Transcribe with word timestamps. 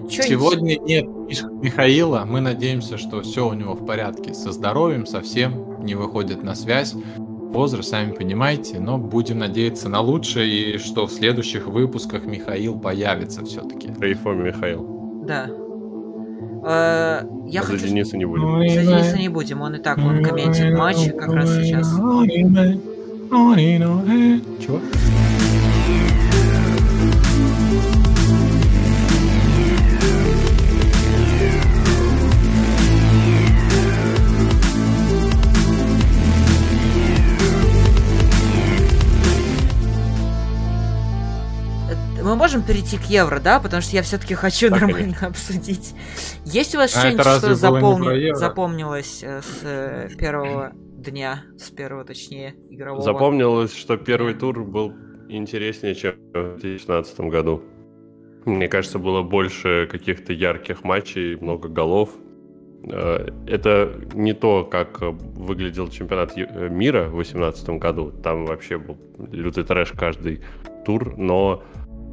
А, 0.00 0.08
Сегодня 0.08 0.78
нет 0.78 1.06
Михаила. 1.62 2.24
Мы 2.26 2.40
надеемся, 2.40 2.98
что 2.98 3.22
все 3.22 3.48
у 3.48 3.52
него 3.52 3.74
в 3.74 3.84
порядке. 3.84 4.34
Со 4.34 4.52
здоровьем 4.52 5.06
совсем 5.06 5.84
не 5.84 5.94
выходит 5.94 6.42
на 6.42 6.54
связь. 6.54 6.94
Возраст, 7.16 7.90
сами 7.90 8.12
понимаете, 8.12 8.80
но 8.80 8.96
будем 8.96 9.38
надеяться 9.38 9.88
на 9.88 10.00
лучшее 10.00 10.74
и 10.74 10.78
что 10.78 11.06
в 11.06 11.12
следующих 11.12 11.66
выпусках 11.66 12.24
Михаил 12.24 12.78
появится 12.78 13.44
все-таки. 13.44 13.90
Рейфом 14.00 14.42
Михаил. 14.44 15.22
Да. 15.26 15.50
Э, 16.64 17.26
я 17.46 17.60
а 17.60 17.64
хочу... 17.64 17.80
За 17.80 17.88
Дениса 17.88 18.16
не 18.16 18.24
будем. 18.24 18.68
За 18.70 18.82
Дениса 18.82 19.18
не 19.18 19.28
будем, 19.28 19.60
он 19.60 19.74
и 19.74 19.78
так, 19.78 19.98
он 19.98 20.24
комментит 20.24 20.72
матч 20.72 21.10
как 21.12 21.32
раз 21.32 21.50
сейчас. 21.56 21.92
Чего? 24.60 24.80
Мы 42.32 42.36
можем 42.36 42.62
перейти 42.62 42.96
к 42.96 43.02
евро, 43.02 43.40
да? 43.40 43.60
Потому 43.60 43.82
что 43.82 43.94
я 43.94 44.02
все-таки 44.02 44.34
хочу 44.34 44.70
так 44.70 44.80
нормально 44.80 45.14
конечно. 45.14 45.26
обсудить. 45.26 45.94
Есть 46.46 46.74
у 46.74 46.78
вас 46.78 46.96
а 46.96 47.00
что-нибудь, 47.00 47.26
что 47.26 47.54
запомни... 47.54 48.34
запомнилось 48.34 49.22
э, 49.22 49.42
с 49.42 49.60
э, 49.62 50.08
первого 50.18 50.72
дня, 50.74 51.44
с 51.58 51.68
первого, 51.70 52.06
точнее, 52.06 52.54
игрового? 52.70 53.02
Запомнилось, 53.02 53.76
что 53.76 53.98
первый 53.98 54.32
тур 54.32 54.64
был 54.64 54.94
интереснее, 55.28 55.94
чем 55.94 56.14
в 56.32 56.58
2016 56.60 57.20
году. 57.20 57.62
Мне 58.46 58.66
кажется, 58.66 58.98
было 58.98 59.22
больше 59.22 59.86
каких-то 59.90 60.32
ярких 60.32 60.84
матчей, 60.84 61.36
много 61.36 61.68
голов. 61.68 62.12
Э, 62.84 63.28
это 63.46 63.92
не 64.14 64.32
то, 64.32 64.64
как 64.64 65.02
выглядел 65.02 65.88
чемпионат 65.88 66.34
мира 66.34 67.08
в 67.08 67.16
2018 67.16 67.68
году. 67.78 68.10
Там 68.10 68.46
вообще 68.46 68.78
был 68.78 68.96
лютый 69.30 69.64
трэш 69.64 69.92
каждый 69.92 70.40
тур, 70.86 71.14
но 71.18 71.62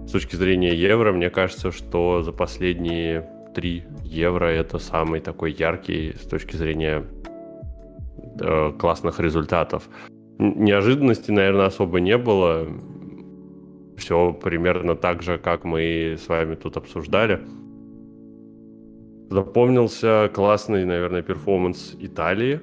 с 0.10 0.12
точки 0.12 0.36
зрения 0.36 0.74
евро, 0.74 1.12
мне 1.12 1.30
кажется, 1.30 1.72
что 1.72 2.24
за 2.24 2.32
последние 2.32 3.30
3 3.54 3.84
евро 4.06 4.46
это 4.46 4.80
самый 4.80 5.20
такой 5.20 5.52
яркий 5.52 6.14
с 6.14 6.28
точки 6.28 6.56
зрения 6.56 7.06
э, 8.42 8.72
классных 8.80 9.20
результатов. 9.20 9.88
Неожиданностей, 10.40 11.32
наверное, 11.32 11.68
особо 11.68 12.00
не 12.00 12.18
было. 12.18 12.68
Все 13.98 14.34
примерно 14.34 14.96
так 14.96 15.22
же, 15.22 15.38
как 15.38 15.64
мы 15.64 16.16
с 16.18 16.28
вами 16.28 16.56
тут 16.56 16.78
обсуждали. 16.78 17.42
Запомнился 19.30 20.32
классный, 20.34 20.86
наверное, 20.86 21.22
перформанс 21.22 21.96
Италии 22.00 22.62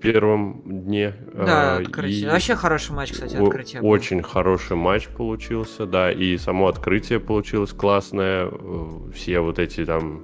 первом 0.00 0.62
дне. 0.64 1.14
Да, 1.34 1.78
э, 1.78 1.82
открытие. 1.82 2.20
И 2.20 2.26
Вообще 2.26 2.54
хороший 2.54 2.92
матч, 2.92 3.12
кстати, 3.12 3.36
открытие. 3.36 3.82
Был. 3.82 3.88
Очень 3.88 4.22
хороший 4.22 4.76
матч 4.76 5.08
получился, 5.08 5.86
да, 5.86 6.12
и 6.12 6.36
само 6.36 6.68
открытие 6.68 7.20
получилось 7.20 7.72
классное. 7.72 8.48
Э, 8.50 9.10
все 9.14 9.40
вот 9.40 9.58
эти 9.58 9.84
там 9.84 10.22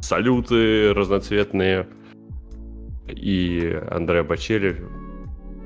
салюты 0.00 0.92
разноцветные. 0.94 1.86
И 3.08 3.78
Андреа 3.90 4.22
Бачели 4.22 4.76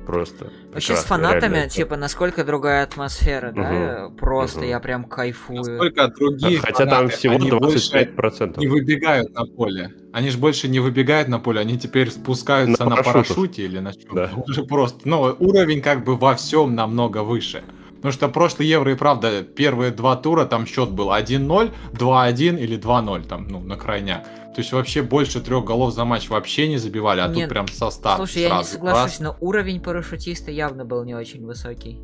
просто. 0.05 0.51
Вообще 0.71 0.95
с 0.95 1.03
фанатами, 1.03 1.55
реально. 1.55 1.69
типа, 1.69 1.97
насколько 1.97 2.43
другая 2.43 2.83
атмосфера, 2.83 3.49
угу. 3.49 3.61
да? 3.61 4.09
Просто 4.17 4.59
угу. 4.59 4.67
я 4.67 4.79
прям 4.79 5.05
кайфую. 5.05 5.59
Насколько 5.59 6.07
другие 6.07 6.59
Хотя 6.59 6.85
фанаты, 6.85 6.95
там 6.95 7.09
всего 7.09 7.35
25%. 7.35 8.59
Не 8.59 8.67
выбегают 8.67 9.33
на 9.33 9.45
поле. 9.45 9.91
Они 10.13 10.29
же 10.29 10.37
больше 10.37 10.67
не 10.67 10.79
выбегают 10.79 11.27
на 11.27 11.39
поле, 11.39 11.59
они 11.59 11.77
теперь 11.77 12.09
спускаются 12.09 12.83
на, 12.83 12.95
на 12.95 13.03
парашюте 13.03 13.63
или 13.63 13.79
на 13.79 13.93
чем. 13.93 14.15
Да. 14.15 14.31
Уже 14.47 14.63
просто. 14.63 15.01
Но 15.07 15.35
уровень 15.39 15.81
как 15.81 16.03
бы 16.03 16.15
во 16.15 16.35
всем 16.35 16.75
намного 16.75 17.23
выше. 17.23 17.63
Потому 18.05 18.13
что 18.13 18.29
прошлый 18.29 18.67
Евро 18.67 18.91
и 18.91 18.95
правда, 18.95 19.41
первые 19.41 19.89
два 19.89 20.15
тура 20.15 20.45
там 20.45 20.67
счет 20.67 20.91
был 20.91 21.09
1-0, 21.09 21.73
2-1 21.93 22.59
или 22.59 22.77
2-0 22.77 23.27
там, 23.27 23.47
ну, 23.47 23.61
на 23.61 23.77
крайняк. 23.77 24.23
То 24.23 24.61
есть 24.61 24.71
вообще 24.73 25.01
больше 25.01 25.41
трех 25.41 25.65
голов 25.65 25.91
за 25.91 26.05
матч 26.05 26.29
вообще 26.29 26.67
не 26.67 26.77
забивали, 26.77 27.21
а 27.21 27.27
Нет, 27.27 27.35
тут 27.35 27.49
прям 27.49 27.67
состав. 27.67 28.17
Слушай, 28.17 28.43
я 28.43 28.59
не 28.59 28.63
соглашусь, 28.63 29.19
но 29.19 29.35
уровень 29.41 29.81
парашютиста 29.81 30.51
явно 30.51 30.85
был 30.85 31.03
не 31.03 31.15
очень 31.15 31.43
высокий. 31.43 31.99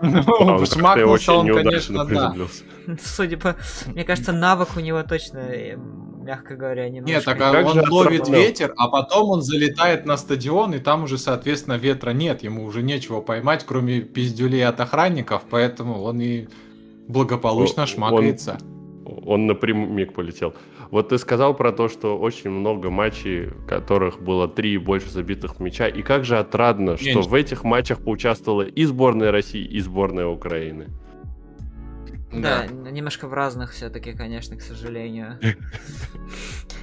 Ну, 0.00 0.66
шмакнулся 0.72 1.32
он, 1.32 1.46
конечно, 1.46 2.04
да. 2.04 2.34
Судя 3.02 3.38
по... 3.38 3.56
Мне 3.86 4.04
кажется, 4.04 4.32
навык 4.32 4.76
у 4.76 4.80
него 4.80 5.02
точно, 5.02 5.38
э, 5.38 5.76
мягко 5.76 6.56
говоря, 6.56 6.88
не 6.88 7.00
Нет, 7.00 7.24
так 7.24 7.40
а 7.40 7.62
он 7.62 7.88
ловит 7.88 8.28
ветер, 8.28 8.74
а 8.76 8.88
потом 8.88 9.30
он 9.30 9.42
залетает 9.42 10.06
на 10.06 10.16
стадион, 10.16 10.74
и 10.74 10.78
там 10.78 11.04
уже, 11.04 11.18
соответственно, 11.18 11.74
ветра 11.74 12.10
нет. 12.10 12.42
Ему 12.42 12.64
уже 12.64 12.82
нечего 12.82 13.20
поймать, 13.20 13.64
кроме 13.66 14.00
пиздюлей 14.00 14.66
от 14.66 14.80
охранников, 14.80 15.42
поэтому 15.48 16.02
он 16.02 16.20
и 16.20 16.48
благополучно 17.08 17.86
шмакается. 17.86 18.58
Он 18.60 18.73
напрямик 19.24 20.12
полетел. 20.12 20.54
Вот 20.90 21.08
ты 21.08 21.18
сказал 21.18 21.54
про 21.54 21.72
то, 21.72 21.88
что 21.88 22.18
очень 22.18 22.50
много 22.50 22.90
матчей, 22.90 23.46
в 23.46 23.66
которых 23.66 24.20
было 24.20 24.48
три 24.48 24.74
и 24.74 24.78
больше 24.78 25.10
забитых 25.10 25.60
мяча. 25.60 25.88
И 25.88 26.02
как 26.02 26.24
же 26.24 26.38
отрадно, 26.38 26.90
Меньше. 26.90 27.10
что 27.10 27.22
в 27.22 27.34
этих 27.34 27.64
матчах 27.64 28.00
поучаствовала 28.00 28.62
и 28.62 28.84
сборная 28.84 29.32
России, 29.32 29.64
и 29.64 29.80
сборная 29.80 30.26
Украины. 30.26 30.88
Да, 32.32 32.66
да. 32.68 32.90
немножко 32.90 33.28
в 33.28 33.32
разных 33.32 33.72
все-таки, 33.72 34.12
конечно, 34.12 34.56
к 34.56 34.60
сожалению. 34.60 35.38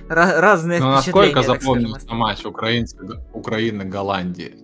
Разные 0.08 0.80
Но 0.80 0.92
насколько 0.92 1.42
запомнился 1.42 2.14
матч 2.14 2.46
Украины-Голландии? 2.46 4.56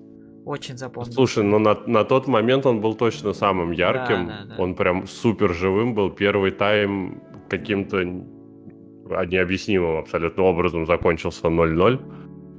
Очень 0.45 0.77
запомнил. 0.77 1.11
Слушай, 1.11 1.43
ну 1.43 1.59
на, 1.59 1.75
на 1.87 2.05
тот 2.05 2.27
момент 2.27 2.65
он 2.65 2.79
был 2.79 2.95
точно 2.95 3.33
самым 3.33 3.71
ярким. 3.71 4.27
Да, 4.27 4.45
да, 4.45 4.55
да. 4.55 4.63
Он 4.63 4.75
прям 4.75 5.05
супер 5.05 5.53
живым 5.53 5.93
был. 5.93 6.09
Первый 6.09 6.51
тайм 6.51 7.21
каким-то 7.49 8.03
необъяснимым 8.03 9.97
абсолютно 9.97 10.43
образом 10.43 10.85
закончился 10.85 11.47
0-0, 11.47 12.01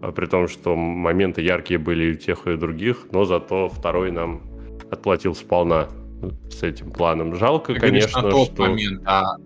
а 0.03 0.12
при 0.12 0.26
том, 0.26 0.49
что 0.49 0.76
моменты 0.76 1.43
яркие 1.43 1.78
были 1.78 2.04
и 2.04 2.12
у 2.12 2.15
тех, 2.15 2.47
и 2.47 2.50
у 2.50 2.56
других, 2.56 3.06
но 3.12 3.25
зато 3.25 3.69
второй 3.69 4.10
нам 4.10 4.43
отплатил 4.91 5.34
сполна 5.34 5.88
с 6.50 6.62
этим 6.62 6.91
планом. 6.91 7.34
Жалко, 7.34 7.75
Ты 7.75 7.81
конечно, 7.81 8.22
на 8.22 8.31
тот 8.31 8.49
что... 8.49 8.62
момент, 8.62 9.03
а 9.04 9.37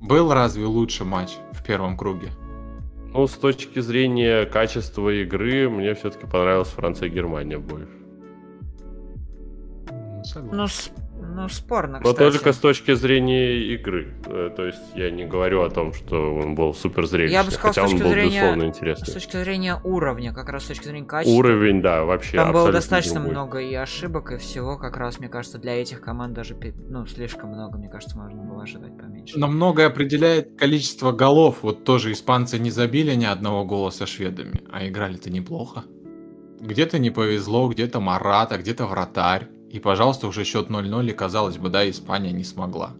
был 0.00 0.32
разве 0.32 0.64
лучше 0.64 1.04
матч 1.04 1.30
в 1.52 1.64
первом 1.64 1.96
круге? 1.96 2.28
Ну, 3.14 3.26
с 3.26 3.32
точки 3.32 3.80
зрения 3.80 4.44
качества 4.44 5.08
игры, 5.08 5.70
мне 5.70 5.94
все-таки 5.94 6.26
понравилась 6.26 6.68
Франция 6.68 7.08
и 7.08 7.10
Германия 7.10 7.58
больше. 7.58 7.88
Согласен. 10.24 10.56
Ну, 10.56 10.66
ну, 11.42 11.48
спорно, 11.48 12.00
Но 12.02 12.12
только 12.12 12.52
с 12.52 12.58
точки 12.58 12.94
зрения 12.94 13.74
игры. 13.74 14.08
Э, 14.26 14.50
то 14.54 14.66
есть 14.66 14.82
я 14.94 15.10
не 15.10 15.24
говорю 15.24 15.62
о 15.62 15.70
том, 15.70 15.92
что 15.92 16.34
он 16.34 16.54
был 16.54 16.74
супер 16.74 17.06
зрелищный, 17.06 17.34
я 17.34 17.44
бы 17.44 17.50
сказал, 17.50 17.84
хотя 17.84 17.94
он 17.94 18.02
был, 18.02 18.10
зрения, 18.10 18.40
безусловно, 18.40 18.64
интересный. 18.64 19.06
С 19.06 19.14
точки 19.14 19.36
зрения 19.36 19.80
уровня, 19.84 20.32
как 20.32 20.48
раз 20.48 20.64
с 20.64 20.66
точки 20.68 20.84
зрения 20.84 21.06
качества. 21.06 21.38
Уровень, 21.38 21.80
да, 21.80 22.04
вообще 22.04 22.38
Там 22.38 22.52
было 22.52 22.72
достаточно 22.72 23.20
другой. 23.20 23.30
много 23.30 23.58
и 23.60 23.74
ошибок, 23.74 24.32
и 24.32 24.36
всего, 24.38 24.76
как 24.76 24.96
раз, 24.96 25.18
мне 25.20 25.28
кажется, 25.28 25.58
для 25.58 25.80
этих 25.80 26.00
команд 26.00 26.34
даже, 26.34 26.56
ну, 26.88 27.06
слишком 27.06 27.50
много, 27.50 27.78
мне 27.78 27.88
кажется, 27.88 28.16
можно 28.18 28.42
было 28.42 28.62
ожидать 28.62 28.96
поменьше. 28.96 29.38
Но 29.38 29.46
многое 29.46 29.86
определяет 29.86 30.58
количество 30.58 31.12
голов. 31.12 31.58
Вот 31.62 31.84
тоже 31.84 32.12
испанцы 32.12 32.58
не 32.58 32.70
забили 32.70 33.14
ни 33.14 33.24
одного 33.24 33.64
гола 33.64 33.90
со 33.90 34.06
шведами, 34.06 34.62
а 34.70 34.86
играли-то 34.86 35.30
неплохо. 35.30 35.84
Где-то 36.60 36.98
не 36.98 37.10
повезло, 37.10 37.68
где-то 37.68 38.00
Марата, 38.00 38.58
где-то 38.58 38.86
вратарь. 38.86 39.46
И, 39.70 39.80
пожалуйста, 39.80 40.26
уже 40.26 40.44
счет 40.44 40.68
0-0, 40.68 41.10
и 41.10 41.12
казалось 41.12 41.58
бы, 41.58 41.68
да, 41.68 41.88
Испания 41.88 42.32
не 42.32 42.44
смогла. 42.44 42.94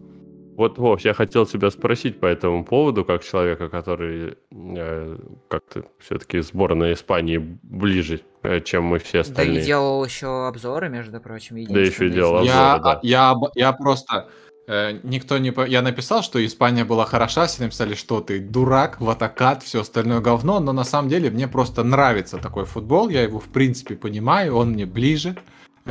Вот, 0.59 0.77
Вов, 0.77 0.99
я 1.05 1.13
хотел 1.13 1.45
тебя 1.45 1.71
спросить 1.71 2.19
по 2.19 2.25
этому 2.25 2.65
поводу, 2.65 3.05
как 3.05 3.23
человека, 3.23 3.69
который 3.69 4.37
э, 4.51 5.17
как-то 5.47 5.85
все-таки 5.99 6.41
сборная 6.41 6.93
Испании 6.93 7.37
ближе, 7.63 8.19
э, 8.43 8.59
чем 8.59 8.83
мы 8.83 8.99
все 8.99 9.21
остальные. 9.21 9.55
Да 9.55 9.61
и 9.61 9.65
делал 9.65 10.03
еще 10.03 10.47
обзоры, 10.47 10.89
между 10.89 11.21
прочим. 11.21 11.63
Да 11.63 11.79
еще 11.79 12.07
и 12.07 12.09
делал 12.09 12.39
обзоры, 12.39 12.57
я, 12.57 12.79
да. 12.79 12.99
Я, 13.03 13.35
я 13.55 13.71
просто... 13.71 14.27
Э, 14.67 14.99
никто 15.03 15.37
не... 15.37 15.53
Я 15.69 15.81
написал, 15.81 16.23
что 16.23 16.45
Испания 16.45 16.83
была 16.83 17.05
хороша, 17.05 17.47
все 17.47 17.63
написали, 17.63 17.93
что 17.93 18.19
ты 18.19 18.41
дурак, 18.41 18.99
ватакат, 18.99 19.63
все 19.63 19.79
остальное 19.79 20.19
говно, 20.19 20.59
но 20.59 20.73
на 20.73 20.83
самом 20.83 21.07
деле 21.07 21.29
мне 21.29 21.47
просто 21.47 21.85
нравится 21.85 22.37
такой 22.37 22.65
футбол, 22.65 23.07
я 23.07 23.23
его 23.23 23.39
в 23.39 23.47
принципе 23.47 23.95
понимаю, 23.95 24.57
он 24.57 24.71
мне 24.71 24.85
ближе. 24.85 25.37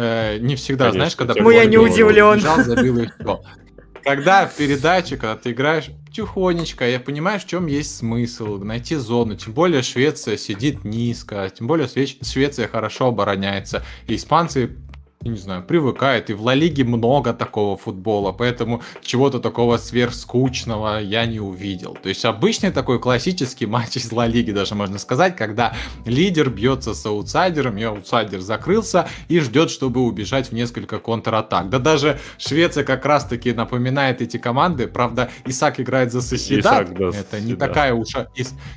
Э, 0.01 0.39
не 0.39 0.55
всегда, 0.55 0.85
Конечно, 0.85 0.99
знаешь, 0.99 1.17
когда... 1.17 1.35
Ну, 1.35 1.51
я 1.51 1.65
не 1.65 1.77
удивлен. 1.77 2.37
Бежал, 2.39 2.63
забил 2.63 2.99
и 2.99 3.09
все. 3.09 3.43
Когда 4.05 4.47
в 4.47 4.55
передаче, 4.55 5.17
когда 5.17 5.35
ты 5.35 5.51
играешь 5.51 5.91
тихонечко, 6.13 6.89
я 6.89 7.01
понимаю, 7.01 7.41
в 7.41 7.47
чем 7.47 7.67
есть 7.67 7.97
смысл, 7.97 8.59
найти 8.59 8.95
зону. 8.95 9.35
Тем 9.35 9.55
более 9.55 9.83
Швеция 9.83 10.37
сидит 10.37 10.85
низко, 10.85 11.51
тем 11.51 11.67
более 11.67 11.89
Швеция 11.89 12.69
хорошо 12.69 13.09
обороняется. 13.09 13.83
И 14.07 14.15
испанцы 14.15 14.77
не 15.29 15.39
знаю, 15.39 15.63
привыкает. 15.63 16.31
И 16.31 16.35
в 16.35 16.43
Ла 16.43 16.55
Лиге 16.55 16.85
много 16.85 17.33
такого 17.33 17.77
футбола, 17.77 18.33
поэтому 18.33 18.83
чего-то 19.03 19.41
такого 19.41 19.77
сверхскучного 19.77 21.01
я 21.01 21.27
не 21.27 21.41
увидел. 21.41 21.97
То 22.03 22.09
есть 22.09 22.25
обычный 22.25 22.71
такой 22.71 22.99
классический 22.99 23.67
матч 23.77 23.97
из 23.97 24.13
Ла 24.13 24.27
Лиги, 24.27 24.51
даже 24.51 24.75
можно 24.75 24.99
сказать, 24.99 25.37
когда 25.37 25.75
лидер 26.05 26.51
бьется 26.51 26.95
с 26.95 27.05
аутсайдером, 27.07 27.79
и 27.79 27.83
аутсайдер 27.83 28.41
закрылся 28.41 29.09
и 29.29 29.41
ждет, 29.41 29.71
чтобы 29.71 30.01
убежать 30.03 30.49
в 30.49 30.53
несколько 30.53 30.99
контратак. 30.99 31.69
Да 31.71 31.79
даже 31.79 32.19
Швеция 32.39 32.85
как 32.85 33.05
раз-таки 33.05 33.53
напоминает 33.53 34.23
эти 34.23 34.37
команды. 34.37 34.87
Правда, 34.87 35.31
Исак 35.47 35.81
играет 35.81 36.13
за 36.13 36.21
Соседат. 36.21 36.95
Да, 36.95 37.09
Это 37.09 37.41
не 37.41 37.55
такая 37.55 37.95
уж 37.95 38.09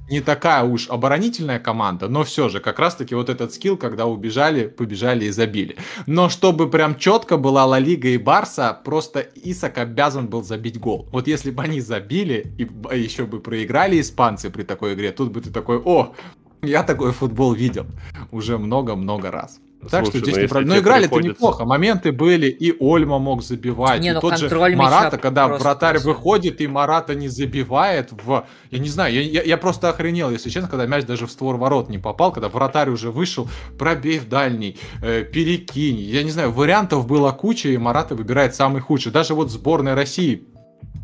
не 0.10 0.22
такая 0.22 0.64
уж 0.64 0.90
оборонительная 0.90 1.60
команда, 1.60 2.08
но 2.08 2.24
все 2.24 2.50
же 2.50 2.60
как 2.60 2.80
раз-таки 2.80 3.16
вот 3.16 3.30
этот 3.30 3.54
скилл, 3.54 3.78
когда 3.78 4.06
убежали, 4.06 4.68
побежали 4.68 5.26
и 5.26 5.30
забили. 5.30 5.78
Но 6.06 6.30
чтобы 6.42 6.72
прям 6.72 6.98
четко 6.98 7.38
была 7.38 7.66
Ла 7.68 7.78
Лига 7.78 8.08
и 8.08 8.18
Барса, 8.18 8.76
просто 8.84 9.20
Исак 9.20 9.78
обязан 9.78 10.28
был 10.28 10.42
забить 10.42 10.80
гол. 10.80 11.08
Вот 11.12 11.28
если 11.28 11.52
бы 11.52 11.62
они 11.62 11.82
забили 11.82 12.52
и 12.58 12.64
еще 13.00 13.28
бы 13.28 13.40
проиграли 13.40 14.02
испанцы 14.02 14.50
при 14.50 14.64
такой 14.64 14.96
игре, 14.96 15.12
тут 15.12 15.32
бы 15.32 15.42
ты 15.42 15.52
такой, 15.52 15.78
о, 15.78 16.16
я 16.64 16.82
такой 16.82 17.12
футбол 17.12 17.54
видел 17.54 17.86
уже 18.32 18.58
много-много 18.58 19.30
раз. 19.30 19.60
Так 19.90 20.06
Слушай, 20.06 20.10
что 20.10 20.20
здесь 20.20 20.36
ну, 20.36 20.42
не 20.42 20.48
правда. 20.48 20.70
Но 20.70 20.78
играли-то 20.78 21.10
приходится... 21.10 21.34
неплохо. 21.34 21.66
Моменты 21.66 22.12
были, 22.12 22.48
и 22.48 22.76
Ольма 22.80 23.18
мог 23.18 23.42
забивать. 23.42 24.02
Не, 24.02 24.10
и 24.10 24.12
ну, 24.12 24.20
тот 24.20 24.38
же 24.38 24.50
Марата, 24.76 25.18
когда 25.18 25.48
вратарь 25.48 25.94
просто. 25.94 26.10
выходит, 26.10 26.62
и 26.62 26.68
Марата 26.68 27.16
не 27.16 27.28
забивает 27.28 28.12
в. 28.12 28.46
Я 28.70 28.80
не 28.80 28.90
знаю, 28.90 29.14
я, 29.14 29.22
я, 29.22 29.42
я 29.42 29.58
просто 29.58 29.90
охренел, 29.90 30.30
если 30.30 30.50
честно, 30.50 30.70
когда 30.70 30.86
мяч 30.86 31.06
даже 31.06 31.26
в 31.26 31.32
створ 31.32 31.58
ворот 31.58 31.90
не 31.90 31.98
попал, 31.98 32.32
когда 32.32 32.50
вратарь 32.50 32.90
уже 32.90 33.12
вышел, 33.12 33.50
пробей 33.80 34.20
в 34.20 34.30
дальний, 34.30 34.78
э, 35.02 35.24
перекинь. 35.24 35.98
Я 36.00 36.24
не 36.24 36.32
знаю, 36.32 36.52
вариантов 36.52 37.08
было 37.08 37.32
куча, 37.32 37.70
и 37.70 37.78
Марата 37.78 38.14
выбирает 38.14 38.54
самый 38.54 38.82
худший. 38.82 39.12
Даже 39.12 39.34
вот 39.34 39.50
сборная 39.50 39.96
России 39.96 40.48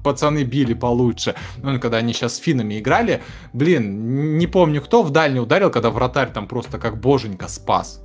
пацаны 0.03 0.43
били 0.43 0.73
получше. 0.73 1.35
Ну, 1.61 1.79
когда 1.79 1.97
они 1.97 2.13
сейчас 2.13 2.35
с 2.35 2.37
финами 2.37 2.79
играли, 2.79 3.21
блин, 3.53 4.37
не 4.37 4.47
помню 4.47 4.81
кто 4.81 5.03
в 5.03 5.09
дальний 5.09 5.39
ударил, 5.39 5.69
когда 5.69 5.89
вратарь 5.89 6.31
там 6.31 6.47
просто 6.47 6.77
как 6.77 6.99
боженька 6.99 7.47
спас. 7.47 8.01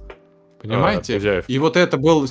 Понимаете? 0.62 1.20
А, 1.22 1.42
и 1.46 1.58
вот 1.58 1.76
это 1.76 1.98
был... 1.98 2.26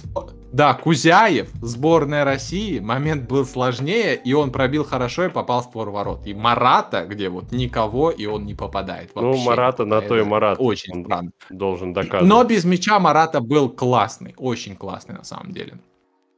Да, 0.51 0.73
Кузяев, 0.73 1.49
сборная 1.61 2.25
России, 2.25 2.79
момент 2.79 3.29
был 3.29 3.45
сложнее, 3.45 4.15
и 4.15 4.33
он 4.33 4.51
пробил 4.51 4.83
хорошо 4.83 5.25
и 5.25 5.29
попал 5.29 5.61
в 5.61 5.65
створ 5.65 5.91
ворот. 5.91 6.25
И 6.25 6.33
Марата, 6.33 7.05
где 7.05 7.29
вот 7.29 7.51
никого, 7.51 8.11
и 8.11 8.25
он 8.25 8.45
не 8.45 8.53
попадает 8.53 9.11
ну, 9.15 9.21
вообще. 9.21 9.39
Ну, 9.39 9.45
Марата 9.45 9.85
на 9.85 10.01
то 10.01 10.17
и 10.17 10.23
Марат. 10.23 10.57
Очень 10.59 11.05
странно. 11.05 11.31
Должен 11.49 11.93
доказывать. 11.93 12.27
Но 12.27 12.43
без 12.43 12.65
мяча 12.65 12.99
Марата 12.99 13.39
был 13.39 13.69
классный, 13.69 14.33
очень 14.37 14.75
классный 14.75 15.15
на 15.15 15.23
самом 15.23 15.53
деле. 15.53 15.75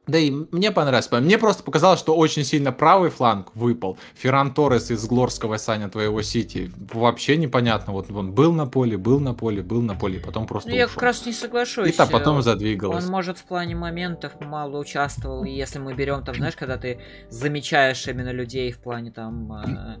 Да 0.06 0.18
и 0.18 0.30
мне 0.30 0.70
понравилось. 0.70 1.10
Мне 1.10 1.38
просто 1.38 1.62
показалось, 1.62 1.98
что 1.98 2.14
очень 2.14 2.44
сильно 2.44 2.72
правый 2.72 3.10
фланг 3.10 3.54
выпал. 3.54 3.96
Ферран 4.14 4.52
Торрес 4.52 4.90
из 4.90 5.06
Глорского 5.06 5.56
Саня 5.56 5.88
твоего 5.88 6.20
Сити. 6.20 6.70
Вообще 6.92 7.38
непонятно. 7.38 7.94
Вот 7.94 8.10
он 8.10 8.32
был 8.32 8.52
на 8.52 8.66
поле, 8.66 8.98
был 8.98 9.18
на 9.18 9.32
поле, 9.32 9.62
был 9.62 9.80
на 9.80 9.94
поле, 9.94 10.20
потом 10.20 10.46
просто 10.46 10.68
ну, 10.68 10.76
Я 10.76 10.88
как 10.88 11.02
раз 11.02 11.24
не 11.24 11.32
соглашусь. 11.32 11.88
И 11.88 11.92
там 11.92 12.08
потом 12.10 12.42
задвигалось. 12.42 13.04
Он, 13.04 13.10
может, 13.10 13.38
в 13.38 13.44
плане 13.44 13.76
моментов 13.76 14.32
мало 14.40 14.78
участвовал. 14.78 15.44
И 15.44 15.50
если 15.50 15.78
мы 15.78 15.94
берем 15.94 16.22
там, 16.22 16.34
знаешь, 16.34 16.56
когда 16.56 16.76
ты 16.76 17.00
замечаешь 17.30 18.06
именно 18.06 18.30
людей 18.30 18.72
в 18.72 18.78
плане 18.80 19.10
там 19.10 19.52
э, 19.52 19.96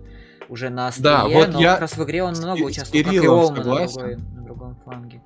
уже 0.50 0.68
на 0.68 0.88
острие, 0.88 1.04
да, 1.04 1.28
вот 1.28 1.48
но 1.52 1.60
я 1.60 1.72
как 1.72 1.80
раз 1.82 1.96
в 1.96 2.04
игре 2.04 2.22
он 2.22 2.34
много 2.34 2.62
участвовал, 2.62 3.04
как 3.04 3.14
и 3.14 3.26
Олма 3.26 3.56
на, 3.56 3.62
другой, 3.62 4.16
на 4.16 4.42
другом 4.42 4.76
фланге. 4.84 5.22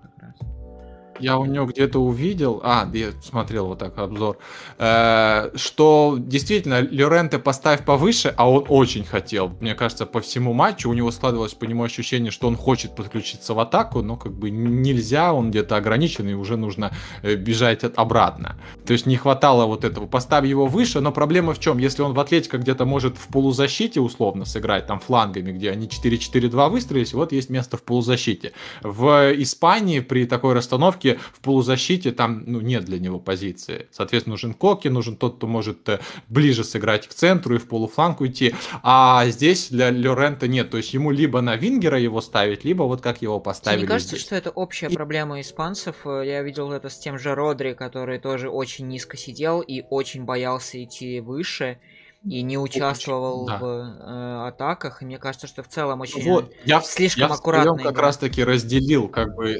Я 1.20 1.38
у 1.38 1.44
него 1.44 1.66
где-то 1.66 1.98
увидел, 1.98 2.60
а, 2.62 2.88
я 2.92 3.08
смотрел 3.22 3.66
вот 3.66 3.78
так 3.78 3.98
обзор, 3.98 4.38
э, 4.78 5.50
что 5.54 6.16
действительно 6.18 6.76
Лоренте 6.90 7.38
поставь 7.38 7.84
повыше, 7.84 8.32
а 8.36 8.50
он 8.50 8.64
очень 8.68 9.04
хотел. 9.04 9.52
Мне 9.60 9.74
кажется, 9.74 10.06
по 10.06 10.20
всему 10.20 10.52
матчу 10.52 10.90
у 10.90 10.94
него 10.94 11.10
складывалось 11.10 11.54
по 11.54 11.64
нему 11.64 11.82
ощущение, 11.82 12.30
что 12.30 12.48
он 12.48 12.56
хочет 12.56 12.94
подключиться 12.94 13.54
в 13.54 13.60
атаку, 13.60 14.02
но 14.02 14.16
как 14.16 14.32
бы 14.32 14.50
нельзя, 14.50 15.32
он 15.32 15.50
где-то 15.50 15.76
ограничен, 15.76 16.28
и 16.28 16.34
уже 16.34 16.56
нужно 16.56 16.92
э, 17.22 17.34
бежать 17.34 17.84
обратно. 17.84 18.56
То 18.86 18.92
есть 18.92 19.06
не 19.06 19.16
хватало 19.16 19.66
вот 19.66 19.84
этого. 19.84 20.06
Поставь 20.06 20.46
его 20.46 20.66
выше, 20.66 21.00
но 21.00 21.12
проблема 21.12 21.54
в 21.54 21.60
чем? 21.60 21.78
Если 21.78 22.02
он 22.02 22.12
в 22.12 22.20
Атлетико 22.20 22.58
где-то 22.58 22.84
может 22.84 23.16
в 23.16 23.28
полузащите 23.28 24.00
условно 24.00 24.44
сыграть, 24.44 24.86
там 24.86 25.00
флангами, 25.00 25.52
где 25.52 25.70
они 25.70 25.86
4-4-2 25.86 26.68
выстроились, 26.70 27.12
вот 27.12 27.32
есть 27.32 27.50
место 27.50 27.76
в 27.76 27.82
полузащите. 27.82 28.52
В 28.82 29.32
Испании 29.36 30.00
при 30.00 30.26
такой 30.26 30.54
расстановке 30.54 31.07
все-таки 31.08 31.20
в 31.32 31.40
полузащите 31.40 32.12
там 32.12 32.44
ну, 32.46 32.60
нет 32.60 32.84
для 32.84 32.98
него 32.98 33.18
позиции. 33.18 33.88
Соответственно, 33.90 34.34
нужен 34.34 34.54
Коки, 34.54 34.88
нужен 34.88 35.16
тот, 35.16 35.36
кто 35.36 35.46
может 35.46 35.88
э, 35.88 36.00
ближе 36.28 36.64
сыграть 36.64 37.06
к 37.06 37.14
центру 37.14 37.54
и 37.56 37.58
в 37.58 37.68
полуфланг 37.68 38.20
уйти. 38.20 38.54
А 38.82 39.26
здесь 39.26 39.70
для 39.70 39.88
Лорента 39.90 40.48
нет. 40.48 40.70
То 40.70 40.76
есть 40.76 40.94
ему 40.94 41.10
либо 41.10 41.40
на 41.40 41.56
Вингера 41.56 41.98
его 41.98 42.20
ставить, 42.20 42.64
либо 42.64 42.82
вот 42.84 43.00
как 43.00 43.22
его 43.22 43.40
поставили. 43.40 43.80
Мне 43.80 43.88
кажется, 43.88 44.16
здесь. 44.16 44.26
что 44.26 44.36
это 44.36 44.50
общая 44.50 44.88
и... 44.88 44.94
проблема 44.94 45.40
испанцев. 45.40 45.96
Э, 46.04 46.22
я 46.24 46.42
видел 46.42 46.72
это 46.72 46.88
с 46.88 46.98
тем 46.98 47.18
же 47.18 47.34
Родри, 47.34 47.74
который 47.74 48.18
тоже 48.18 48.48
очень 48.50 48.88
низко 48.88 49.16
сидел 49.16 49.60
и 49.60 49.82
очень 49.90 50.24
боялся 50.24 50.82
идти 50.82 51.20
выше 51.20 51.78
и 52.24 52.42
не 52.42 52.58
участвовал 52.58 53.46
да. 53.46 53.58
в 53.58 53.64
э, 53.64 54.48
атаках. 54.48 55.02
И 55.02 55.04
мне 55.04 55.18
кажется, 55.18 55.46
что 55.46 55.62
в 55.62 55.68
целом 55.68 56.00
очень 56.00 56.24
вот, 56.24 56.52
я, 56.64 56.80
слишком 56.80 57.28
я 57.28 57.34
аккуратно. 57.34 57.78
Я 57.78 57.84
как 57.84 57.98
раз 57.98 58.18
таки 58.18 58.42
разделил 58.42 59.08
как 59.08 59.34
бы 59.34 59.58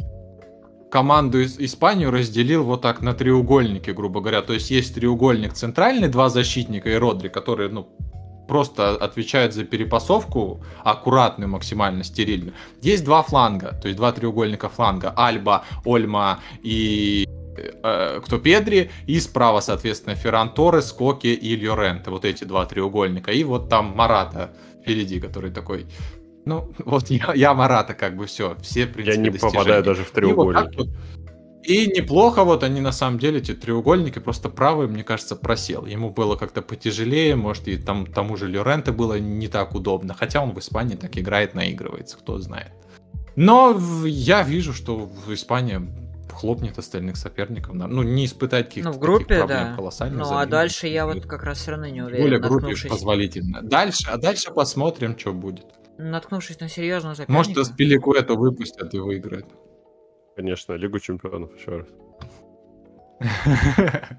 команду 0.91 1.41
из 1.41 1.59
Испанию 1.59 2.11
разделил 2.11 2.65
вот 2.65 2.83
так 2.83 3.03
на 3.03 3.15
треугольники, 3.15 3.91
грубо 3.91 4.21
говоря. 4.21 4.43
То 4.43 4.55
есть 4.55 4.71
есть 4.71 4.95
треугольник 4.95 5.53
центральный, 5.53 6.09
два 6.09 6.29
защитника 6.29 6.91
и 6.91 6.95
Родри, 6.95 7.29
которые, 7.29 7.69
ну, 7.69 7.89
просто 8.49 8.97
отвечают 8.97 9.55
за 9.55 9.65
перепасовку 9.65 10.65
аккуратно, 10.83 11.47
максимально 11.47 12.03
стерильно. 12.03 12.53
Есть 12.81 13.05
два 13.05 13.23
фланга, 13.23 13.79
то 13.81 13.89
есть 13.89 13.99
два 13.99 14.13
треугольника 14.13 14.69
фланга. 14.69 15.13
Альба, 15.17 15.65
Ольма 15.85 16.41
и 16.63 17.29
э, 17.83 18.21
кто 18.25 18.39
Педри, 18.39 18.91
и 19.07 19.21
справа, 19.21 19.61
соответственно, 19.61 20.17
Ферран 20.17 20.51
Торрес, 20.55 20.93
Коки 20.93 21.29
и 21.29 21.57
Льоренте. 21.57 22.11
Вот 22.11 22.25
эти 22.25 22.45
два 22.45 22.65
треугольника. 22.65 23.31
И 23.31 23.45
вот 23.45 23.69
там 23.69 23.93
Марата 23.95 24.51
впереди, 24.81 25.21
который 25.21 25.51
такой 25.51 25.87
ну, 26.49 26.73
вот 26.85 27.11
я, 27.11 27.33
я 27.35 27.55
Марата 27.55 27.95
как 27.95 28.17
бы 28.17 28.27
все, 28.27 28.57
все, 28.63 28.87
в 28.87 28.93
принципе, 28.93 29.17
Я 29.17 29.23
не 29.23 29.31
достижения. 29.31 29.59
попадаю 29.59 29.85
даже 29.85 30.05
в 30.05 30.11
треугольники. 30.11 30.75
И, 30.75 30.79
вот 30.79 30.89
и 31.69 31.87
неплохо 31.87 32.45
вот 32.45 32.63
они 32.63 32.81
на 32.81 32.93
самом 32.93 33.19
деле, 33.19 33.41
эти 33.41 33.53
треугольники, 33.53 34.19
просто 34.19 34.49
правый, 34.49 34.89
мне 34.89 35.05
кажется, 35.05 35.37
просел. 35.37 35.85
Ему 35.85 36.09
было 36.09 36.35
как-то 36.37 36.63
потяжелее, 36.63 37.37
может, 37.37 37.69
и 37.69 37.77
там 37.77 38.07
тому 38.07 38.37
же 38.37 38.47
Лоренте 38.47 38.91
было 38.91 39.19
не 39.19 39.49
так 39.49 39.75
удобно. 39.75 40.15
Хотя 40.15 40.43
он 40.43 40.53
в 40.55 40.59
Испании 40.59 40.97
так 40.97 41.19
играет, 41.19 41.55
наигрывается, 41.55 42.17
кто 42.17 42.39
знает. 42.39 42.73
Но 43.37 43.79
я 44.07 44.43
вижу, 44.43 44.73
что 44.73 44.97
в 44.97 45.33
Испании 45.35 45.81
хлопнет 46.33 46.79
остальных 46.79 47.19
соперников. 47.19 47.75
Ну, 47.75 48.03
не 48.03 48.25
испытать 48.25 48.69
каких-то 48.69 48.91
ну, 48.91 48.97
в 48.97 48.99
группе, 48.99 49.39
проблем 49.39 49.65
да. 49.65 49.75
колоссальных. 49.75 50.27
Ну, 50.27 50.37
а 50.37 50.47
дальше 50.47 50.87
я 50.87 51.05
вот 51.05 51.27
как 51.27 51.43
раз 51.43 51.59
все 51.59 51.73
равно 51.73 51.89
не 51.89 52.01
уверен. 52.01 52.23
Более 52.23 52.41
группе 52.41 52.75
позволительно. 52.89 53.61
Дальше, 53.63 54.09
а 54.11 54.17
дальше 54.17 54.53
посмотрим, 54.53 55.19
что 55.19 55.35
будет 55.35 55.67
наткнувшись 55.99 56.61
на 56.61 56.69
серьезную 56.69 57.15
соперника... 57.15 57.33
Может, 57.33 57.59
Аспилику 57.59 58.13
это 58.13 58.35
выпустят 58.35 58.95
и 58.95 58.99
выиграют. 58.99 59.47
Конечно, 60.37 60.75
Лигу 60.75 60.99
Чемпионов 61.01 61.55
еще 61.57 61.79
раз. 61.79 61.89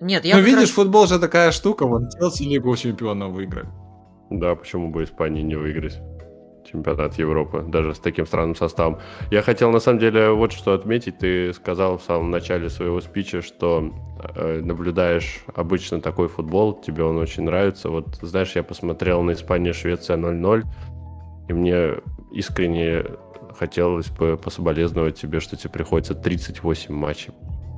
Нет, 0.00 0.24
я 0.24 0.36
Ну, 0.36 0.42
видишь, 0.42 0.60
раз... 0.60 0.70
футбол 0.70 1.06
же 1.06 1.18
такая 1.18 1.52
штука, 1.52 1.86
вон 1.86 2.08
Челси 2.10 2.44
Лигу 2.44 2.74
Чемпионов 2.76 3.32
выиграли. 3.32 3.68
Да, 4.30 4.54
почему 4.54 4.90
бы 4.90 5.04
Испании 5.04 5.42
не 5.42 5.54
выиграть? 5.56 6.00
Чемпионат 6.70 7.18
Европы, 7.18 7.64
даже 7.66 7.94
с 7.94 7.98
таким 7.98 8.26
странным 8.26 8.56
составом. 8.56 8.98
Я 9.30 9.42
хотел, 9.42 9.70
на 9.70 9.78
самом 9.78 9.98
деле, 9.98 10.30
вот 10.30 10.52
что 10.52 10.72
отметить. 10.74 11.18
Ты 11.18 11.52
сказал 11.52 11.98
в 11.98 12.02
самом 12.02 12.30
начале 12.30 12.68
своего 12.68 13.00
спича, 13.00 13.42
что 13.42 13.92
э, 14.34 14.60
наблюдаешь 14.62 15.44
обычно 15.54 16.00
такой 16.00 16.28
футбол, 16.28 16.80
тебе 16.80 17.04
он 17.04 17.18
очень 17.18 17.44
нравится. 17.44 17.88
Вот, 17.88 18.16
знаешь, 18.22 18.52
я 18.54 18.62
посмотрел 18.62 19.22
на 19.22 19.32
Испания-Швеция 19.32 20.16
0-0, 20.16 20.64
и 21.48 21.52
мне 21.52 21.94
искренне 22.32 23.04
хотелось 23.58 24.10
бы 24.10 24.36
пособолезновать 24.36 25.16
тебе, 25.16 25.40
что 25.40 25.56
тебе 25.56 25.70
приходится 25.70 26.14
38 26.14 26.94
матчей 26.94 27.32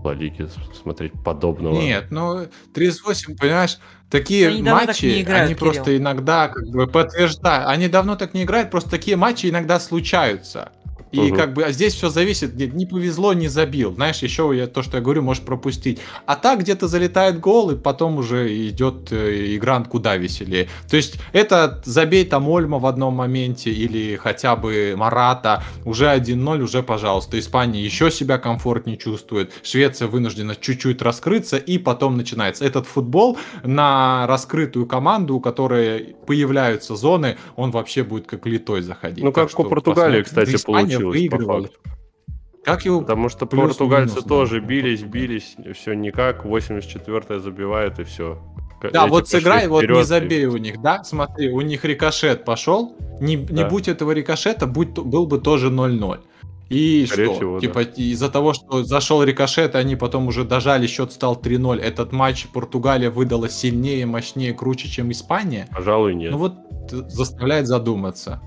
Ла 0.05 0.15
Лиги 0.15 0.49
смотреть 0.81 1.13
подобного. 1.25 1.81
Нет, 1.81 2.07
ну 2.11 2.47
38, 2.75 3.37
понимаешь, 3.37 3.79
такие 4.11 4.49
они 4.49 4.63
матчи, 4.63 5.23
играют, 5.23 5.47
они 5.47 5.55
Кирилл. 5.55 5.73
просто 5.73 5.97
иногда 5.97 6.49
как 6.49 6.67
бы 6.69 6.87
подтверждают. 6.87 7.69
Они 7.69 7.89
давно 7.89 8.17
так 8.17 8.35
не 8.35 8.45
играют, 8.45 8.71
просто 8.71 8.91
такие 8.91 9.17
матчи 9.17 9.47
иногда 9.47 9.81
случаются. 9.81 10.73
И 11.13 11.21
угу. 11.21 11.37
как 11.37 11.55
бы 11.55 11.65
а 11.65 11.73
здесь 11.73 11.95
все 11.95 12.11
зависит, 12.11 12.55
не 12.55 12.87
повезло, 12.87 13.33
не 13.33 13.49
забил. 13.49 13.95
Знаешь, 13.95 14.19
еще 14.23 14.53
я 14.55 14.67
то, 14.67 14.83
что 14.83 14.99
я 14.99 15.03
говорю, 15.03 15.23
можешь 15.23 15.43
пропустить. 15.43 16.01
А 16.27 16.37
так 16.37 16.61
где-то 16.61 16.89
залетает 16.89 17.41
гол, 17.41 17.71
и 17.71 17.77
потом 17.77 18.19
уже 18.19 18.49
идет 18.69 19.13
э, 19.13 19.57
игра 19.57 19.79
куда 19.85 20.17
веселее. 20.17 20.69
То 20.89 20.97
есть 20.97 21.19
это 21.33 21.81
забей 21.85 22.25
там 22.25 22.49
Ольма 22.49 22.79
в 22.79 22.87
одном 22.87 23.15
моменте 23.15 23.71
или 23.71 24.17
хотя 24.17 24.57
бы 24.57 24.95
Марата, 24.97 25.63
уже 25.85 26.07
1-0, 26.07 26.63
уже, 26.63 26.83
пожалуйста. 26.83 27.39
Испания 27.39 27.83
еще 27.83 28.11
себя 28.11 28.39
комфортнее 28.39 28.97
чувствует. 28.97 29.53
Швеция 29.63 30.09
вынуждена 30.09 30.57
чуть-чуть 30.57 31.03
раскрыться, 31.03 31.57
и 31.57 31.79
потом 31.79 32.17
начинается. 32.17 32.65
Этот 32.65 32.87
футбол 32.87 33.39
на 33.63 34.27
раскрытую 34.27 34.87
команду, 34.87 35.37
у 35.37 35.41
которой 35.41 36.17
появляются 36.27 36.97
зоны, 36.97 37.39
он 37.57 37.71
вообще 37.71 38.03
будет 38.03 38.27
как 38.27 38.47
литой 38.47 38.83
заходить. 38.83 39.25
Ну, 39.25 39.33
как 39.33 39.59
у 39.59 39.65
Португалии, 39.65 40.23
кстати, 40.23 40.63
получилось, 40.65 40.98
по 41.31 41.39
факту. 41.39 41.79
Как 42.65 42.85
его 42.85 43.01
Потому 43.01 43.29
что 43.29 43.47
португальцы 43.47 44.17
минус, 44.17 44.29
тоже 44.29 44.61
да. 44.61 44.67
бились, 44.67 45.03
бились, 45.03 45.57
все 45.75 45.95
никак, 45.95 46.45
84-е 46.45 47.41
забивают 47.41 47.99
и 47.99 48.05
все. 48.05 48.39
Да, 48.83 49.05
Эти 49.05 49.11
вот 49.11 49.29
сыграй, 49.29 49.67
вот 49.69 49.89
не 49.89 50.05
забей 50.05 50.43
и... 50.43 50.47
у 50.47 50.57
них, 50.57 50.81
да? 50.81 51.03
Смотри, 51.03 51.51
у 51.51 51.61
них 51.63 51.85
рикошет 51.85 52.45
пошел, 52.45 52.97
не, 53.21 53.37
да. 53.37 53.53
не 53.55 53.65
будь 53.65 53.89
этого 53.89 54.13
рикошета, 54.13 54.67
будь, 54.67 54.91
был 54.91 55.27
бы 55.27 55.39
тоже 55.39 55.71
0-0. 55.71 56.21
И 56.69 57.07
Скорее 57.07 57.25
что? 57.25 57.35
Всего, 57.35 57.61
типа 57.61 57.85
да. 57.85 57.91
из-за 57.97 58.29
того, 58.29 58.53
что 58.53 58.85
зашел 58.85 59.23
рикошет, 59.23 59.75
они 59.75 59.97
потом 59.97 60.29
уже 60.29 60.45
дожали, 60.45 60.87
счет 60.87 61.13
стал 61.13 61.41
3-0. 61.41 61.81
Этот 61.81 62.13
матч 62.13 62.47
Португалия 62.49 63.11
выдала 63.11 63.49
сильнее, 63.49 64.05
мощнее, 64.05 64.53
круче, 64.53 64.89
чем 64.89 65.11
Испания. 65.11 65.67
Пожалуй, 65.75 66.15
нет. 66.15 66.31
Ну 66.31 66.39
вот 66.39 66.55
заставляет 66.91 67.67
задуматься. 67.67 68.43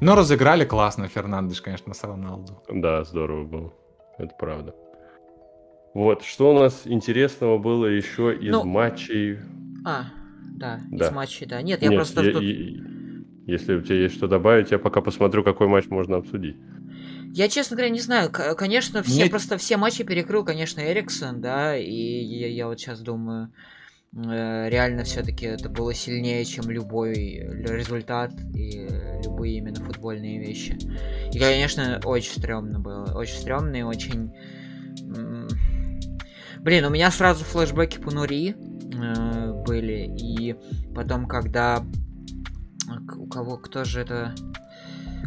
Но 0.00 0.14
разыграли 0.14 0.64
классно 0.64 1.08
Фернандеш, 1.08 1.60
конечно, 1.60 1.94
с 1.94 2.04
Роналду. 2.04 2.62
Да, 2.68 3.04
здорово 3.04 3.44
было. 3.44 3.74
Это 4.18 4.34
правда. 4.38 4.74
Вот, 5.94 6.22
что 6.22 6.54
у 6.54 6.58
нас 6.58 6.82
интересного 6.84 7.58
было 7.58 7.86
еще 7.86 8.36
из 8.36 8.52
ну, 8.52 8.64
матчей? 8.64 9.38
А, 9.84 10.04
да, 10.56 10.80
да, 10.90 11.06
из 11.06 11.10
матчей, 11.12 11.46
да. 11.46 11.62
Нет, 11.62 11.82
я 11.82 11.88
Нет, 11.88 11.98
просто... 11.98 12.22
Я, 12.22 12.30
я, 12.30 12.82
если 13.46 13.74
у 13.74 13.80
тебя 13.80 13.96
есть 13.96 14.14
что 14.14 14.28
добавить, 14.28 14.70
я 14.70 14.78
пока 14.78 15.00
посмотрю, 15.00 15.42
какой 15.42 15.66
матч 15.66 15.86
можно 15.86 16.18
обсудить. 16.18 16.56
Я, 17.32 17.48
честно 17.48 17.76
говоря, 17.76 17.90
не 17.90 18.00
знаю. 18.00 18.30
Конечно, 18.30 19.02
все 19.02 19.22
Нет. 19.22 19.30
просто 19.30 19.58
все 19.58 19.76
матчи 19.76 20.04
перекрыл, 20.04 20.44
конечно, 20.44 20.80
Эриксон, 20.80 21.40
да, 21.40 21.76
и 21.76 21.92
я, 21.92 22.48
я 22.48 22.66
вот 22.66 22.78
сейчас 22.78 23.00
думаю, 23.00 23.52
реально 24.12 25.04
все-таки 25.04 25.46
это 25.46 25.68
было 25.68 25.94
сильнее, 25.94 26.44
чем 26.44 26.70
любой 26.70 27.14
результат 27.14 28.32
и 28.54 28.88
любые 29.24 29.58
именно 29.58 29.80
футбольные 29.84 30.38
вещи. 30.38 30.78
И, 31.32 31.38
конечно, 31.38 32.00
очень 32.04 32.32
стрёмно 32.32 32.80
было. 32.80 33.12
Очень 33.14 33.38
стрёмно 33.38 33.76
и 33.76 33.82
очень... 33.82 34.32
Блин, 36.60 36.84
у 36.84 36.90
меня 36.90 37.10
сразу 37.10 37.44
флешбеки 37.44 37.98
по 37.98 38.10
Нури 38.10 38.54
э, 38.54 39.52
были. 39.64 40.12
И 40.18 40.56
потом, 40.94 41.26
когда... 41.26 41.84
У 43.16 43.26
кого... 43.26 43.58
Кто 43.58 43.84
же 43.84 44.00
это... 44.00 44.34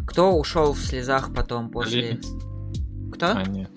Кто 0.05 0.37
ушел 0.37 0.73
в 0.73 0.79
слезах 0.79 1.33
потом 1.33 1.69
после... 1.69 2.19
Кто? 3.13 3.27
А, 3.37 3.43
нет. 3.43 3.69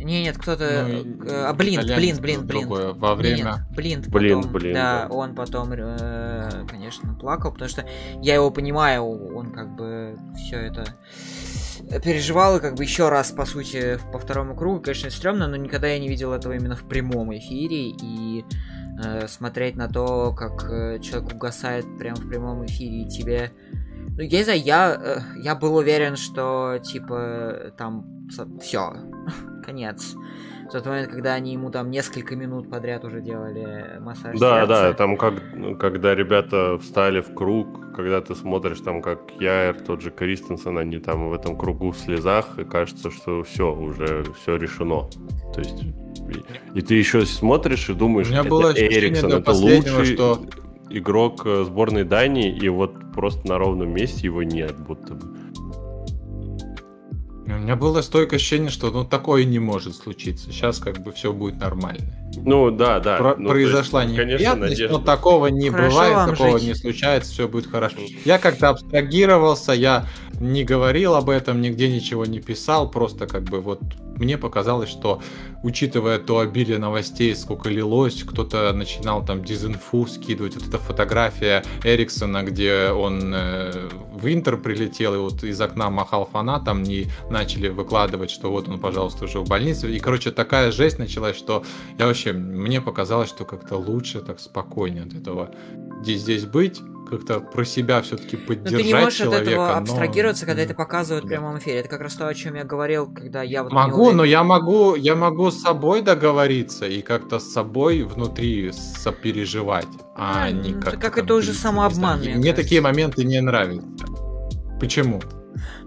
Не, 0.00 0.22
нет, 0.22 0.38
кто-то... 0.38 0.86
Ну, 0.88 1.24
э, 1.26 1.44
а, 1.46 1.52
Блин, 1.52 1.80
Блин, 1.84 2.16
Блин, 2.20 2.46
Блин. 2.46 2.68
Во 2.68 3.14
время... 3.14 3.66
Блин, 3.74 4.02
Блин, 4.08 4.40
Блин. 4.50 4.74
Да, 4.74 5.06
да, 5.08 5.14
он 5.14 5.34
потом, 5.34 5.72
э, 5.72 6.64
конечно, 6.68 7.14
плакал, 7.14 7.52
потому 7.52 7.68
что 7.68 7.84
я 8.22 8.34
его 8.34 8.50
понимаю, 8.50 9.04
он 9.04 9.52
как 9.52 9.74
бы 9.76 10.18
все 10.36 10.56
это 10.56 10.84
переживал, 12.02 12.56
и 12.56 12.60
как 12.60 12.76
бы 12.76 12.84
еще 12.84 13.08
раз, 13.08 13.30
по 13.30 13.44
сути, 13.44 13.98
по 14.12 14.18
второму 14.18 14.54
кругу, 14.54 14.80
конечно, 14.80 15.10
стрёмно, 15.10 15.46
но 15.46 15.56
никогда 15.56 15.88
я 15.88 15.98
не 15.98 16.08
видел 16.08 16.32
этого 16.32 16.54
именно 16.54 16.76
в 16.76 16.88
прямом 16.88 17.36
эфире, 17.36 17.90
и 17.90 18.44
э, 19.04 19.28
смотреть 19.28 19.76
на 19.76 19.88
то, 19.88 20.32
как 20.32 20.64
э, 20.70 20.98
человек 21.00 21.34
угасает 21.34 21.84
прямо 21.98 22.16
в 22.16 22.28
прямом 22.28 22.64
эфире, 22.64 23.02
и 23.02 23.08
тебе 23.08 23.52
ну, 24.16 24.22
я 24.22 24.38
не 24.38 24.44
знаю, 24.44 24.60
я, 24.60 25.00
э, 25.02 25.20
я 25.42 25.54
был 25.54 25.76
уверен, 25.76 26.16
что, 26.16 26.78
типа, 26.82 27.72
там 27.76 28.28
все, 28.60 28.94
конец. 29.70 30.16
В 30.68 30.72
тот 30.72 30.86
момент, 30.86 31.10
когда 31.10 31.34
они 31.34 31.52
ему 31.52 31.70
там 31.70 31.90
несколько 31.90 32.36
минут 32.36 32.70
подряд 32.70 33.04
уже 33.04 33.20
делали 33.20 33.98
массаж 34.00 34.38
Да, 34.38 34.60
сердца. 34.60 34.66
да, 34.68 34.92
там 34.92 35.16
как, 35.16 35.34
когда 35.80 36.14
ребята 36.14 36.78
встали 36.78 37.20
в 37.20 37.34
круг, 37.34 37.94
когда 37.96 38.20
ты 38.20 38.34
смотришь 38.36 38.80
там, 38.80 39.02
как 39.02 39.18
Яер, 39.40 39.80
тот 39.80 40.00
же 40.00 40.10
Кристенсен, 40.10 40.78
они 40.78 40.98
там 40.98 41.28
в 41.28 41.32
этом 41.32 41.56
кругу 41.56 41.90
в 41.90 41.98
слезах, 41.98 42.58
и 42.58 42.64
кажется, 42.64 43.10
что 43.10 43.42
все, 43.42 43.74
уже 43.74 44.24
все 44.40 44.56
решено. 44.56 45.08
То 45.54 45.60
есть 45.60 45.82
и, 46.74 46.78
и 46.78 46.82
ты 46.82 46.94
еще 46.94 47.26
смотришь 47.26 47.88
и 47.90 47.94
думаешь, 47.94 48.28
У 48.28 48.30
меня 48.30 48.40
это 48.40 48.50
было 48.50 48.72
Эриксон, 48.72 49.32
это 49.32 49.50
лучший 49.52 50.14
что... 50.14 50.40
игрок 50.88 51.42
э, 51.46 51.64
сборной 51.64 52.04
Дании, 52.04 52.56
и 52.56 52.68
вот 52.68 52.94
просто 53.12 53.48
на 53.48 53.58
ровном 53.58 53.92
месте 53.92 54.26
его 54.26 54.44
нет, 54.44 54.78
будто 54.78 55.14
бы. 55.14 55.39
У 57.56 57.58
меня 57.58 57.76
было 57.76 58.02
стойкое 58.02 58.38
ощущение, 58.38 58.70
что 58.70 58.90
ну 58.90 59.04
такое 59.04 59.44
не 59.44 59.58
может 59.58 59.94
случиться. 59.96 60.50
Сейчас 60.52 60.78
как 60.78 60.98
бы 61.02 61.12
все 61.12 61.32
будет 61.32 61.58
нормально. 61.58 62.04
Ну 62.36 62.70
да, 62.70 63.00
да. 63.00 63.16
Про- 63.16 63.36
ну, 63.36 63.48
произошла 63.48 64.04
есть, 64.04 64.14
неприятность, 64.14 64.76
конечно, 64.76 64.98
но 64.98 65.04
такого 65.04 65.48
не 65.48 65.70
хорошо 65.70 65.90
бывает, 65.90 66.30
такого 66.30 66.58
жить. 66.58 66.68
не 66.68 66.74
случается, 66.74 67.32
все 67.32 67.48
будет 67.48 67.70
хорошо. 67.70 67.96
Я 68.24 68.38
как-то 68.38 68.68
абстрагировался, 68.68 69.72
я 69.72 70.06
не 70.40 70.64
говорил 70.64 71.14
об 71.14 71.30
этом, 71.30 71.60
нигде 71.60 71.88
ничего 71.88 72.24
не 72.24 72.40
писал, 72.40 72.90
просто 72.90 73.26
как 73.26 73.44
бы 73.44 73.60
вот 73.60 73.80
мне 74.16 74.36
показалось, 74.36 74.90
что, 74.90 75.22
учитывая 75.62 76.18
то 76.18 76.40
обилие 76.40 76.78
новостей, 76.78 77.34
сколько 77.34 77.70
лилось, 77.70 78.22
кто-то 78.22 78.70
начинал 78.74 79.24
там 79.24 79.42
дизинфу 79.42 80.06
скидывать. 80.06 80.56
Вот 80.56 80.68
эта 80.68 80.78
фотография 80.78 81.64
Эриксона, 81.84 82.42
где 82.42 82.90
он 82.90 83.32
э, 83.34 83.88
в 84.12 84.30
Интер 84.30 84.58
прилетел 84.58 85.14
и 85.14 85.18
вот 85.18 85.42
из 85.42 85.58
окна 85.60 85.88
махал 85.88 86.28
фанатом, 86.30 86.82
и 86.82 87.06
начали 87.30 87.68
выкладывать, 87.68 88.30
что 88.30 88.50
вот 88.50 88.68
он, 88.68 88.78
пожалуйста, 88.78 89.24
уже 89.24 89.40
в 89.40 89.48
больнице. 89.48 89.90
И, 89.90 89.98
короче, 90.00 90.30
такая 90.30 90.70
жесть 90.70 90.98
началась, 90.98 91.36
что 91.36 91.64
я 91.98 92.06
вообще, 92.06 92.32
мне 92.32 92.82
показалось, 92.82 93.30
что 93.30 93.46
как-то 93.46 93.76
лучше, 93.76 94.20
так 94.20 94.38
спокойнее 94.38 95.04
от 95.04 95.14
этого 95.14 95.50
здесь 96.02 96.44
быть 96.44 96.80
как-то 97.10 97.40
про 97.40 97.64
себя 97.64 98.00
все-таки 98.02 98.36
поддержать 98.36 98.72
но 98.72 98.78
ты 98.78 98.84
не 98.84 98.94
можешь 98.94 99.18
человека, 99.18 99.42
от 99.42 99.48
этого 99.48 99.76
абстрагироваться, 99.76 100.46
когда 100.46 100.62
это 100.62 100.74
показывают 100.74 101.24
в 101.24 101.28
прямом 101.28 101.58
эфире. 101.58 101.80
Это 101.80 101.88
как 101.88 102.00
раз 102.00 102.14
то, 102.14 102.28
о 102.28 102.34
чем 102.34 102.54
я 102.54 102.64
говорил, 102.64 103.12
когда 103.12 103.42
я 103.42 103.62
вот 103.62 103.72
могу, 103.72 104.12
но 104.12 104.24
я 104.24 104.44
могу, 104.44 104.94
я 104.94 105.16
могу 105.16 105.50
с 105.50 105.60
собой 105.60 106.02
договориться 106.02 106.86
и 106.86 107.02
как-то 107.02 107.38
с 107.38 107.52
собой 107.52 108.02
внутри 108.02 108.72
сопереживать, 108.72 109.88
а, 110.16 110.44
а 110.44 110.50
не 110.50 110.72
как. 110.72 111.00
Как 111.00 111.18
это 111.18 111.34
уже 111.34 111.52
самообман. 111.52 112.20
Мне, 112.20 112.34
мне 112.36 112.52
такие 112.52 112.80
моменты 112.80 113.24
не 113.24 113.40
нравятся. 113.40 113.86
Почему? 114.78 115.20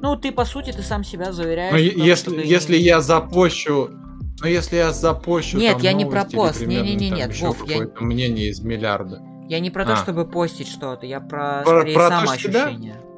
Ну, 0.02 0.18
ты, 0.18 0.32
по 0.32 0.46
сути, 0.46 0.72
ты 0.72 0.84
сам 0.84 1.04
себя 1.04 1.32
заверяешь. 1.32 1.72
Ну, 1.72 1.78
если, 2.04 2.46
если 2.46 2.76
я 2.76 3.02
запощу 3.02 3.90
ну, 4.44 4.50
если 4.50 4.76
я 4.76 4.92
запощу 4.92 5.58
Нет, 5.58 5.82
я 5.82 5.94
не 5.94 6.06
про 6.06 6.26
пост. 6.26 6.66
Не-не-не, 6.66 7.12
нет, 7.12 7.40
Вов, 7.40 7.66
я... 7.68 7.88
мнение 8.02 8.50
из 8.50 8.60
миллиарда. 8.60 9.22
Я 9.50 9.60
не 9.60 9.70
про 9.70 9.86
то, 9.86 9.94
а. 9.94 9.96
чтобы 9.98 10.26
постить 10.26 10.68
что-то, 10.68 11.06
я 11.06 11.20
про, 11.20 11.62
про 11.64 11.80
скорее 11.80 11.96
про 11.96 12.10
самоощущение. 12.10 12.94
То, 12.94 13.14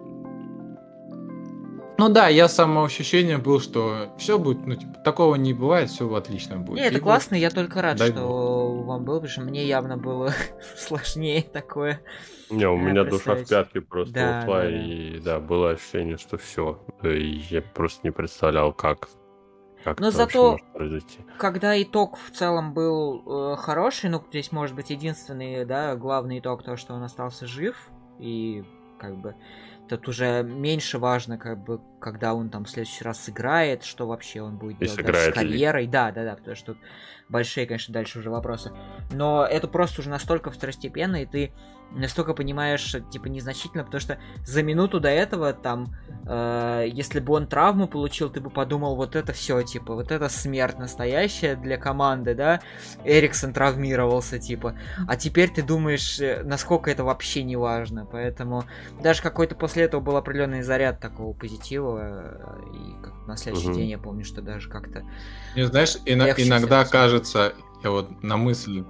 ну 1.97 2.09
да, 2.09 2.27
я 2.27 2.49
самоощущение 2.49 3.37
был, 3.37 3.61
что 3.61 4.13
все 4.17 4.37
будет, 4.37 4.65
ну, 4.65 4.75
типа, 4.75 4.99
такого 4.99 5.35
не 5.35 5.53
бывает, 5.53 5.89
все 5.89 6.13
отлично 6.13 6.57
будет. 6.57 6.77
Нет, 6.77 6.87
это 6.87 6.95
Либо... 6.95 7.05
классно, 7.05 7.35
я 7.35 7.49
только 7.49 7.81
рад, 7.81 7.97
Дай 7.97 8.11
что 8.11 8.21
бог. 8.21 8.85
вам 8.85 9.05
было, 9.05 9.15
потому 9.15 9.31
что 9.31 9.41
мне 9.41 9.65
явно 9.65 9.95
было 9.95 10.33
сложнее 10.77 11.41
такое. 11.41 12.01
Не, 12.49 12.67
у 12.67 12.75
меня 12.77 13.05
душа 13.05 13.35
в 13.35 13.47
пятки 13.47 13.79
просто 13.79 14.13
да, 14.13 14.41
ушла, 14.43 14.61
да, 14.61 14.69
и 14.69 15.19
да, 15.19 15.39
было 15.39 15.71
ощущение, 15.71 16.17
что 16.17 16.37
все. 16.37 16.81
Я 17.01 17.61
просто 17.61 18.01
не 18.03 18.11
представлял, 18.11 18.73
как 18.73 19.07
как 19.85 19.99
Но 19.99 20.09
зато, 20.09 20.57
когда 21.37 21.79
итог 21.79 22.17
в 22.17 22.31
целом 22.31 22.73
был 22.73 23.53
э, 23.53 23.55
хороший, 23.55 24.09
ну, 24.09 24.23
здесь 24.29 24.51
может 24.51 24.75
быть 24.75 24.89
единственный, 24.89 25.63
да, 25.63 25.95
главный 25.95 26.39
итог, 26.39 26.63
то, 26.63 26.75
что 26.75 26.95
он 26.95 27.03
остался 27.03 27.45
жив, 27.45 27.91
и 28.17 28.63
как 28.99 29.15
бы 29.17 29.35
тут 29.87 30.07
уже 30.07 30.41
меньше 30.41 30.97
важно, 30.97 31.37
как 31.37 31.63
бы, 31.63 31.81
когда 31.99 32.33
он 32.33 32.49
там 32.49 32.65
в 32.65 32.69
следующий 32.71 33.03
раз 33.03 33.19
сыграет, 33.23 33.83
что 33.83 34.07
вообще 34.07 34.41
он 34.41 34.57
будет 34.57 34.81
и 34.81 34.87
делать 34.87 35.15
с 35.15 35.31
карьерой. 35.31 35.83
Ли. 35.83 35.87
Да, 35.87 36.11
да, 36.11 36.23
да, 36.23 36.35
потому 36.35 36.55
что 36.55 36.73
тут 36.73 36.81
большие, 37.29 37.67
конечно, 37.67 37.93
дальше 37.93 38.17
уже 38.17 38.31
вопросы. 38.31 38.71
Но 39.11 39.45
это 39.45 39.67
просто 39.67 40.01
уже 40.01 40.09
настолько 40.09 40.49
второстепенно, 40.49 41.21
и 41.21 41.27
ты 41.27 41.51
настолько 41.91 42.33
понимаешь, 42.33 42.95
типа, 43.11 43.27
незначительно, 43.27 43.83
потому 43.83 44.01
что 44.01 44.19
за 44.45 44.63
минуту 44.63 44.99
до 44.99 45.09
этого, 45.09 45.53
там, 45.53 45.95
э, 46.27 46.85
если 46.91 47.19
бы 47.19 47.33
он 47.33 47.47
травму 47.47 47.87
получил, 47.87 48.29
ты 48.29 48.41
бы 48.41 48.49
подумал, 48.49 48.95
вот 48.95 49.15
это 49.15 49.33
все, 49.33 49.61
типа, 49.61 49.95
вот 49.95 50.11
это 50.11 50.29
смерть 50.29 50.77
настоящая 50.77 51.55
для 51.55 51.77
команды, 51.77 52.35
да, 52.35 52.61
Эриксон 53.03 53.53
травмировался, 53.53 54.39
типа, 54.39 54.75
а 55.07 55.15
теперь 55.15 55.49
ты 55.49 55.63
думаешь, 55.63 56.19
э, 56.19 56.43
насколько 56.43 56.91
это 56.91 57.03
вообще 57.03 57.43
не 57.43 57.55
важно, 57.55 58.05
поэтому 58.05 58.65
даже 59.01 59.21
какой-то 59.21 59.55
после 59.55 59.83
этого 59.83 60.01
был 60.01 60.17
определенный 60.17 60.63
заряд 60.63 60.99
такого 60.99 61.33
позитива, 61.33 62.65
и 62.73 63.03
как 63.03 63.13
на 63.27 63.37
следующий 63.37 63.69
угу. 63.69 63.77
день 63.77 63.89
я 63.89 63.97
помню, 63.97 64.25
что 64.25 64.41
даже 64.41 64.69
как-то... 64.69 65.03
Не 65.55 65.63
знаешь, 65.63 65.97
иногда 66.05 66.83
кажется, 66.85 67.53
я 67.83 67.91
вот 67.91 68.23
на 68.23 68.37
мысль 68.37 68.83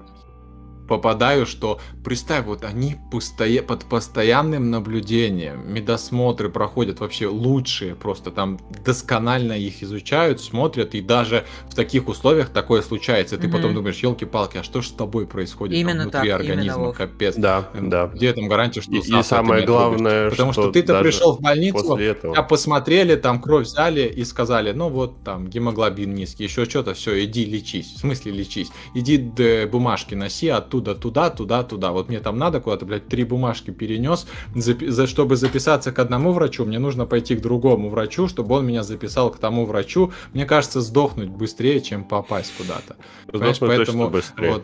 попадаю, 0.87 1.45
что 1.45 1.79
представь, 2.03 2.45
вот 2.45 2.63
они 2.63 2.97
постоя... 3.11 3.61
под 3.61 3.85
постоянным 3.85 4.71
наблюдением, 4.71 5.73
медосмотры 5.73 6.49
проходят 6.49 6.99
вообще 6.99 7.27
лучшие, 7.27 7.95
просто 7.95 8.31
там 8.31 8.59
досконально 8.85 9.53
их 9.53 9.83
изучают, 9.83 10.41
смотрят, 10.41 10.95
и 10.95 11.01
даже 11.01 11.45
в 11.69 11.75
таких 11.75 12.07
условиях 12.07 12.49
такое 12.49 12.81
случается. 12.81 13.37
Ты 13.37 13.47
mm-hmm. 13.47 13.51
потом 13.51 13.73
думаешь, 13.73 13.97
елки-палки, 13.97 14.57
а 14.57 14.63
что 14.63 14.81
же 14.81 14.89
с 14.89 14.91
тобой 14.91 15.27
происходит 15.27 15.77
именно 15.77 16.09
там, 16.09 16.21
внутри 16.21 16.31
так, 16.31 16.39
организма, 16.39 16.93
капец. 16.93 17.35
Да, 17.35 17.69
да. 17.73 18.07
Где 18.07 18.33
там 18.33 18.47
гарантия, 18.47 18.81
что 18.81 18.91
и, 18.91 18.99
и 18.99 19.23
самое 19.23 19.65
главное, 19.65 20.29
Потому 20.29 20.53
что, 20.53 20.63
что 20.63 20.71
ты-то 20.71 21.01
пришел 21.01 21.35
в 21.37 21.41
больницу, 21.41 21.97
тебя 21.97 22.43
посмотрели, 22.43 23.15
там 23.15 23.41
кровь 23.41 23.67
взяли 23.67 24.01
и 24.01 24.23
сказали, 24.23 24.71
ну 24.71 24.89
вот 24.89 25.23
там 25.23 25.47
гемоглобин 25.47 26.13
низкий, 26.13 26.43
еще 26.43 26.65
что-то, 26.65 26.93
все, 26.93 27.23
иди 27.23 27.45
лечись. 27.45 27.93
В 27.95 27.99
смысле 27.99 28.31
лечись? 28.31 28.69
Иди 28.93 29.17
бумажки 29.65 30.15
носи 30.15 30.49
оттуда 30.75 30.95
туда, 30.95 31.29
туда, 31.29 31.63
туда. 31.63 31.91
Вот 31.91 32.09
мне 32.09 32.19
там 32.19 32.37
надо 32.37 32.59
куда-то, 32.59 32.85
блядь, 32.85 33.07
три 33.07 33.23
бумажки 33.23 33.71
перенес. 33.71 34.27
Запи- 34.55 34.89
за, 34.89 35.07
чтобы 35.07 35.35
записаться 35.35 35.91
к 35.91 35.99
одному 35.99 36.31
врачу, 36.31 36.65
мне 36.65 36.79
нужно 36.79 37.05
пойти 37.05 37.35
к 37.35 37.41
другому 37.41 37.89
врачу, 37.89 38.27
чтобы 38.27 38.55
он 38.55 38.65
меня 38.65 38.83
записал 38.83 39.31
к 39.31 39.37
тому 39.37 39.65
врачу. 39.65 40.11
Мне 40.33 40.45
кажется, 40.45 40.81
сдохнуть 40.81 41.29
быстрее, 41.29 41.81
чем 41.81 42.03
попасть 42.03 42.53
куда-то. 42.57 42.95
Понимаешь, 43.27 43.59
поэтому 43.59 44.09
вот, 44.09 44.63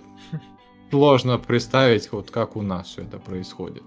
сложно 0.89 1.38
представить, 1.38 2.12
вот 2.12 2.32
как 2.32 2.56
у 2.56 2.62
нас 2.62 2.88
все 2.88 3.01
это 3.01 3.18
происходит. 3.18 3.84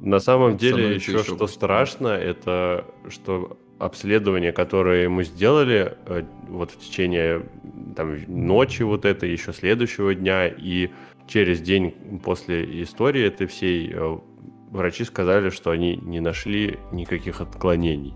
На 0.00 0.18
самом 0.18 0.56
деле, 0.56 0.94
еще 0.94 1.22
что 1.22 1.36
быстрее. 1.36 1.48
страшно, 1.48 2.08
это 2.08 2.86
что 3.08 3.58
обследование, 3.78 4.52
которое 4.52 5.08
мы 5.08 5.24
сделали 5.24 5.96
э, 6.06 6.24
вот 6.48 6.70
в 6.70 6.78
течение 6.78 7.46
там, 8.00 8.16
ночи 8.28 8.82
вот 8.82 9.04
это, 9.04 9.26
еще 9.26 9.52
следующего 9.52 10.14
дня, 10.14 10.48
и 10.48 10.88
через 11.26 11.60
день 11.60 11.94
после 12.24 12.82
истории 12.82 13.26
этой 13.26 13.46
всей 13.46 13.92
э, 13.92 14.18
врачи 14.70 15.04
сказали, 15.04 15.50
что 15.50 15.70
они 15.70 15.96
не 15.96 16.20
нашли 16.20 16.78
никаких 16.92 17.42
отклонений. 17.42 18.14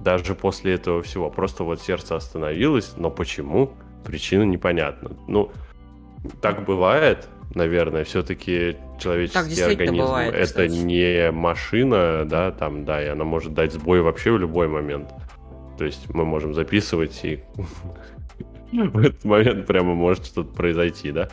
Даже 0.00 0.34
после 0.34 0.74
этого 0.74 1.02
всего. 1.02 1.30
Просто 1.30 1.64
вот 1.64 1.82
сердце 1.82 2.16
остановилось, 2.16 2.94
но 2.96 3.10
почему? 3.10 3.72
Причина 4.06 4.42
непонятна. 4.42 5.12
Ну, 5.28 5.50
так 6.40 6.64
бывает, 6.64 7.28
наверное, 7.54 8.04
все-таки 8.04 8.76
человеческий 8.98 9.62
организм 9.62 9.98
бывает, 9.98 10.34
это 10.34 10.46
кстати. 10.46 10.72
не 10.72 11.30
машина, 11.30 12.24
да, 12.24 12.52
там, 12.52 12.86
да, 12.86 13.02
и 13.02 13.06
она 13.06 13.24
может 13.24 13.52
дать 13.52 13.72
сбой 13.72 14.00
вообще 14.00 14.32
в 14.32 14.38
любой 14.38 14.68
момент. 14.68 15.10
То 15.76 15.84
есть 15.84 16.08
мы 16.14 16.24
можем 16.24 16.54
записывать 16.54 17.24
и 17.24 17.42
в 18.92 18.98
этот 18.98 19.24
момент 19.24 19.66
прямо 19.66 19.94
может 19.94 20.26
что-то 20.26 20.52
произойти, 20.52 21.12
да, 21.12 21.28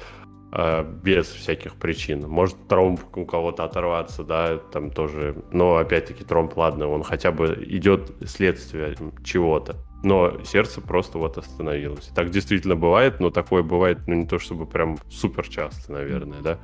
а, 0.52 0.84
без 0.84 1.28
всяких 1.28 1.76
причин. 1.76 2.28
Может 2.28 2.68
тромб 2.68 3.00
у 3.16 3.26
кого-то 3.26 3.64
оторваться, 3.64 4.24
да, 4.24 4.58
там 4.58 4.92
тоже, 4.92 5.36
но 5.52 5.78
опять-таки 5.78 6.24
тромб, 6.24 6.56
ладно, 6.58 6.88
он 6.88 7.04
хотя 7.04 7.32
бы 7.32 7.64
идет 7.68 8.12
следствие 8.26 8.96
чего-то. 9.24 9.78
Но 10.04 10.44
сердце 10.44 10.82
просто 10.82 11.18
вот 11.20 11.38
остановилось. 11.38 12.12
Так 12.16 12.32
действительно 12.32 12.76
бывает, 12.76 13.20
но 13.20 13.30
такое 13.30 13.64
бывает, 13.64 14.00
ну, 14.08 14.16
не 14.16 14.26
то 14.26 14.40
чтобы 14.40 14.66
прям 14.66 14.98
супер 15.10 15.48
часто, 15.48 15.92
наверное, 15.92 16.42
да. 16.42 16.60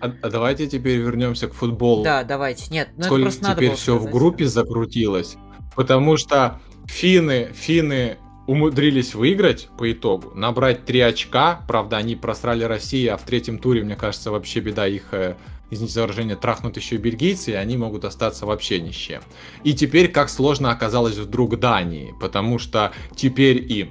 А, 0.00 0.12
а 0.22 0.30
давайте 0.30 0.66
теперь 0.66 0.98
вернемся 0.98 1.48
к 1.48 1.54
футболу. 1.54 2.02
Да, 2.02 2.24
давайте. 2.24 2.72
Нет, 2.72 2.88
ну 2.96 3.04
Сколько 3.04 3.28
это 3.28 3.38
просто 3.38 3.54
теперь 3.54 3.68
надо 3.68 3.76
все 3.76 3.94
сказать. 3.94 4.14
в 4.14 4.18
группе 4.18 4.46
закрутилось. 4.46 5.36
Потому 5.74 6.16
что 6.16 6.60
финны, 6.86 7.52
финны 7.54 8.16
умудрились 8.46 9.14
выиграть 9.14 9.68
по 9.78 9.90
итогу, 9.90 10.32
набрать 10.34 10.84
3 10.84 11.00
очка. 11.00 11.60
Правда, 11.66 11.96
они 11.96 12.16
просрали 12.16 12.64
Россию, 12.64 13.14
а 13.14 13.16
в 13.16 13.22
третьем 13.22 13.58
туре, 13.58 13.82
мне 13.82 13.96
кажется, 13.96 14.30
вообще 14.30 14.60
беда 14.60 14.86
их 14.86 15.12
э, 15.12 15.36
извините 15.70 15.94
за 15.94 16.02
выражение, 16.02 16.36
трахнут 16.36 16.76
еще 16.76 16.96
и 16.96 16.98
бельгийцы, 16.98 17.52
и 17.52 17.54
они 17.54 17.76
могут 17.76 18.04
остаться 18.04 18.46
вообще 18.46 18.80
ни 18.80 18.90
с 18.90 18.94
чем. 18.94 19.22
И 19.64 19.74
теперь 19.74 20.08
как 20.08 20.28
сложно 20.28 20.70
оказалось 20.70 21.16
вдруг 21.16 21.58
Дании, 21.58 22.14
потому 22.20 22.58
что 22.58 22.92
теперь 23.14 23.72
им 23.72 23.90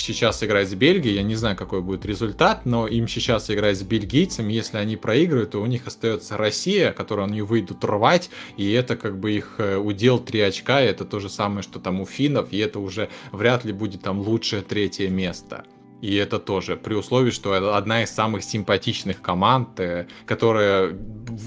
сейчас 0.00 0.42
играть 0.42 0.68
с 0.68 0.74
Бельгией, 0.74 1.16
я 1.16 1.22
не 1.22 1.34
знаю, 1.34 1.56
какой 1.56 1.82
будет 1.82 2.06
результат, 2.06 2.64
но 2.66 2.86
им 2.86 3.08
сейчас 3.08 3.50
играть 3.50 3.78
с 3.78 3.82
бельгийцами, 3.82 4.52
если 4.52 4.78
они 4.78 4.96
проигрывают, 4.96 5.50
то 5.50 5.60
у 5.60 5.66
них 5.66 5.86
остается 5.86 6.36
Россия, 6.36 6.92
которую 6.92 7.26
они 7.26 7.42
выйдут 7.42 7.84
рвать, 7.84 8.30
и 8.56 8.70
это 8.72 8.96
как 8.96 9.18
бы 9.18 9.32
их 9.32 9.56
э, 9.58 9.76
удел 9.76 10.18
3 10.18 10.40
очка, 10.40 10.82
и 10.82 10.86
это 10.86 11.04
то 11.04 11.20
же 11.20 11.28
самое, 11.28 11.62
что 11.62 11.78
там 11.78 12.00
у 12.00 12.06
финнов, 12.06 12.48
и 12.52 12.58
это 12.58 12.78
уже 12.78 13.08
вряд 13.32 13.64
ли 13.64 13.72
будет 13.72 14.02
там 14.02 14.20
лучшее 14.20 14.62
третье 14.62 15.08
место. 15.08 15.64
И 16.00 16.14
это 16.14 16.38
тоже 16.38 16.76
при 16.76 16.94
условии, 16.94 17.30
что 17.30 17.54
это 17.54 17.76
одна 17.76 18.04
из 18.04 18.10
самых 18.10 18.44
симпатичных 18.44 19.20
команд, 19.20 19.80
э, 19.80 20.06
которая 20.26 20.96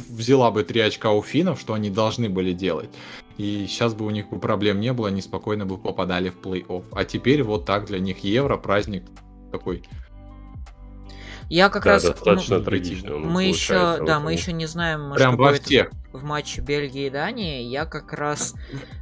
взяла 0.10 0.52
бы 0.52 0.64
три 0.64 0.82
очка 0.82 1.12
у 1.12 1.22
финнов, 1.22 1.60
что 1.60 1.74
они 1.74 1.90
должны 1.90 2.30
были 2.30 2.52
делать. 2.52 2.90
И 3.42 3.66
сейчас 3.66 3.96
бы 3.96 4.06
у 4.06 4.12
них 4.12 4.30
бы 4.30 4.38
проблем 4.38 4.80
не 4.80 4.94
было, 4.94 5.08
они 5.08 5.20
спокойно 5.20 5.66
бы 5.66 5.80
попадали 5.80 6.30
в 6.30 6.38
плей-офф. 6.38 6.84
А 6.92 7.06
теперь 7.06 7.42
вот 7.42 7.66
так 7.66 7.88
для 7.88 7.98
них 7.98 8.20
евро, 8.20 8.56
праздник 8.56 9.06
такой 9.52 9.82
я 11.52 11.68
как 11.70 11.84
да, 11.84 11.92
раз 11.92 12.04
достаточно 12.04 12.60
ну, 12.60 12.64
трагично. 12.64 13.18
Мы 13.18 13.44
еще, 13.44 14.04
да, 14.06 14.22
мы 14.22 14.32
еще 14.32 14.54
не 14.54 14.68
знаем, 14.68 15.14
Прям 15.14 15.34
что 15.34 15.44
будет 15.44 15.64
всех. 15.64 15.92
в 16.14 16.24
матче 16.24 16.62
Бельгии 16.62 17.08
и 17.08 17.10
Дании. 17.10 17.64
Я 17.64 17.84
как 17.84 18.14
раз 18.14 18.56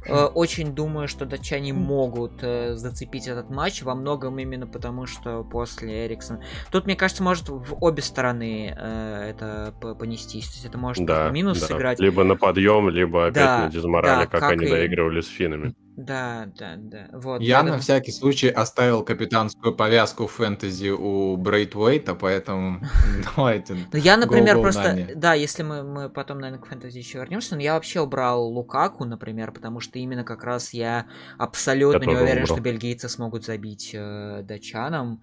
э, 0.04 0.24
очень 0.24 0.74
думаю, 0.74 1.06
что 1.06 1.26
датчане 1.26 1.72
могут 1.72 2.42
э, 2.42 2.74
зацепить 2.74 3.28
этот 3.28 3.50
матч 3.50 3.82
во 3.82 3.94
многом 3.94 4.40
именно 4.40 4.66
потому, 4.66 5.06
что 5.06 5.44
после 5.44 6.06
Эриксона. 6.06 6.42
Тут, 6.72 6.86
мне 6.86 6.96
кажется, 6.96 7.22
может 7.22 7.48
в 7.48 7.76
обе 7.80 8.02
стороны 8.02 8.74
э, 8.76 9.30
это 9.30 9.72
понестись. 9.96 10.48
То 10.48 10.54
есть 10.54 10.66
это 10.66 10.76
может 10.76 11.04
да, 11.04 11.30
минус 11.30 11.60
да. 11.60 11.66
сыграть. 11.68 12.00
Либо 12.00 12.24
на 12.24 12.34
подъем, 12.34 12.88
либо 12.88 13.26
опять 13.26 13.44
да, 13.44 13.58
на 13.66 13.70
дизморале, 13.70 14.24
да, 14.24 14.26
как, 14.26 14.40
как 14.40 14.50
они 14.50 14.66
и... 14.66 14.70
доигрывали 14.70 15.20
с 15.20 15.28
финами. 15.28 15.72
Да, 15.96 16.48
да, 16.56 16.76
да. 16.76 17.08
Вот, 17.12 17.40
Я 17.40 17.62
на 17.62 17.78
всякий 17.78 18.12
случай 18.12 18.48
оставил 18.48 19.04
капитанскую 19.04 19.74
повязку 19.74 20.26
фэнтези 20.26 20.90
у 20.90 21.36
Брейтвейта, 21.36 22.14
поэтому 22.14 22.80
давайте. 23.36 23.74
Ну, 23.74 23.98
я, 23.98 24.16
например, 24.16 24.60
просто, 24.60 25.08
да, 25.14 25.34
если 25.34 25.62
мы, 25.62 25.82
мы 25.82 26.08
потом, 26.08 26.38
наверное, 26.38 26.62
к 26.62 26.66
фэнтези 26.66 26.98
еще 26.98 27.18
вернемся, 27.18 27.56
но 27.56 27.62
я 27.62 27.74
вообще 27.74 28.00
убрал 28.00 28.46
Лукаку, 28.46 29.04
например, 29.04 29.52
потому 29.52 29.80
что 29.80 29.98
именно 29.98 30.24
как 30.24 30.44
раз 30.44 30.72
я 30.72 31.06
абсолютно 31.38 32.04
не 32.04 32.16
уверен, 32.16 32.46
что 32.46 32.60
бельгийцы 32.60 33.08
смогут 33.08 33.44
забить 33.44 33.90
э, 33.92 34.42
датчанам. 34.44 35.22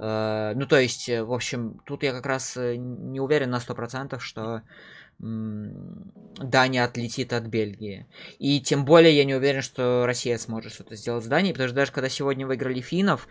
Э, 0.00 0.52
ну, 0.54 0.66
то 0.66 0.80
есть, 0.80 1.08
э, 1.08 1.22
в 1.22 1.32
общем, 1.32 1.80
тут 1.84 2.02
я 2.02 2.12
как 2.12 2.26
раз 2.26 2.56
не 2.56 3.20
уверен 3.20 3.50
на 3.50 3.58
100%, 3.58 4.18
что 4.20 4.62
Дания 5.20 6.84
отлетит 6.84 7.32
от 7.32 7.44
Бельгии. 7.44 8.06
И 8.38 8.60
тем 8.60 8.84
более 8.84 9.16
я 9.16 9.24
не 9.24 9.34
уверен, 9.34 9.62
что 9.62 10.04
Россия 10.06 10.38
сможет 10.38 10.72
что-то 10.72 10.94
сделать 10.94 11.24
с 11.24 11.26
Данией, 11.26 11.52
потому 11.52 11.68
что 11.68 11.76
даже 11.76 11.90
когда 11.90 12.08
сегодня 12.08 12.46
выиграли 12.46 12.80
финнов, 12.80 13.26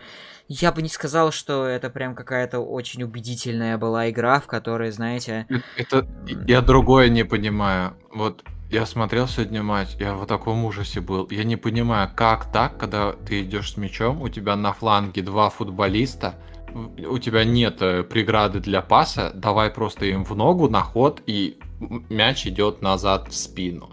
я 0.49 0.73
бы 0.73 0.81
не 0.81 0.89
сказал, 0.89 1.31
что 1.31 1.65
это 1.65 1.89
прям 1.89 2.13
какая-то 2.13 2.59
очень 2.59 3.03
убедительная 3.03 3.77
была 3.77 4.09
игра, 4.09 4.41
в 4.41 4.47
которой, 4.47 4.91
знаете... 4.91 5.47
Это 5.77 6.05
я 6.45 6.61
другое 6.61 7.07
не 7.07 7.23
понимаю. 7.23 7.93
Вот 8.13 8.43
я 8.69 8.85
смотрел 8.85 9.27
сегодня 9.29 9.63
матч, 9.63 9.95
я 9.97 10.13
в 10.15 10.25
таком 10.25 10.65
ужасе 10.65 10.99
был. 10.99 11.25
Я 11.31 11.45
не 11.45 11.55
понимаю, 11.55 12.11
как 12.13 12.51
так, 12.51 12.77
когда 12.77 13.13
ты 13.13 13.43
идешь 13.43 13.71
с 13.71 13.77
мячом, 13.77 14.21
у 14.21 14.27
тебя 14.27 14.57
на 14.57 14.73
фланге 14.73 15.21
два 15.21 15.49
футболиста, 15.49 16.35
у 16.73 17.17
тебя 17.17 17.45
нет 17.45 17.81
э, 17.81 18.03
преграды 18.03 18.59
для 18.59 18.81
паса, 18.81 19.31
давай 19.33 19.69
просто 19.69 20.05
им 20.05 20.25
в 20.25 20.35
ногу 20.35 20.67
на 20.67 20.81
ход 20.81 21.21
и 21.25 21.57
мяч 21.79 22.47
идет 22.47 22.81
назад 22.81 23.27
в 23.29 23.35
спину. 23.35 23.89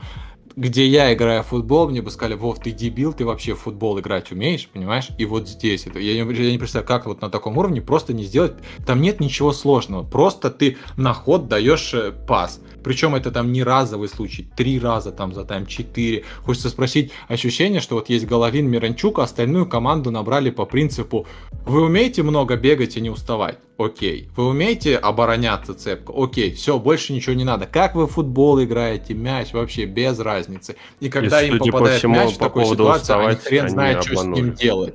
Где 0.56 0.86
я 0.86 1.12
играю 1.12 1.42
в 1.42 1.48
футбол, 1.48 1.88
мне 1.88 2.00
бы 2.00 2.12
сказали, 2.12 2.36
Вов, 2.36 2.60
ты 2.60 2.70
дебил, 2.70 3.12
ты 3.12 3.24
вообще 3.24 3.54
в 3.54 3.60
футбол 3.60 3.98
играть 3.98 4.30
умеешь, 4.30 4.68
понимаешь? 4.68 5.08
И 5.18 5.24
вот 5.24 5.48
здесь 5.48 5.84
это. 5.84 5.98
Я 5.98 6.14
не, 6.14 6.32
я 6.32 6.52
не 6.52 6.58
представляю, 6.58 6.86
как 6.86 7.06
вот 7.06 7.20
на 7.22 7.28
таком 7.28 7.58
уровне 7.58 7.80
просто 7.82 8.12
не 8.12 8.22
сделать. 8.22 8.52
Там 8.86 9.02
нет 9.02 9.18
ничего 9.18 9.52
сложного. 9.52 10.04
Просто 10.04 10.50
ты 10.50 10.76
на 10.96 11.12
ход 11.12 11.48
даешь 11.48 11.92
э, 11.92 12.12
пас. 12.12 12.60
Причем 12.84 13.16
это 13.16 13.32
там 13.32 13.50
не 13.50 13.64
разовый 13.64 14.08
случай, 14.08 14.46
три 14.56 14.78
раза 14.78 15.10
там 15.10 15.32
за 15.34 15.44
тайм, 15.44 15.66
четыре. 15.66 16.22
Хочется 16.44 16.68
спросить, 16.68 17.10
ощущение, 17.26 17.80
что 17.80 17.96
вот 17.96 18.08
есть 18.08 18.26
Головин, 18.26 18.68
Миранчук, 18.68 19.18
а 19.18 19.22
остальную 19.24 19.66
команду 19.66 20.12
набрали 20.12 20.50
по 20.50 20.66
принципу, 20.66 21.26
вы 21.66 21.82
умеете 21.82 22.22
много 22.22 22.56
бегать 22.56 22.96
и 22.96 23.00
не 23.00 23.10
уставать? 23.10 23.58
Окей. 23.76 24.28
Вы 24.36 24.48
умеете 24.48 24.96
обороняться 24.96 25.74
цепко? 25.74 26.12
Окей. 26.16 26.54
Все, 26.54 26.78
больше 26.78 27.12
ничего 27.12 27.34
не 27.34 27.44
надо. 27.44 27.66
Как 27.66 27.94
вы 27.96 28.06
в 28.06 28.12
футбол 28.12 28.62
играете, 28.62 29.14
мяч, 29.14 29.52
вообще 29.52 29.84
без 29.84 30.18
разницы. 30.20 30.76
И 31.00 31.08
когда 31.08 31.42
и, 31.42 31.48
им 31.48 31.58
попадает 31.58 31.98
всему, 31.98 32.14
мяч 32.14 32.34
в 32.34 32.38
такой 32.38 32.66
ситуации, 32.66 33.14
они 33.14 33.36
хрен 33.36 33.68
знает, 33.68 34.04
что 34.04 34.16
с 34.16 34.24
ним 34.24 34.52
делать. 34.52 34.94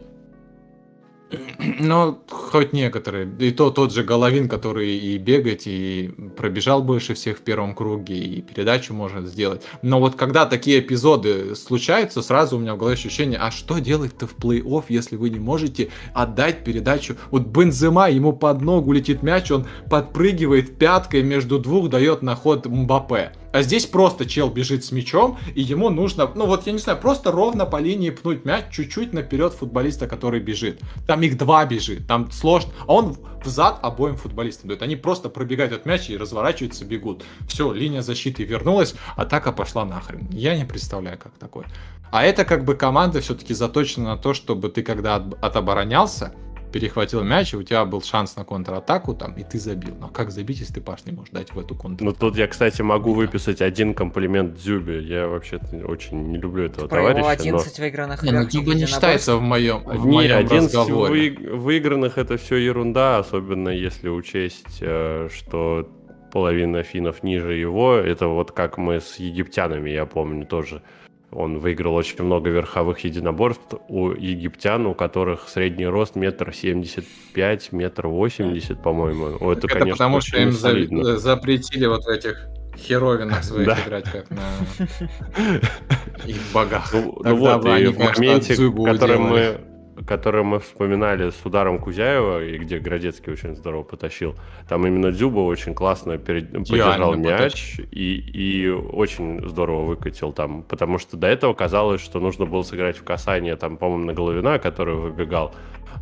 Ну, 1.80 2.20
хоть 2.30 2.74
некоторые. 2.74 3.30
И 3.40 3.52
то 3.52 3.70
тот 3.70 3.94
же 3.94 4.04
Головин, 4.04 4.50
который 4.50 4.98
и 4.98 5.18
бегать, 5.18 5.64
и 5.66 6.12
пробежал 6.38 6.84
больше 6.84 7.14
всех 7.14 7.38
в 7.38 7.42
первом 7.42 7.76
круге, 7.76 8.16
и 8.16 8.42
передачу 8.42 8.94
может 8.94 9.28
сделать. 9.28 9.62
Но 9.82 10.00
вот 10.00 10.16
когда 10.16 10.46
такие 10.46 10.80
эпизоды 10.80 11.56
случаются, 11.56 12.22
сразу 12.22 12.58
у 12.58 12.60
меня 12.60 12.76
в 12.76 12.78
голове 12.78 12.96
ощущение, 12.96 13.40
а 13.40 13.52
что 13.52 13.80
делать-то 13.80 14.28
в 14.28 14.36
плей-офф, 14.36 14.86
если 14.90 15.16
вы 15.16 15.30
не 15.30 15.40
можете 15.40 15.90
отдать 16.14 16.64
передачу? 16.64 17.16
Вот 17.32 17.44
Бензема, 17.44 18.10
ему 18.10 18.34
под 18.34 18.62
ногу 18.62 18.92
летит 18.92 19.24
мяч, 19.24 19.52
он 19.52 19.68
подпрыгивает 19.90 20.78
пяткой 20.78 21.24
между 21.24 21.60
двух, 21.60 21.90
дает 21.90 22.22
на 22.22 22.36
ход 22.36 22.66
Мбаппе. 22.66 23.32
А 23.52 23.62
здесь 23.62 23.86
просто 23.86 24.26
чел 24.26 24.50
бежит 24.50 24.86
с 24.86 24.92
мячом, 24.92 25.38
и 25.56 25.62
ему 25.62 25.90
нужно, 25.90 26.30
ну 26.36 26.46
вот 26.46 26.68
я 26.68 26.74
не 26.74 26.80
знаю, 26.80 27.00
просто 27.00 27.32
ровно 27.32 27.66
по 27.66 27.78
линии 27.78 28.12
пнуть 28.12 28.46
мяч 28.46 28.66
чуть-чуть 28.72 29.14
наперед 29.14 29.54
футболиста, 29.54 30.08
который 30.08 30.40
бежит. 30.40 30.82
Там 31.08 31.22
их 31.22 31.38
два 31.38 31.66
бежит, 31.66 32.08
там 32.08 32.32
сложно. 32.32 32.72
А 32.88 32.94
он 32.94 33.18
в 33.44 33.48
зад 33.48 33.80
обоим 33.82 34.18
футболистам 34.18 34.68
дает. 34.68 34.82
Они 34.82 34.96
просто 34.96 35.30
пробегают 35.30 35.74
от 35.74 35.86
мяча 35.86 36.14
и 36.14 36.18
разворачиваются, 36.18 36.86
бегут. 36.86 37.24
Все, 37.48 37.72
линия 37.72 38.02
защиты 38.02 38.44
вернулась, 38.44 38.96
атака 39.16 39.52
пошла 39.52 39.86
нахрен. 39.86 40.28
Я 40.32 40.58
не 40.58 40.66
представляю, 40.66 41.18
как 41.18 41.32
такое. 41.34 41.66
А 42.12 42.24
это 42.24 42.44
как 42.44 42.66
бы 42.66 42.76
команда 42.76 43.22
все-таки 43.22 43.54
заточена 43.54 44.16
на 44.16 44.18
то, 44.18 44.34
чтобы 44.34 44.70
ты 44.70 44.82
когда 44.82 45.16
от, 45.16 45.44
отоборонялся, 45.44 46.34
перехватил 46.72 47.24
мяч, 47.24 47.54
и 47.54 47.58
у 47.58 47.64
тебя 47.64 47.86
был 47.86 48.02
шанс 48.02 48.36
на 48.36 48.44
контратаку, 48.44 49.14
там, 49.14 49.34
и 49.34 49.44
ты 49.44 49.60
забил. 49.60 49.96
Но 50.00 50.08
как 50.08 50.32
забить, 50.32 50.60
если 50.60 50.76
ты 50.76 50.82
паш 50.82 51.06
не 51.06 51.12
можешь 51.12 51.32
дать 51.32 51.52
в 51.54 51.60
эту 51.60 51.76
контратаку? 51.76 52.06
Ну, 52.06 52.14
тут 52.14 52.38
я, 52.38 52.48
кстати, 52.48 52.82
могу 52.82 53.14
выписать 53.14 53.62
один 53.62 53.94
комплимент 53.94 54.56
Дзюбе. 54.56 55.02
Я 55.02 55.28
вообще 55.28 55.60
очень 55.86 56.32
не 56.32 56.38
люблю 56.38 56.66
этого 56.66 56.88
Про 56.88 56.98
товарища. 56.98 57.20
Его 57.20 57.30
11 57.30 57.78
но... 57.78 57.84
выигранных 57.84 58.24
не, 58.24 58.32
ну, 58.32 58.46
Дзюба 58.46 58.74
не 58.74 58.86
считается 58.86 59.36
в 59.36 59.42
моем, 59.42 59.84
в 59.84 60.06
не, 60.06 60.16
моем 60.16 60.38
11 60.38 60.74
разговоре. 60.74 61.32
Вы... 61.32 61.58
выигранных 61.58 62.18
это 62.18 62.38
все 62.38 62.58
ерунда, 62.58 63.20
особенно 63.20 63.70
если 63.70 64.10
учесть, 64.10 64.78
э, 64.82 65.30
что 65.34 65.90
половина 66.32 66.84
финнов 66.84 67.24
ниже 67.24 67.54
его. 67.54 67.96
Это 67.96 68.28
вот 68.28 68.52
как 68.52 68.78
мы 68.78 69.00
с 69.00 69.16
египтянами, 69.18 69.90
я 69.90 70.06
помню, 70.06 70.46
тоже 70.46 70.82
он 71.32 71.60
выиграл 71.60 71.96
очень 71.96 72.24
много 72.24 72.50
верховых 72.50 73.00
единоборств 73.00 73.76
у 73.88 74.10
египтян, 74.12 74.86
у 74.88 74.94
которых 74.94 75.48
средний 75.48 75.86
рост 75.86 76.16
метр 76.16 76.54
семьдесят 76.54 77.06
пять, 77.34 77.72
метр 77.72 78.08
восемьдесят, 78.08 78.82
по-моему. 78.82 79.52
Это, 79.52 79.68
это 79.68 79.68
конечно, 79.68 79.92
потому 79.92 80.22
что 80.22 80.38
им 80.38 80.54
солидно. 80.54 81.18
запретили 81.18 81.86
вот 81.86 82.08
этих 82.08 82.48
херовинах 82.78 83.44
своих 83.44 83.68
да. 83.68 83.78
играть, 83.86 84.06
как 84.06 84.30
на 84.32 84.40
их 86.26 86.38
богах. 86.54 86.92
Ну, 86.94 87.22
ну 87.24 87.36
вот, 87.36 87.66
и 87.66 87.88
в 87.88 88.00
моменте, 88.00 88.56
который 88.56 89.20
мы 89.20 89.69
который 90.06 90.44
мы 90.44 90.60
вспоминали 90.60 91.30
с 91.30 91.46
ударом 91.46 91.80
Кузяева, 91.80 92.44
и 92.44 92.58
где 92.58 92.80
Градецкий 92.80 93.32
очень 93.32 93.56
здорово 93.56 93.84
потащил, 93.84 94.36
там 94.68 94.86
именно 94.86 95.12
Дзюба 95.12 95.40
очень 95.40 95.74
классно 95.74 96.18
перед... 96.18 96.52
поддержал 96.52 97.16
мяч 97.16 97.80
и, 97.92 98.16
и 98.16 98.70
очень 98.70 99.48
здорово 99.48 99.86
выкатил 99.86 100.32
там, 100.32 100.64
потому 100.64 101.00
что 101.00 101.18
до 101.18 101.28
этого 101.28 101.54
казалось, 101.54 102.02
что 102.02 102.20
нужно 102.20 102.46
было 102.46 102.64
сыграть 102.64 102.98
в 102.98 103.04
касание, 103.04 103.56
там, 103.56 103.78
по-моему, 103.78 104.06
на 104.06 104.14
Головина, 104.14 104.60
который 104.60 104.96
выбегал, 104.96 105.54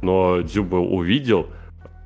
но 0.01 0.41
Дзюба 0.41 0.77
увидел, 0.77 1.47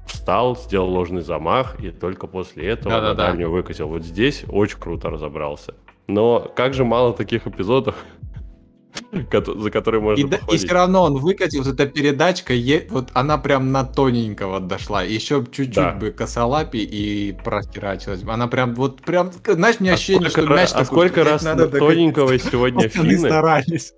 встал, 0.06 0.56
сделал 0.56 0.89
ложный 0.89 1.21
замах, 1.21 1.80
и 1.80 1.91
только 1.91 2.27
после 2.27 2.67
этого 2.67 2.91
да, 2.95 3.01
на 3.01 3.13
да, 3.13 3.27
дальнюю 3.27 3.49
да. 3.49 3.54
выкатил. 3.54 3.88
Вот 3.88 4.04
здесь 4.04 4.43
очень 4.47 4.80
круто 4.80 5.10
разобрался. 5.10 5.75
Но 6.08 6.51
как 6.56 6.73
же 6.73 6.84
мало 6.84 7.13
таких 7.13 7.47
эпизодов, 7.47 7.95
за 9.11 9.71
который 9.71 9.99
можно 9.99 10.21
и, 10.21 10.23
да, 10.27 10.39
и 10.51 10.57
все 10.57 10.73
равно 10.73 11.03
он 11.03 11.17
выкатил, 11.17 11.63
эта 11.63 11.85
передачка, 11.85 12.53
вот 12.89 13.09
она 13.13 13.37
прям 13.37 13.71
на 13.71 13.83
тоненького 13.83 14.59
дошла. 14.59 15.03
Еще 15.03 15.45
чуть-чуть 15.51 15.75
да. 15.75 15.93
бы 15.93 16.11
косолапи 16.11 16.77
и 16.77 17.33
прохерачилась. 17.43 18.23
Она 18.27 18.47
прям, 18.47 18.75
вот 18.75 19.01
прям, 19.01 19.31
знаешь, 19.45 19.79
мне 19.79 19.91
а 19.91 19.93
ощущение, 19.95 20.29
что 20.29 20.45
мяч 20.45 20.69
А 20.73 20.85
сколько 20.85 21.23
раз 21.23 21.43
надо 21.43 21.67
на 21.67 21.79
тоненького 21.79 22.37
сегодня 22.37 22.87
финны... 22.89 23.17
старались. 23.17 23.93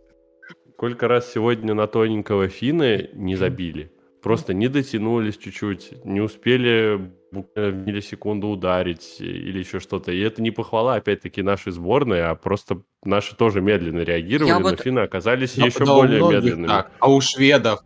Сколько 0.74 1.08
раз 1.08 1.32
сегодня 1.32 1.74
на 1.74 1.88
тоненького 1.88 2.48
финны 2.48 3.10
не 3.14 3.36
забили? 3.36 3.92
Просто 4.22 4.54
не 4.54 4.68
дотянулись 4.68 5.38
чуть-чуть, 5.38 6.06
не 6.06 6.22
успели 6.22 7.12
буквально 7.34 7.72
в 7.72 7.88
миллисекунду 7.88 8.48
ударить 8.48 9.18
или 9.20 9.60
еще 9.60 9.80
что-то. 9.80 10.12
И 10.12 10.20
это 10.20 10.42
не 10.42 10.52
похвала, 10.52 10.96
опять-таки, 10.96 11.42
нашей 11.42 11.72
сборной, 11.72 12.24
а 12.24 12.36
просто 12.36 12.82
наши 13.04 13.36
тоже 13.36 13.62
медленно 13.62 14.02
реагировали, 14.02 14.50
Я 14.50 14.60
но 14.60 14.70
вот... 14.70 14.80
финны 14.80 15.00
оказались 15.00 15.58
но, 15.58 15.66
еще 15.66 15.84
но 15.84 15.96
более 15.96 16.22
медленными. 16.22 16.68
Так. 16.68 16.92
А 17.00 17.12
у 17.12 17.20
шведов 17.22 17.82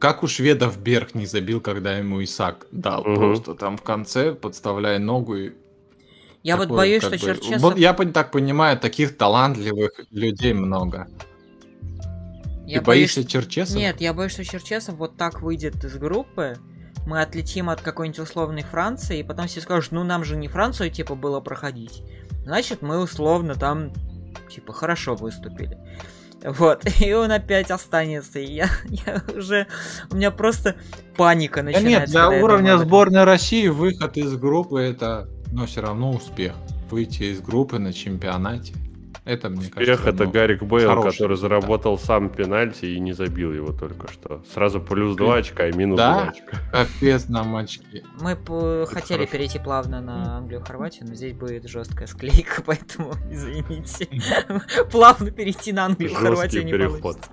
как 0.00 0.22
у 0.22 0.26
шведов 0.26 0.80
Берг 0.80 1.14
не 1.14 1.26
забил, 1.26 1.60
когда 1.60 1.98
ему 1.98 2.24
Исаак 2.24 2.66
дал. 2.72 3.02
Угу. 3.02 3.14
Просто 3.14 3.54
там 3.54 3.76
в 3.76 3.82
конце, 3.82 4.32
подставляя 4.32 4.98
ногу 4.98 5.36
и 5.36 5.52
я 6.42 6.54
Такое, 6.54 6.68
вот 6.68 6.76
боюсь, 6.76 7.02
что 7.02 7.16
Черчесов... 7.16 7.60
Вот 7.60 7.78
я 7.78 7.92
так 7.92 8.32
понимаю, 8.32 8.76
таких 8.76 9.16
талантливых 9.16 9.92
людей 10.10 10.52
много. 10.52 11.08
Я 12.66 12.80
Ты 12.80 12.84
боюсь, 12.84 13.14
боишься 13.14 13.24
Черчесов? 13.24 13.76
Нет, 13.76 14.00
я 14.00 14.12
боюсь, 14.12 14.32
что 14.32 14.44
Черчесов 14.44 14.96
вот 14.96 15.16
так 15.16 15.40
выйдет 15.40 15.84
из 15.84 15.96
группы, 15.98 16.58
мы 17.06 17.20
отлетим 17.20 17.70
от 17.70 17.80
какой-нибудь 17.80 18.20
условной 18.20 18.62
Франции, 18.62 19.20
и 19.20 19.22
потом 19.22 19.46
все 19.46 19.60
скажут, 19.60 19.92
ну 19.92 20.04
нам 20.04 20.24
же 20.24 20.36
не 20.36 20.48
Францию, 20.48 20.90
типа, 20.90 21.14
было 21.14 21.40
проходить. 21.40 22.02
Значит, 22.44 22.82
мы 22.82 23.00
условно 23.00 23.54
там, 23.54 23.92
типа, 24.50 24.72
хорошо 24.72 25.14
выступили. 25.14 25.78
Вот, 26.44 26.84
и 27.00 27.12
он 27.12 27.30
опять 27.30 27.70
останется. 27.70 28.38
И 28.38 28.52
я, 28.52 28.68
я 28.84 29.22
уже... 29.34 29.66
У 30.10 30.16
меня 30.16 30.30
просто 30.30 30.76
паника 31.16 31.62
начинается. 31.62 32.12
Да 32.12 32.28
нет, 32.28 32.30
для 32.30 32.42
уровня 32.42 32.78
сборной 32.78 33.24
России 33.24 33.68
выход 33.68 34.16
из 34.16 34.36
группы 34.36 34.80
это, 34.80 35.28
но 35.52 35.66
все 35.66 35.82
равно 35.82 36.10
успех. 36.10 36.54
Выйти 36.90 37.24
из 37.24 37.40
группы 37.40 37.78
на 37.78 37.92
чемпионате. 37.92 38.74
Это, 39.24 39.48
мне 39.48 39.60
Успех 39.60 39.86
кажется, 39.86 40.08
это 40.08 40.24
ну, 40.24 40.30
Гарик 40.32 40.62
Бейл, 40.64 41.00
который 41.00 41.36
заработал 41.36 41.96
сам 41.96 42.28
пенальти 42.28 42.86
и 42.86 42.98
не 42.98 43.12
забил 43.12 43.52
его 43.52 43.72
только 43.72 44.10
что. 44.12 44.42
Сразу 44.52 44.80
плюс 44.80 45.16
2 45.16 45.36
очка 45.36 45.68
и 45.68 45.76
минус 45.76 45.96
да? 45.96 46.14
2 46.14 46.22
очка. 46.30 46.58
Капец 46.72 47.28
нам 47.28 47.54
очки. 47.54 48.02
Мы 48.20 48.36
хотели 48.86 49.18
хорошо. 49.18 49.32
перейти 49.32 49.58
плавно 49.60 50.00
на 50.00 50.38
Англию-Хорватию, 50.38 51.06
но 51.06 51.14
здесь 51.14 51.34
будет 51.34 51.68
жесткая 51.68 52.08
склейка, 52.08 52.62
поэтому 52.66 53.14
извините. 53.30 54.08
Плавно 54.90 55.30
перейти 55.30 55.72
на 55.72 55.84
Англию-Хорватию 55.84 56.64
не 56.64 56.72
получится. 56.72 57.30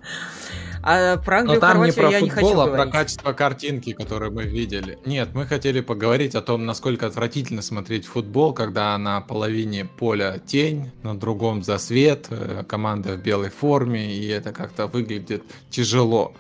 А 0.82 1.18
про 1.18 1.40
Англию, 1.40 1.60
Но 1.60 1.68
там 1.68 1.84
не 1.84 1.92
про 1.92 2.10
я 2.10 2.20
футбол, 2.20 2.24
не 2.24 2.30
хочу 2.30 2.60
а 2.60 2.66
говорить. 2.66 2.92
про 2.92 3.00
качество 3.00 3.34
картинки, 3.34 3.94
которую 3.94 4.32
мы 4.32 4.44
видели. 4.44 4.98
Нет, 5.06 5.30
мы 5.34 5.46
хотели 5.46 5.82
поговорить 5.82 6.36
о 6.36 6.42
том, 6.42 6.66
насколько 6.66 7.08
отвратительно 7.08 7.62
смотреть 7.62 8.06
футбол, 8.06 8.54
когда 8.54 8.98
на 8.98 9.22
половине 9.22 9.86
поля 9.86 10.42
тень, 10.46 10.92
на 11.04 11.18
другом 11.18 11.64
засвет, 11.64 12.28
э, 12.30 12.64
команда 12.68 13.14
в 13.16 13.22
белой 13.22 13.50
форме, 13.50 14.14
и 14.16 14.28
это 14.28 14.52
как-то 14.52 14.88
выглядит 14.88 15.44
тяжело. 15.70 16.34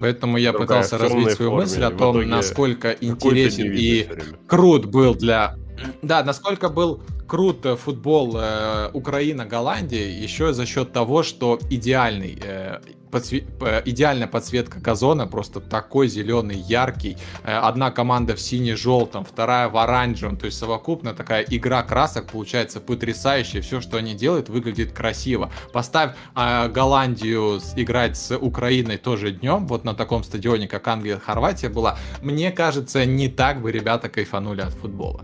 Поэтому 0.00 0.36
я 0.36 0.50
Другая 0.50 0.66
пытался 0.66 0.98
развить 0.98 1.30
свою 1.36 1.52
форме, 1.52 1.64
мысль 1.64 1.84
о 1.84 1.90
том, 1.90 2.28
насколько 2.28 2.90
интересен 2.90 3.72
и 3.72 4.08
крут 4.48 4.86
был 4.86 5.14
для... 5.14 5.56
Да, 6.02 6.22
насколько 6.24 6.68
был 6.68 7.02
крут 7.32 7.66
футбол 7.80 8.36
э, 8.36 8.90
Украина-Голландия 8.92 10.06
еще 10.22 10.52
за 10.52 10.66
счет 10.66 10.92
того, 10.92 11.22
что 11.22 11.58
идеальный 11.70 12.38
э, 12.44 12.80
подсве... 13.10 13.46
идеальная 13.86 14.26
подсветка 14.26 14.80
газона, 14.80 15.26
просто 15.26 15.60
такой 15.60 16.08
зеленый, 16.08 16.58
яркий. 16.58 17.16
Э, 17.42 17.56
одна 17.56 17.90
команда 17.90 18.36
в 18.36 18.40
сине-желтом, 18.40 19.24
вторая 19.24 19.70
в 19.70 19.78
оранжевом. 19.78 20.36
То 20.36 20.44
есть 20.44 20.58
совокупно 20.58 21.14
такая 21.14 21.42
игра 21.48 21.82
красок 21.82 22.26
получается 22.26 22.80
потрясающая. 22.80 23.62
Все, 23.62 23.80
что 23.80 23.96
они 23.96 24.12
делают, 24.12 24.50
выглядит 24.50 24.92
красиво. 24.92 25.50
Поставь 25.72 26.14
э, 26.36 26.68
Голландию 26.68 27.62
играть 27.76 28.18
с 28.18 28.36
Украиной 28.36 28.98
тоже 28.98 29.30
днем, 29.30 29.66
вот 29.68 29.84
на 29.84 29.94
таком 29.94 30.22
стадионе, 30.22 30.68
как 30.68 30.86
Англия, 30.86 31.18
Хорватия 31.18 31.70
была. 31.70 31.96
Мне 32.20 32.52
кажется, 32.52 33.06
не 33.06 33.28
так 33.28 33.62
бы 33.62 33.72
ребята 33.72 34.10
кайфанули 34.10 34.60
от 34.60 34.74
футбола. 34.74 35.22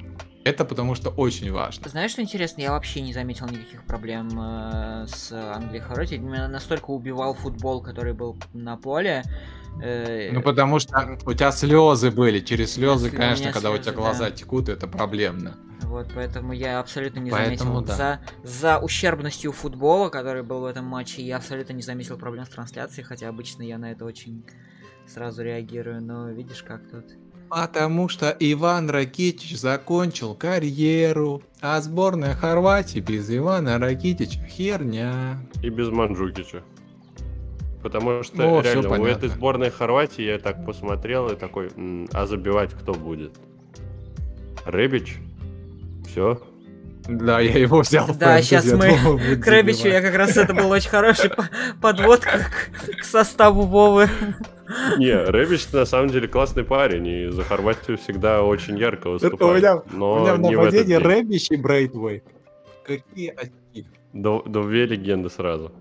Это 0.48 0.64
потому 0.64 0.94
что 0.94 1.10
очень 1.10 1.52
важно. 1.52 1.88
Знаешь, 1.90 2.12
что 2.12 2.22
интересно? 2.22 2.62
Я 2.62 2.72
вообще 2.72 3.02
не 3.02 3.12
заметил 3.12 3.46
никаких 3.46 3.84
проблем 3.84 4.30
э, 4.40 5.06
с 5.06 5.30
Англией 5.30 5.82
Хорватией. 5.82 6.20
Меня 6.20 6.48
настолько 6.48 6.90
убивал 6.90 7.34
футбол, 7.34 7.82
который 7.82 8.14
был 8.14 8.38
на 8.54 8.78
поле. 8.78 9.24
Э, 9.82 10.30
ну, 10.32 10.40
потому 10.40 10.78
что 10.78 11.18
у 11.26 11.34
тебя 11.34 11.52
слезы 11.52 12.10
были. 12.10 12.40
Через 12.40 12.72
слезы, 12.72 13.10
конечно, 13.10 13.52
когда 13.52 13.68
слезы, 13.68 13.80
у 13.80 13.82
тебя 13.82 13.92
глаза 13.92 14.24
да. 14.24 14.30
текут, 14.30 14.70
это 14.70 14.86
проблемно. 14.86 15.54
Вот, 15.82 16.08
поэтому 16.14 16.54
я 16.54 16.80
абсолютно 16.80 17.20
не 17.20 17.30
поэтому, 17.30 17.74
заметил. 17.74 17.86
Да. 17.86 17.94
За, 17.94 18.20
за 18.42 18.78
ущербностью 18.78 19.52
футбола, 19.52 20.08
который 20.08 20.42
был 20.42 20.60
в 20.60 20.64
этом 20.64 20.86
матче, 20.86 21.20
я 21.20 21.36
абсолютно 21.36 21.74
не 21.74 21.82
заметил 21.82 22.16
проблем 22.16 22.46
с 22.46 22.48
трансляцией, 22.48 23.04
хотя 23.04 23.28
обычно 23.28 23.62
я 23.62 23.76
на 23.76 23.92
это 23.92 24.06
очень 24.06 24.46
сразу 25.06 25.42
реагирую. 25.42 26.02
Но 26.02 26.30
видишь, 26.30 26.62
как 26.62 26.88
тут 26.90 27.04
Потому 27.48 28.08
что 28.08 28.36
Иван 28.38 28.90
Ракитич 28.90 29.56
закончил 29.56 30.34
карьеру, 30.34 31.42
а 31.60 31.80
сборная 31.80 32.34
Хорватии 32.34 33.00
без 33.00 33.30
Ивана 33.34 33.78
Ракитича 33.78 34.40
херня. 34.46 35.38
И 35.62 35.70
без 35.70 35.88
Манджукича. 35.88 36.62
Потому 37.82 38.22
что 38.22 38.58
О, 38.58 38.60
реально 38.60 39.00
у 39.00 39.06
этой 39.06 39.28
сборной 39.28 39.70
Хорватии 39.70 40.22
я 40.22 40.38
так 40.38 40.66
посмотрел 40.66 41.28
и 41.28 41.36
такой, 41.36 41.70
а 42.12 42.26
забивать 42.26 42.72
кто 42.74 42.92
будет? 42.92 43.32
Ребич? 44.66 45.16
Все? 46.06 46.42
Да, 47.08 47.40
я 47.40 47.58
его 47.58 47.80
взял. 47.80 48.06
Да, 48.14 48.40
сейчас 48.42 48.66
мы 48.66 49.36
к 49.36 49.46
Рэбичу, 49.46 49.88
я 49.88 50.02
как 50.02 50.14
раз 50.14 50.36
это 50.36 50.52
был 50.54 50.70
очень 50.70 50.90
хороший 50.90 51.30
подводка 51.80 52.40
к 53.00 53.04
составу 53.04 53.62
Вовы. 53.62 54.08
Не, 54.98 55.14
Рэбич 55.14 55.72
на 55.72 55.86
самом 55.86 56.08
деле 56.10 56.28
классный 56.28 56.64
парень, 56.64 57.06
и 57.06 57.28
за 57.28 57.42
Хорватию 57.42 57.96
всегда 57.96 58.42
очень 58.42 58.78
ярко 58.78 59.08
выступает. 59.08 59.42
У 59.42 59.56
меня, 59.56 59.82
но 59.90 60.12
у 60.16 60.20
меня 60.20 60.34
в 60.34 60.40
нападении 60.40 60.94
Рэбич 60.94 61.50
и 61.50 61.56
Брейтвей. 61.56 62.22
Какие 62.84 63.30
очки? 63.30 63.86
Две 64.12 64.86
легенды 64.86 65.30
сразу. 65.30 65.72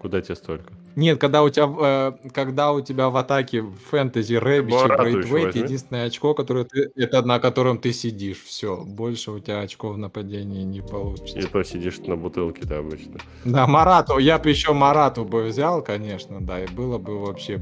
Куда 0.00 0.20
тебе 0.20 0.34
столько? 0.34 0.72
Нет, 0.96 1.20
когда 1.20 1.42
у 1.42 1.50
тебя, 1.50 1.68
э, 1.80 2.12
когда 2.32 2.72
у 2.72 2.80
тебя 2.80 3.08
в 3.08 3.16
атаке 3.16 3.64
фэнтези 3.90 4.34
Рэбич 4.34 4.74
и 4.74 4.86
Брейтвейт, 4.86 5.56
единственное 5.56 6.06
очко, 6.06 6.34
которое 6.34 6.64
ты, 6.64 6.90
это 6.94 7.22
на 7.22 7.40
котором 7.40 7.78
ты 7.78 7.92
сидишь. 7.92 8.42
Все, 8.44 8.76
больше 8.76 9.32
у 9.32 9.40
тебя 9.40 9.60
очков 9.60 9.94
в 9.96 9.98
нападении 9.98 10.62
не 10.62 10.80
получится. 10.80 11.38
И 11.38 11.42
то 11.42 11.62
сидишь 11.64 11.98
на 12.00 12.16
бутылке-то 12.16 12.78
обычно. 12.78 13.18
Да, 13.44 13.66
Марату, 13.66 14.18
я 14.18 14.38
бы 14.38 14.50
еще 14.50 14.72
Марату 14.72 15.24
бы 15.24 15.44
взял, 15.44 15.82
конечно, 15.82 16.40
да, 16.40 16.62
и 16.62 16.68
было 16.68 16.98
бы 16.98 17.18
вообще 17.18 17.60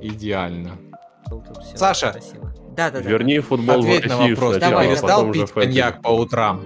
идеально. 0.00 0.78
Саша, 1.74 2.14
да, 2.76 2.90
да, 2.90 3.00
верни 3.00 3.38
футбол 3.40 3.80
Ответь 3.80 4.06
в 4.06 4.08
Россию 4.08 4.18
на 4.18 4.28
вопрос. 4.28 4.56
Сначала, 4.56 4.82
ты 4.82 4.88
перестал 4.88 5.32
пить 5.32 5.52
коньяк 5.52 6.02
по 6.02 6.08
утрам? 6.10 6.62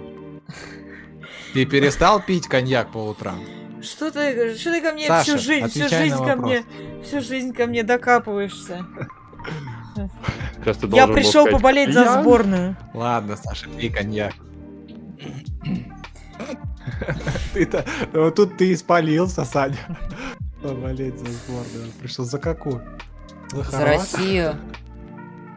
Ты 1.55 1.65
перестал 1.65 2.21
пить 2.21 2.47
коньяк 2.49 2.93
по 2.93 2.99
утрам? 2.99 3.39
Что 3.87 4.11
ты, 4.11 4.57
что 4.57 4.73
ты 4.73 4.83
ко 4.83 4.93
мне 4.93 5.07
Саша, 5.07 5.23
всю 5.23 5.39
жизнь, 5.39 5.69
всю 5.69 5.89
жизнь 5.89 6.17
ко 6.17 6.37
мне, 6.37 6.65
всю 7.05 7.21
жизнь 7.21 7.53
ко 7.53 7.67
мне 7.67 7.85
докапываешься? 7.85 8.85
Я 10.93 11.07
пришел 11.07 11.47
поболеть 11.47 11.95
за 11.95 12.21
сборную. 12.21 12.77
Ладно, 12.93 13.37
Саша, 13.37 13.69
пей 13.69 13.91
коньяк. 13.91 14.35
Ты-то, 17.53 17.85
вот 18.13 18.35
тут 18.35 18.57
ты 18.57 18.73
испалился, 18.73 19.45
Саня. 19.45 19.77
Поболеть 20.63 21.19
за 21.19 21.27
сборную. 21.27 21.93
Пришел 22.01 22.25
за 22.25 22.39
какую? 22.39 22.83
За 23.53 23.85
Россию. 23.85 24.57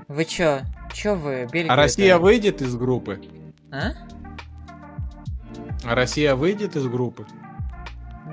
Вы 0.08 0.26
чё? 0.26 0.62
Чё 0.94 1.16
вы, 1.16 1.48
Бельгия? 1.52 1.72
А 1.72 1.76
Россия 1.76 2.18
выйдет 2.18 2.62
из 2.62 2.76
группы? 2.76 3.22
А? 3.72 3.92
А 5.84 5.96
Россия 5.96 6.36
выйдет 6.36 6.76
из 6.76 6.88
группы? 6.88 7.26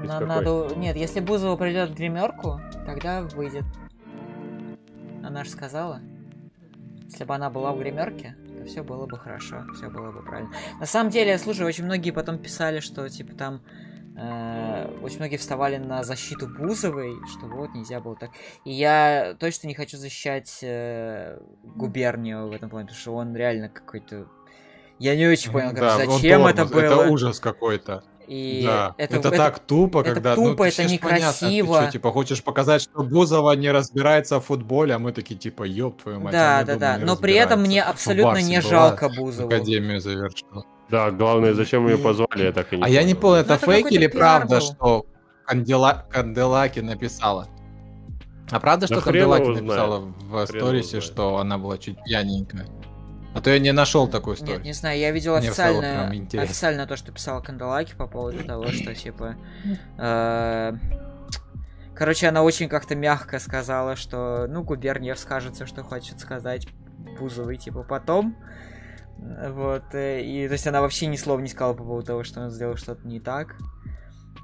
Нам 0.05 0.27
надо... 0.27 0.75
Нет, 0.77 0.97
если 0.97 1.21
Бузова 1.21 1.57
придет 1.57 1.91
в 1.91 1.95
гримерку, 1.95 2.61
тогда 2.85 3.23
выйдет. 3.23 3.65
Она 5.25 5.45
же 5.45 5.51
сказала. 5.51 6.01
Если 7.05 7.25
бы 7.25 7.35
она 7.35 7.51
была 7.51 7.73
в 7.73 7.79
гримерке, 7.79 8.37
то 8.59 8.65
все 8.65 8.83
было 8.83 9.07
бы 9.07 9.19
хорошо, 9.19 9.65
все 9.75 9.89
было 9.89 10.13
бы 10.13 10.23
правильно. 10.23 10.51
На 10.81 10.87
самом 10.87 11.11
деле, 11.11 11.39
слушай, 11.39 11.65
очень 11.65 11.85
многие 11.85 12.11
потом 12.11 12.39
писали, 12.39 12.81
что 12.81 13.09
типа 13.09 13.35
там 13.35 13.63
э, 14.17 14.99
очень 15.03 15.19
многие 15.19 15.37
вставали 15.37 15.77
на 15.77 16.03
защиту 16.03 16.49
Бузовой, 16.49 17.15
что 17.29 17.47
вот 17.47 17.75
нельзя 17.75 18.01
было 18.01 18.17
так. 18.17 18.31
И 18.65 18.73
я 18.73 19.37
точно 19.39 19.69
не 19.69 19.75
хочу 19.75 19.97
защищать 19.97 20.59
э, 20.63 21.39
губернию 21.63 22.49
в 22.49 22.53
этом 22.53 22.71
плане, 22.71 22.87
потому 22.87 23.01
что 23.01 23.15
он 23.15 23.37
реально 23.37 23.69
какой-то. 23.69 24.27
Я 24.99 25.15
не 25.15 25.27
очень 25.27 25.53
понял, 25.53 25.71
как, 25.71 25.79
да, 25.79 25.97
зачем 25.97 26.47
это 26.47 26.65
было. 26.65 26.81
Это 26.81 27.11
ужас 27.11 27.39
какой-то. 27.39 28.03
И 28.27 28.63
да. 28.65 28.95
это, 28.99 29.17
это, 29.17 29.29
это 29.29 29.37
так 29.37 29.59
тупо, 29.61 30.01
это 30.01 30.15
когда... 30.15 30.35
Ну, 30.35 30.51
тупо, 30.51 30.65
ну, 30.65 30.69
это 30.69 30.85
некрасиво. 30.85 31.67
Понятно, 31.67 31.83
что, 31.83 31.93
типа, 31.93 32.13
хочешь 32.13 32.43
показать, 32.43 32.83
что 32.83 33.03
Бузова 33.03 33.53
не 33.53 33.71
разбирается 33.71 34.41
в 34.41 34.45
футболе, 34.45 34.95
а 34.95 34.99
мы 34.99 35.13
такие, 35.13 35.37
типа, 35.37 35.65
ёб 35.65 36.03
твою 36.03 36.21
мать. 36.21 36.33
Да, 36.33 36.65
да, 36.65 36.77
да, 36.77 36.99
но 36.99 37.17
при 37.17 37.35
этом 37.35 37.63
мне 37.63 37.83
абсолютно 37.83 38.43
не 38.43 38.61
жалко 38.61 39.09
Бузову. 39.09 39.49
Академию 39.49 40.01
завершила. 40.01 40.65
Да, 40.89 41.11
главное, 41.11 41.53
зачем 41.55 41.87
ее 41.89 41.99
позвали, 41.99 42.45
я 42.45 42.53
так 42.53 42.73
и 42.73 42.77
не 42.77 42.83
А 42.83 42.89
я 42.89 43.03
не 43.03 43.15
понял, 43.15 43.43
это, 43.43 43.59
ну, 43.61 43.73
фейк 43.73 43.91
или 43.91 44.07
правда, 44.07 44.61
что 44.61 45.07
Канделаки 45.45 46.81
написала? 46.81 47.49
А 48.51 48.61
правда, 48.61 48.87
что 48.87 49.01
Канделаки 49.01 49.49
написала 49.49 49.99
в 49.99 50.47
сторисе, 50.47 51.01
что 51.01 51.39
она 51.39 51.59
была 51.59 51.79
чуть 51.79 51.97
пьяненькая? 52.05 52.67
А 53.37 53.41
то 53.43 53.51
я 53.51 53.59
не 53.59 53.71
нашел 53.73 54.09
такой 54.09 54.37
историю. 54.37 54.57
Нет, 54.57 54.65
не 54.65 54.73
знаю, 54.73 54.99
я 54.99 55.11
видел 55.11 55.35
официально, 55.35 56.09
официально 56.09 56.87
то, 56.87 56.97
что 56.97 57.13
писала 57.13 57.43
Кандалаки 57.43 57.95
по 57.95 58.07
поводу 58.07 58.43
того, 58.45 58.69
что 58.69 58.95
типа... 58.95 59.37
Э, 59.99 60.73
короче, 61.95 62.29
она 62.29 62.43
очень 62.43 62.69
как-то 62.69 62.95
мягко 62.95 63.39
сказала, 63.39 63.95
что, 63.95 64.47
ну, 64.49 64.63
Губерниев 64.63 65.19
скажется, 65.19 65.67
что 65.67 65.83
хочет 65.83 66.19
сказать 66.19 66.67
Бузовый, 67.19 67.59
типа, 67.59 67.83
потом. 67.83 68.37
Вот, 69.19 69.95
э, 69.95 70.23
и 70.23 70.47
то 70.47 70.53
есть 70.53 70.67
она 70.67 70.81
вообще 70.81 71.07
ни 71.07 71.17
слова 71.17 71.41
не 71.41 71.49
сказала 71.49 71.75
по 71.75 71.85
поводу 71.85 72.07
того, 72.07 72.25
что 72.25 72.41
он 72.41 72.51
сделал 72.51 72.77
что-то 72.77 73.07
не 73.07 73.21
так. 73.21 73.57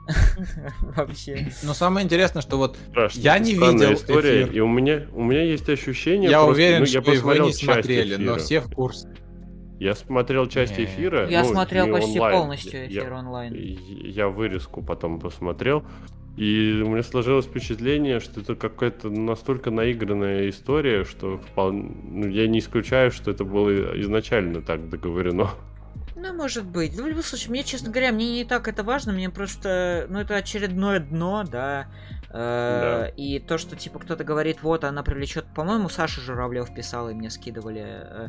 Вообще. 0.97 1.49
Но 1.63 1.75
самое 1.75 2.05
интересное, 2.05 2.43
что 2.43 2.57
вот 2.57 2.77
я 3.13 3.39
не 3.39 3.53
видел 3.53 3.95
история, 3.95 4.47
и 4.47 4.61
у 4.61 4.69
меня 4.69 5.03
у 5.13 5.23
меня 5.23 5.43
есть 5.43 5.69
ощущение. 5.69 6.31
Я 6.31 6.45
уверен, 6.45 6.81
ну, 6.81 6.87
что 6.87 7.01
вы 7.01 7.39
не 7.39 7.53
смотрели, 7.53 8.17
но 8.17 8.37
все 8.37 8.61
в 8.61 8.71
курсе. 8.73 9.09
Я 9.79 9.97
смотрел 9.97 10.47
часть 10.47 10.79
эфира. 10.79 11.29
Я 11.29 11.43
ну, 11.43 11.51
смотрел 11.51 11.89
почти 11.89 12.19
полностью 12.19 12.87
эфир 12.87 13.13
онлайн. 13.13 13.53
Я 13.53 14.29
вырезку 14.29 14.81
потом 14.83 15.19
посмотрел. 15.19 15.85
И 16.37 16.81
у 16.83 16.89
меня 16.89 17.03
сложилось 17.03 17.45
впечатление, 17.45 18.19
что 18.19 18.41
это 18.41 18.55
какая-то 18.55 19.11
настолько 19.11 19.71
наигранная 19.71 20.49
история, 20.49 21.05
что 21.05 21.37
вполне, 21.37 21.95
ну, 22.05 22.27
я 22.29 22.47
не 22.47 22.61
исключаю, 22.61 23.11
что 23.11 23.31
это 23.31 23.45
было 23.45 24.01
изначально 24.01 24.63
так 24.63 24.89
договорено. 24.89 25.51
Ну, 26.23 26.33
может 26.33 26.65
быть. 26.65 26.97
Ну, 26.97 27.03
в 27.03 27.09
любом 27.09 27.25
случае, 27.25 27.51
мне, 27.51 27.65
честно 27.65 27.91
говоря, 27.91 28.13
мне 28.13 28.33
не 28.33 28.45
так 28.45 28.69
это 28.69 28.85
важно, 28.85 29.13
мне 29.13 29.29
просто, 29.29 30.07
ну, 30.09 30.21
это 30.21 30.37
очередное 30.37 31.01
дно, 31.01 31.43
да. 31.43 31.89
Э, 32.33 33.03
да. 33.03 33.09
И 33.17 33.39
то, 33.39 33.59
что, 33.59 33.77
типа, 33.77 33.99
кто-то 33.99 34.25
говорит, 34.25 34.63
вот, 34.63 34.85
она 34.85 35.03
привлечет, 35.03 35.45
по-моему, 35.55 35.89
Саша 35.89 36.21
Журавлев 36.21 36.75
писал, 36.75 37.11
и 37.11 37.15
мне 37.15 37.31
скидывали, 37.31 37.85
э, 37.85 38.29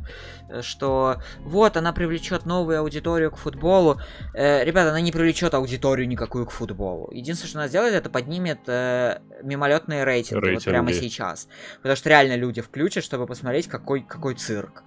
э, 0.50 0.62
что 0.62 1.22
вот, 1.40 1.78
она 1.78 1.94
привлечет 1.94 2.46
новую 2.46 2.80
аудиторию 2.80 3.32
к 3.32 3.38
футболу. 3.38 4.02
Ребята, 4.34 4.90
она 4.90 5.02
не 5.02 5.12
привлечет 5.12 5.54
аудиторию 5.54 6.08
никакую 6.08 6.46
к 6.46 6.52
футболу. 6.52 7.10
Единственное, 7.12 7.50
что 7.50 7.60
она 7.60 7.68
сделает, 7.68 7.94
это 7.94 8.10
поднимет 8.10 8.68
мимолетные 9.44 10.04
рейтинги, 10.04 10.42
рейтинги. 10.42 10.56
вот 10.56 10.64
прямо 10.64 10.94
сейчас. 10.94 11.48
Потому 11.78 11.96
что 11.96 12.10
реально 12.10 12.36
люди 12.36 12.62
включат, 12.62 13.04
чтобы 13.04 13.26
посмотреть, 13.26 13.68
какой, 13.68 14.02
какой 14.02 14.36
цирк. 14.36 14.84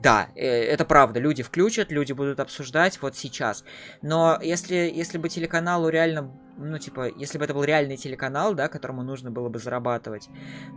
Да, 0.00 0.28
это 0.34 0.84
правда, 0.84 1.20
люди 1.20 1.42
включат, 1.42 1.90
люди 1.90 2.12
будут 2.12 2.40
обсуждать 2.40 3.00
вот 3.02 3.16
сейчас. 3.16 3.64
Но 4.02 4.38
если, 4.40 4.74
если 4.74 5.18
бы 5.18 5.28
телеканалу 5.28 5.88
реально, 5.88 6.30
ну, 6.60 6.78
типа, 6.78 7.10
если 7.16 7.38
бы 7.38 7.44
это 7.44 7.54
был 7.54 7.64
реальный 7.64 7.96
телеканал, 7.96 8.54
да, 8.54 8.68
которому 8.68 9.02
нужно 9.02 9.30
было 9.30 9.48
бы 9.48 9.58
зарабатывать, 9.58 10.28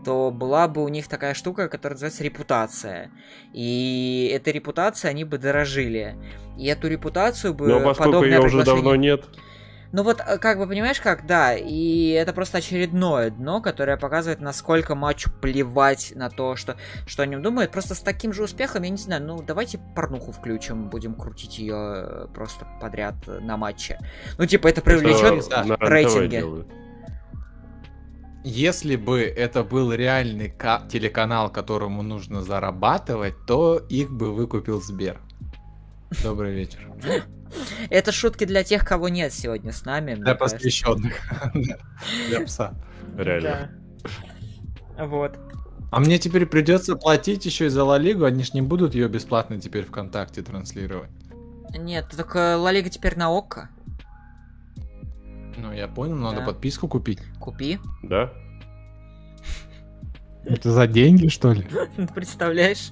то 0.05 0.31
была 0.31 0.67
бы 0.67 0.83
у 0.83 0.87
них 0.87 1.07
такая 1.07 1.33
штука, 1.33 1.67
которая 1.67 1.95
называется 1.95 2.23
репутация. 2.23 3.11
И 3.53 4.31
эта 4.33 4.51
репутация 4.51 5.09
они 5.09 5.23
бы 5.25 5.37
дорожили. 5.37 6.15
И 6.57 6.65
эту 6.67 6.87
репутацию 6.87 7.53
бы... 7.53 7.67
Но 7.67 7.81
поскольку 7.81 8.23
ее 8.23 8.39
уже 8.39 8.63
давно 8.63 8.95
нет... 8.95 9.25
Ну 9.93 10.01
вот, 10.01 10.21
э, 10.25 10.39
как 10.39 10.57
бы, 10.57 10.67
понимаешь 10.67 10.99
как, 10.99 11.27
да, 11.27 11.55
и 11.55 12.09
это 12.09 12.33
просто 12.33 12.57
очередное 12.57 13.29
дно, 13.29 13.61
которое 13.61 13.95
показывает, 13.95 14.41
насколько 14.41 14.95
матчу 14.95 15.29
плевать 15.31 16.13
на 16.15 16.31
то, 16.31 16.55
что, 16.55 16.77
что 17.05 17.21
о 17.21 17.27
нем 17.27 17.43
думают. 17.43 17.71
Просто 17.71 17.93
с 17.93 17.99
таким 17.99 18.33
же 18.33 18.43
успехом, 18.43 18.81
я 18.81 18.89
не 18.89 18.97
знаю, 18.97 19.23
ну 19.23 19.39
давайте 19.43 19.79
порнуху 19.95 20.31
включим, 20.31 20.89
будем 20.89 21.13
крутить 21.13 21.59
ее 21.59 21.75
э, 21.77 22.27
просто 22.33 22.67
подряд 22.81 23.13
на 23.27 23.55
матче. 23.55 23.99
Ну 24.39 24.47
типа 24.47 24.67
это 24.67 24.81
привлечет 24.81 25.47
да, 25.47 25.63
рейтинги. 25.79 26.43
Если 28.43 28.95
бы 28.95 29.21
это 29.21 29.63
был 29.63 29.93
реальный 29.93 30.51
телеканал, 30.89 31.51
которому 31.51 32.01
нужно 32.01 32.41
зарабатывать, 32.41 33.35
то 33.45 33.77
их 33.77 34.11
бы 34.11 34.33
выкупил 34.33 34.81
Сбер. 34.81 35.21
Добрый 36.23 36.55
вечер. 36.55 36.79
Это 37.89 38.11
шутки 38.11 38.45
для 38.45 38.63
тех, 38.63 38.85
кого 38.85 39.09
нет 39.09 39.33
сегодня 39.33 39.71
с 39.71 39.85
нами. 39.85 40.15
Для 40.15 40.35
посвященных. 40.35 41.13
Для 42.29 42.41
пса. 42.41 42.73
Реально. 43.17 43.71
Вот. 44.97 45.37
А 45.91 45.99
мне 45.99 46.17
теперь 46.17 46.45
придется 46.45 46.95
платить 46.95 47.45
еще 47.45 47.67
и 47.67 47.69
за 47.69 47.83
Ла 47.83 47.97
Лигу, 47.97 48.25
они 48.25 48.43
ж 48.43 48.53
не 48.53 48.61
будут 48.61 48.95
ее 48.95 49.07
бесплатно 49.07 49.59
теперь 49.59 49.85
ВКонтакте 49.85 50.41
транслировать. 50.41 51.11
Нет, 51.77 52.07
только 52.15 52.57
Ла 52.57 52.71
Лига 52.71 52.89
теперь 52.89 53.15
на 53.15 53.29
ОККО. 53.29 53.69
Ну, 55.57 55.71
я 55.71 55.87
понял, 55.87 56.15
надо 56.15 56.39
да. 56.39 56.45
подписку 56.47 56.87
купить. 56.87 57.19
Купи. 57.39 57.79
Да. 58.01 58.33
Это 60.45 60.71
за 60.71 60.87
деньги, 60.87 61.27
что 61.27 61.53
ли? 61.53 61.65
Представляешь? 62.15 62.91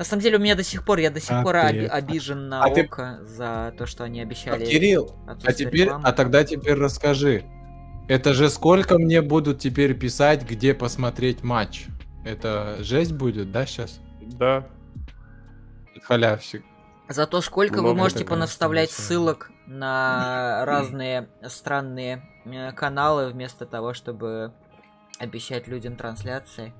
На 0.00 0.04
самом 0.04 0.22
деле 0.22 0.38
у 0.38 0.40
меня 0.40 0.54
до 0.54 0.62
сих 0.62 0.82
пор, 0.82 0.98
я 0.98 1.10
до 1.10 1.20
сих 1.20 1.30
а 1.30 1.42
пор 1.42 1.56
ты... 1.56 1.86
обижен 1.86 2.48
на 2.48 2.64
а 2.64 2.68
Око 2.68 3.18
ты... 3.20 3.26
за 3.26 3.74
то, 3.76 3.84
что 3.84 4.04
они 4.04 4.22
обещали. 4.22 4.64
А, 4.64 4.66
Кирилл, 4.66 5.14
а 5.26 5.52
теперь, 5.52 5.84
рекламу. 5.84 6.06
а 6.06 6.12
тогда 6.12 6.42
теперь 6.42 6.72
расскажи. 6.72 7.44
Это 8.08 8.32
же 8.32 8.48
сколько 8.48 8.96
мне 8.96 9.20
будут 9.20 9.58
теперь 9.58 9.92
писать, 9.92 10.48
где 10.48 10.72
посмотреть 10.72 11.42
матч? 11.42 11.84
Это 12.24 12.78
жесть 12.80 13.12
будет, 13.12 13.52
да, 13.52 13.66
сейчас? 13.66 14.00
Да. 14.22 14.66
Халявщик. 16.04 16.64
Зато 17.10 17.42
сколько 17.42 17.82
Много 17.82 17.88
вы 17.88 17.94
можете 17.94 18.24
понаставлять 18.24 18.90
ссылок 18.90 19.50
на 19.66 20.64
разные 20.64 21.28
странные 21.46 22.22
э, 22.46 22.72
каналы 22.72 23.28
вместо 23.28 23.66
того, 23.66 23.92
чтобы 23.92 24.54
обещать 25.18 25.68
людям 25.68 25.96
трансляции. 25.96 26.72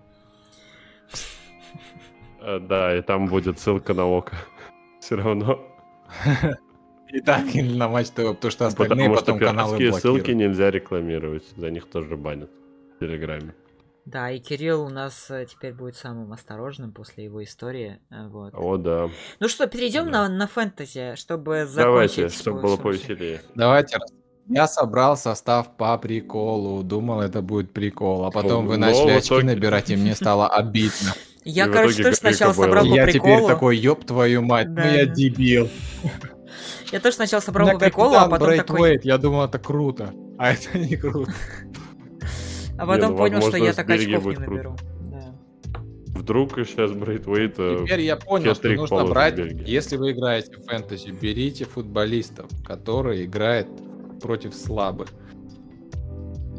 Э, 2.41 2.59
да, 2.61 2.97
и 2.97 3.03
там 3.03 3.27
будет 3.27 3.59
ссылка 3.59 3.95
на 3.95 4.05
ОКО. 4.05 4.37
Все 5.01 5.17
равно. 5.17 5.61
И 7.13 7.21
так 7.21 7.55
или 7.57 7.77
на 7.77 7.89
Матч 7.89 8.11
ТВ, 8.11 8.37
потому 8.37 8.51
что 8.53 8.67
остальные 8.67 9.09
потому 9.09 9.15
потом 9.17 9.37
что 9.37 9.47
каналы 9.47 9.71
блокируют. 9.71 10.01
ссылки 10.01 10.31
нельзя 10.31 10.71
рекламировать, 10.71 11.43
за 11.57 11.69
них 11.71 11.91
тоже 11.91 12.17
банят 12.17 12.51
в 12.95 13.01
Телеграме. 13.01 13.53
Да, 14.05 14.31
и 14.31 14.39
Кирилл 14.39 14.83
у 14.85 14.89
нас 14.89 15.31
э, 15.31 15.47
теперь 15.49 15.73
будет 15.73 15.97
самым 15.97 16.33
осторожным 16.33 16.93
после 16.93 17.25
его 17.25 17.43
истории. 17.43 18.01
Э, 18.11 18.29
вот. 18.29 18.55
О, 18.55 18.77
да. 18.77 19.09
Ну 19.41 19.49
что, 19.49 19.67
перейдем 19.67 20.07
да. 20.07 20.29
на, 20.29 20.29
на 20.29 20.47
фэнтези, 20.47 21.17
чтобы 21.17 21.67
закончить. 21.67 22.17
Давайте, 22.17 22.29
чтобы 22.29 22.61
было 22.61 22.77
повеселее. 22.77 23.43
Давайте. 23.55 23.99
Я 24.49 24.67
собрал 24.67 25.17
состав 25.17 25.77
по 25.77 25.97
приколу, 25.99 26.83
думал, 26.83 27.21
это 27.21 27.41
будет 27.41 27.73
прикол, 27.73 28.25
а 28.25 28.31
потом 28.33 28.67
вы 28.67 28.79
начали 28.79 29.11
очки 29.11 29.43
набирать, 29.43 29.91
и 29.91 29.97
мне 29.97 30.15
стало 30.15 30.49
обидно. 30.49 31.15
Я, 31.45 31.69
короче, 31.69 32.03
тоже 32.03 32.17
сначала 32.17 32.53
собрал 32.53 32.85
по 32.85 32.95
приколу. 32.95 33.05
Я 33.05 33.13
теперь 33.13 33.47
такой, 33.47 33.77
ёб 33.79 34.05
твою 34.05 34.43
мать, 34.43 34.69
ну 34.69 34.83
я 34.83 35.07
дебил. 35.07 35.69
Я 36.93 36.99
тоже 36.99 37.15
сначала 37.15 37.41
собрал 37.41 37.71
по 37.71 37.79
приколу, 37.79 38.17
а 38.17 38.29
потом 38.29 38.57
такой... 38.57 38.99
я 39.05 39.17
думал, 39.17 39.45
это 39.45 39.61
круто, 39.61 40.13
а 40.39 40.53
это 40.53 40.77
не 40.77 40.97
круто. 40.97 41.33
А 42.77 42.85
потом 42.85 43.13
ну, 43.13 43.17
понял, 43.17 43.43
что 43.43 43.57
я 43.59 43.73
так 43.73 43.89
очков 43.89 44.25
не 44.25 44.37
наберу. 44.37 44.77
Вдруг 46.09 46.57
сейчас 46.67 46.91
Брейтвейт... 46.91 47.55
Теперь 47.55 48.01
я 48.01 48.17
понял, 48.17 48.55
что 48.55 48.69
нужно 48.71 49.05
брать, 49.05 49.39
если 49.39 49.97
вы 49.97 50.13
играете 50.13 50.57
в 50.57 50.65
фэнтези, 50.65 51.11
берите 51.11 51.65
футболистов, 51.65 52.51
которые 52.65 53.25
играют 53.25 53.69
против 54.21 54.55
слабых. 54.55 55.09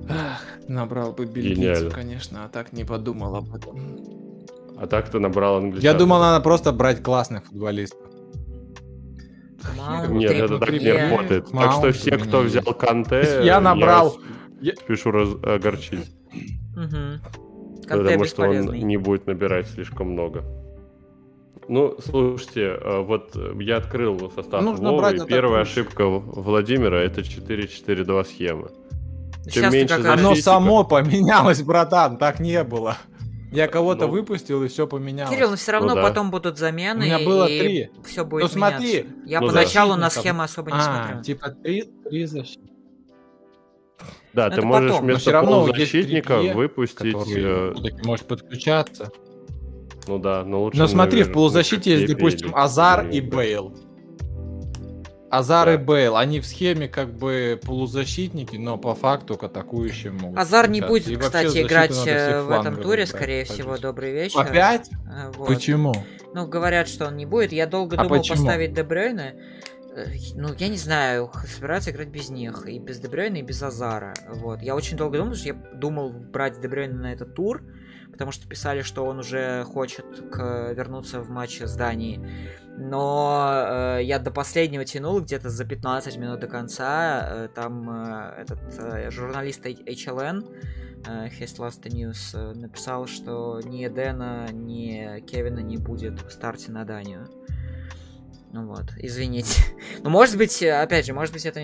Ах, 0.10 0.42
набрал 0.68 1.12
бы 1.12 1.26
бельгийцев, 1.26 1.94
конечно, 1.94 2.46
а 2.46 2.50
так 2.50 2.72
не 2.72 2.86
подумал 2.86 3.36
об 3.36 3.54
этом. 3.54 4.31
А 4.82 4.88
так 4.88 5.10
ты 5.10 5.20
набрал 5.20 5.58
англичан. 5.58 5.84
Я 5.84 5.94
думал, 5.94 6.20
надо 6.20 6.44
просто 6.44 6.72
брать 6.72 7.04
классных 7.04 7.46
футболистов. 7.46 8.00
Маунт, 9.78 10.10
Нет, 10.10 10.32
это 10.32 10.58
так 10.58 10.72
не 10.72 10.92
работает. 10.92 11.54
Маунт, 11.54 11.72
так 11.72 11.80
что 11.80 11.92
все, 11.92 12.18
кто 12.18 12.42
взял 12.42 12.64
Канте... 12.64 13.42
Я 13.44 13.62
набрал... 13.62 14.18
Я 14.60 14.74
спешу 14.76 15.12
раз... 15.12 15.30
огорчить. 15.44 16.10
Угу. 16.76 17.90
Потому 17.90 18.26
что 18.26 18.50
он 18.50 18.74
не 18.74 18.98
будет 18.98 19.28
набирать 19.28 19.68
слишком 19.68 20.14
много. 20.14 20.44
Ну, 21.68 21.96
слушайте, 22.04 22.62
э, 22.62 23.02
вот 23.02 23.36
я 23.60 23.78
открыл 23.78 24.32
состав 24.34 24.64
Нужно 24.64 24.94
Вовы, 24.94 25.16
и 25.16 25.26
первая 25.28 25.62
ошибка 25.62 26.08
Владимира 26.08 26.98
это 27.00 27.22
4-4-2 27.22 28.26
схемы. 28.26 28.72
Чем 29.48 29.72
меньше 29.72 30.02
защитников... 30.02 30.20
Оно 30.20 30.36
само 30.36 30.84
поменялось, 30.84 31.62
братан, 31.62 32.18
так 32.18 32.40
не 32.40 32.64
было. 32.64 32.98
Я 33.52 33.68
кого-то 33.68 34.08
ну, 34.08 34.14
выпустил, 34.14 34.64
и 34.64 34.70
все 34.70 34.88
поменялось. 34.88 35.34
Кирилл, 35.34 35.50
но 35.50 35.56
все 35.58 35.74
равно 35.74 35.90
ну, 35.90 35.96
да. 35.96 36.02
потом 36.04 36.32
будут 36.32 36.58
замены. 36.58 37.02
У 37.02 37.04
меня 37.04 37.20
было 37.20 37.48
три. 37.48 37.92
Все 38.06 38.24
будет 38.24 38.44
ну, 38.44 38.48
смотри. 38.48 39.06
Я 39.26 39.42
ну, 39.42 39.48
поначалу 39.48 39.96
на 39.96 40.10
схему 40.10 40.42
особо 40.42 40.72
не 40.72 40.78
а, 40.78 40.82
смотрю. 40.82 41.24
Типа 41.24 41.50
три, 41.50 41.84
три 42.10 42.26
защиты. 42.26 42.72
Да, 44.34 44.48
но 44.50 44.56
ты 44.56 44.62
можешь 44.62 44.92
потом. 44.92 45.06
вместо 45.06 45.22
все 45.22 45.32
равно 45.32 45.68
защитника 45.68 46.40
выпустить... 46.40 47.14
Который, 47.14 47.92
э... 47.92 48.06
может 48.06 48.26
подключаться. 48.26 49.12
Ну 50.08 50.18
да, 50.18 50.46
но 50.46 50.64
лучше... 50.64 50.80
Но 50.80 50.88
смотри, 50.88 51.20
наверное, 51.20 51.32
в 51.32 51.34
полузащите 51.34 51.92
есть, 51.92 52.14
допустим, 52.14 52.56
Азар 52.56 53.08
и 53.10 53.20
Бейл. 53.20 53.76
Азар 55.32 55.68
да. 55.68 55.74
и 55.76 55.78
Бейл, 55.78 56.18
они 56.18 56.42
в 56.42 56.46
схеме 56.46 56.90
как 56.90 57.14
бы 57.14 57.58
полузащитники, 57.64 58.58
но 58.58 58.78
по 58.78 58.94
факту 58.94 59.38
к 59.38 59.44
атакующим 59.44 60.18
могут. 60.18 60.38
Азар 60.38 60.70
не 60.70 60.82
будет, 60.82 61.08
и 61.08 61.16
кстати, 61.16 61.62
играть 61.62 61.96
э, 62.06 62.42
в 62.42 62.52
этом 62.52 62.76
туре, 62.76 63.06
скорее 63.06 63.46
пойдет. 63.46 63.56
всего. 63.56 63.78
Добрый 63.78 64.12
вечер. 64.12 64.42
Опять? 64.42 64.90
Э, 65.10 65.32
вот. 65.38 65.48
Почему? 65.48 65.94
Ну, 66.34 66.48
говорят, 66.48 66.90
что 66.90 67.08
он 67.08 67.16
не 67.16 67.26
будет. 67.26 67.54
Я 67.54 67.66
долго 67.66 67.96
а 67.96 68.04
думал 68.04 68.18
почему? 68.18 68.38
поставить 68.38 68.74
Дебрейна. 68.74 69.34
Э, 69.96 70.06
ну, 70.36 70.50
я 70.58 70.68
не 70.68 70.78
знаю, 70.78 71.32
собираться 71.48 71.92
играть 71.92 72.10
без 72.10 72.30
них. 72.30 72.68
И 72.68 72.78
без 72.78 73.00
Дебрейна, 73.00 73.38
и 73.38 73.42
без 73.42 73.64
Азара. 73.64 74.14
Вот. 74.28 74.62
Я 74.62 74.76
очень 74.76 74.98
долго 74.98 75.18
думал, 75.18 75.36
что 75.36 75.48
я 75.48 75.54
думал 75.54 76.10
брать 76.12 76.60
Дебрейна 76.60 77.04
на 77.04 77.14
этот 77.14 77.36
тур 77.36 77.62
потому 78.12 78.32
что 78.32 78.48
писали, 78.48 78.82
что 78.82 79.06
он 79.06 79.20
уже 79.20 79.64
хочет 79.64 80.06
к... 80.32 80.74
вернуться 80.74 81.22
в 81.22 81.30
матч 81.30 81.62
с 81.62 81.76
Данией. 81.76 82.20
Но 82.78 83.98
э, 83.98 84.04
я 84.04 84.20
до 84.20 84.32
последнего 84.32 84.86
тянул, 84.86 85.22
где-то 85.22 85.50
за 85.50 85.66
15 85.66 86.18
минут 86.18 86.40
до 86.40 86.48
конца. 86.48 87.28
Э, 87.30 87.48
там 87.54 87.90
э, 87.90 88.42
этот 88.42 88.60
э, 88.78 89.12
журналист 89.12 89.66
HLN, 89.66 90.50
э, 91.06 91.28
His 91.28 91.58
Last 91.58 91.84
News, 91.84 92.32
э, 92.34 92.54
написал, 92.54 93.08
что 93.08 93.60
ни 93.64 93.86
Эдена, 93.86 94.48
ни 94.52 95.20
Кевина 95.22 95.60
не 95.60 95.78
будет 95.78 96.22
в 96.22 96.32
старте 96.32 96.72
на 96.72 96.86
Данию. 96.86 97.28
Ну 98.54 98.68
вот, 98.68 98.86
извините. 98.98 99.64
Ну, 100.04 100.10
может 100.10 100.38
быть, 100.38 100.64
опять 100.64 101.06
же, 101.06 101.14
может 101.14 101.34
быть, 101.34 101.46
это 101.46 101.64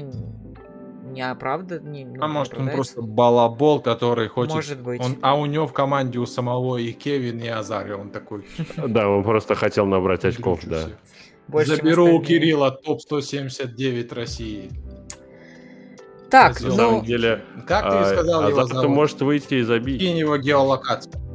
не 1.18 1.32
оправда... 1.32 1.80
Не, 1.80 2.06
ну, 2.06 2.24
а 2.24 2.28
может 2.28 2.54
он 2.54 2.70
просто 2.70 3.02
балабол, 3.02 3.82
который 3.82 4.28
хочет... 4.28 4.54
Может 4.54 4.82
быть. 4.82 5.02
Он, 5.02 5.18
а 5.22 5.36
у 5.36 5.48
него 5.48 5.66
в 5.66 5.74
команде 5.74 6.20
у 6.20 6.28
самого 6.28 6.78
и 6.78 6.92
Кевин, 6.92 7.40
и 7.40 7.48
Азари, 7.48 7.94
он 7.94 8.12
такой... 8.12 8.46
Да, 8.78 9.10
он 9.10 9.24
просто 9.24 9.56
хотел 9.56 9.88
набрать 9.88 10.26
очков, 10.26 10.60
да. 10.64 10.84
Заберу 11.48 12.16
у 12.16 12.22
Кирилла 12.22 12.70
топ-179 12.72 14.14
России. 14.14 14.70
Так, 16.30 16.62
на 16.62 16.72
самом 16.72 17.04
деле... 17.04 17.44
Как 17.66 17.90
ты 17.90 17.98
а, 17.98 18.06
сказал 18.06 18.50
его 18.50 18.66
зовут? 18.66 18.90
может 18.90 19.22
выйти 19.22 19.56
и 19.56 19.62
забить. 19.64 20.00
Кинь 20.00 20.18
его 20.18 20.38
геолокацию. 20.38 21.27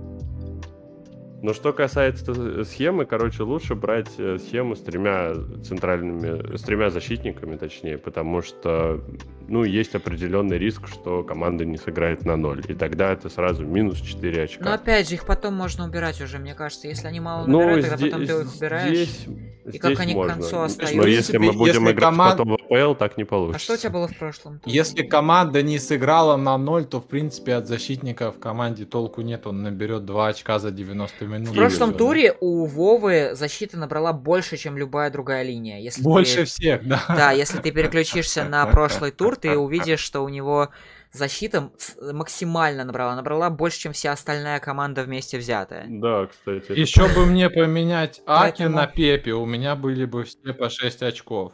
Но 1.43 1.53
что 1.55 1.73
касается 1.73 2.65
схемы, 2.65 3.05
короче, 3.05 3.43
лучше 3.43 3.75
брать 3.75 4.11
э, 4.17 4.39
схему 4.39 4.77
с 4.77 4.81
тремя 4.81 5.35
центральными, 5.65 6.57
с 6.57 6.63
тремя 6.63 6.89
защитниками, 6.89 7.57
точнее, 7.57 7.99
потому 7.99 8.43
что, 8.43 9.03
ну, 9.49 9.65
есть 9.65 9.97
определенный 9.97 10.57
риск, 10.57 10.87
что 10.87 11.25
команда 11.25 11.65
не 11.65 11.79
сыграет 11.79 12.25
на 12.25 12.37
ноль, 12.37 12.63
и 12.69 12.75
тогда 12.75 13.13
это 13.13 13.29
сразу 13.29 13.67
минус 13.67 14.01
4 14.01 14.43
очка. 14.45 14.65
Но 14.65 14.73
опять 14.73 15.09
же, 15.09 15.17
их 15.17 15.27
потом 15.27 15.55
можно 15.55 15.85
убирать 15.85 16.21
уже, 16.21 16.39
мне 16.39 16.55
кажется, 16.55 16.87
если 16.87 17.09
они 17.09 17.19
мало 17.19 17.47
ну, 17.49 17.59
набирают, 17.59 17.87
ну, 17.87 17.91
тогда 17.91 17.97
здесь, 17.97 18.13
потом 18.13 18.27
ты 18.27 18.33
их 18.33 18.57
убираешь. 18.57 18.97
Здесь, 18.97 19.27
и 19.65 19.69
здесь 19.71 19.81
как 19.81 20.01
они 20.01 20.15
можно. 20.15 20.35
к 20.35 20.37
концу 20.39 20.61
остаются. 20.61 20.97
Но 20.97 21.07
если 21.07 21.39
мы 21.39 21.53
будем 21.53 21.83
если 21.83 21.93
играть 21.93 22.11
команд... 22.11 22.39
потом 22.39 22.57
в 22.57 22.73
АПЛ, 22.73 22.95
так 22.95 23.17
не 23.17 23.25
получится. 23.25 23.57
А 23.57 23.61
что 23.61 23.75
у 23.75 23.77
тебя 23.77 23.91
было 23.91 24.09
в 24.09 24.17
прошлом? 24.17 24.61
Если 24.65 25.03
команда 25.03 25.63
не 25.63 25.79
сыграла 25.79 26.37
на 26.37 26.59
ноль, 26.59 26.85
то, 26.85 27.01
в 27.01 27.07
принципе, 27.07 27.55
от 27.55 27.69
защитника 27.69 28.33
в 28.33 28.39
команде 28.39 28.85
толку 28.85 29.21
нет, 29.21 29.47
он 29.47 29.63
наберет 29.63 30.05
2 30.05 30.29
очка 30.29 30.59
за 30.59 30.71
90 30.71 31.27
минут. 31.27 31.49
В 31.49 31.55
прошлом 31.55 31.95
туре 31.95 32.37
у 32.41 32.67
Вовы 32.67 33.31
защита 33.35 33.79
набрала 33.79 34.13
больше, 34.13 34.57
чем 34.57 34.77
любая 34.77 35.11
другая 35.11 35.43
линия. 35.43 35.79
Если 35.79 36.03
больше 36.03 36.39
ты... 36.39 36.45
всех, 36.45 36.87
да. 36.87 37.05
Да, 37.09 37.31
если 37.31 37.59
ты 37.59 37.71
переключишься 37.71 38.45
на 38.45 38.67
прошлый 38.67 39.11
тур, 39.13 39.37
ты 39.37 39.57
увидишь, 39.57 40.01
что 40.01 40.23
у 40.23 40.29
него 40.29 40.71
защита 41.13 41.71
максимально 42.13 42.85
набрала. 42.85 43.17
Набрала 43.17 43.51
больше, 43.51 43.81
чем 43.81 43.93
вся 43.93 44.13
остальная 44.13 44.61
команда 44.61 45.05
вместе 45.05 45.39
взятая. 45.39 45.87
Да, 45.89 46.27
кстати. 46.27 46.73
Еще 46.73 47.09
бы 47.15 47.27
мне 47.27 47.51
поменять 47.51 48.23
Аки 48.27 48.63
на 48.63 48.87
Пепе, 48.87 49.33
у 49.33 49.47
меня 49.47 49.77
были 49.77 50.05
бы 50.05 50.25
все 50.25 50.53
по 50.53 50.69
6 50.69 51.03
очков. 51.03 51.53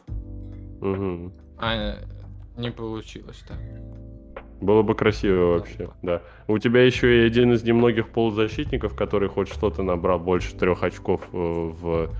Угу. 0.81 1.33
А 1.59 1.97
не 2.57 2.71
получилось 2.71 3.43
так. 3.47 3.57
Было 4.61 4.81
бы 4.81 4.93
красиво 4.93 5.53
вообще, 5.53 5.89
да. 6.01 6.21
У 6.47 6.57
тебя 6.57 6.83
еще 6.83 7.21
и 7.21 7.25
один 7.25 7.53
из 7.53 7.63
немногих 7.63 8.09
полузащитников, 8.09 8.93
который 8.93 9.29
хоть 9.29 9.47
что-то 9.47 9.83
набрал 9.83 10.19
больше 10.19 10.53
трех 10.57 10.83
очков 10.83 11.21
э, 11.31 11.37
в 11.37 12.13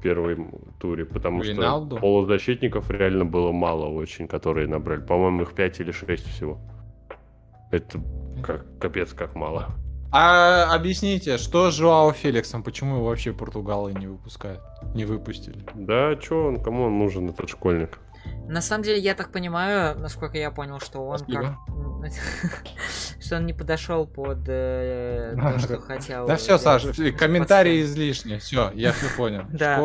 первом 0.00 0.52
туре, 0.78 1.04
потому 1.04 1.42
Риналду? 1.42 1.96
что 1.96 2.00
полузащитников 2.00 2.90
реально 2.90 3.24
было 3.24 3.50
мало 3.50 3.86
очень, 3.86 4.28
которые 4.28 4.68
набрали. 4.68 5.00
По-моему, 5.00 5.42
их 5.42 5.52
5 5.52 5.80
или 5.80 5.90
6 5.90 6.26
всего. 6.28 6.60
Это 7.70 8.00
как 8.42 8.64
капец 8.78 9.12
как 9.12 9.34
мало. 9.34 9.74
А 10.12 10.74
объясните, 10.74 11.38
что 11.38 11.70
с 11.70 11.76
Жуао 11.76 12.12
Феликсом? 12.12 12.64
Почему 12.64 12.96
его 12.96 13.06
вообще 13.06 13.32
португалы 13.32 13.92
не 13.92 14.08
выпускают? 14.08 14.60
Не 14.94 15.04
выпустили? 15.04 15.64
Да, 15.74 16.20
что 16.20 16.46
он, 16.46 16.60
кому 16.60 16.84
он 16.84 16.98
нужен, 16.98 17.28
этот 17.28 17.48
школьник? 17.48 17.98
На 18.48 18.60
самом 18.60 18.82
деле, 18.82 18.98
я 18.98 19.14
так 19.14 19.30
понимаю, 19.30 19.96
насколько 19.98 20.36
я 20.36 20.50
понял, 20.50 20.80
что 20.80 21.06
он 21.06 21.20
как... 21.20 21.54
что 23.20 23.36
он 23.36 23.46
не 23.46 23.52
подошел 23.52 24.06
под 24.06 24.40
э, 24.48 25.36
то, 25.40 25.58
что 25.60 25.80
хотел. 25.80 26.26
Да 26.26 26.34
все, 26.34 26.58
Саша, 26.58 26.92
комментарии 27.12 27.82
излишние. 27.82 28.40
Все, 28.40 28.72
я 28.74 28.92
все 28.92 29.06
понял. 29.16 29.44
Да. 29.52 29.78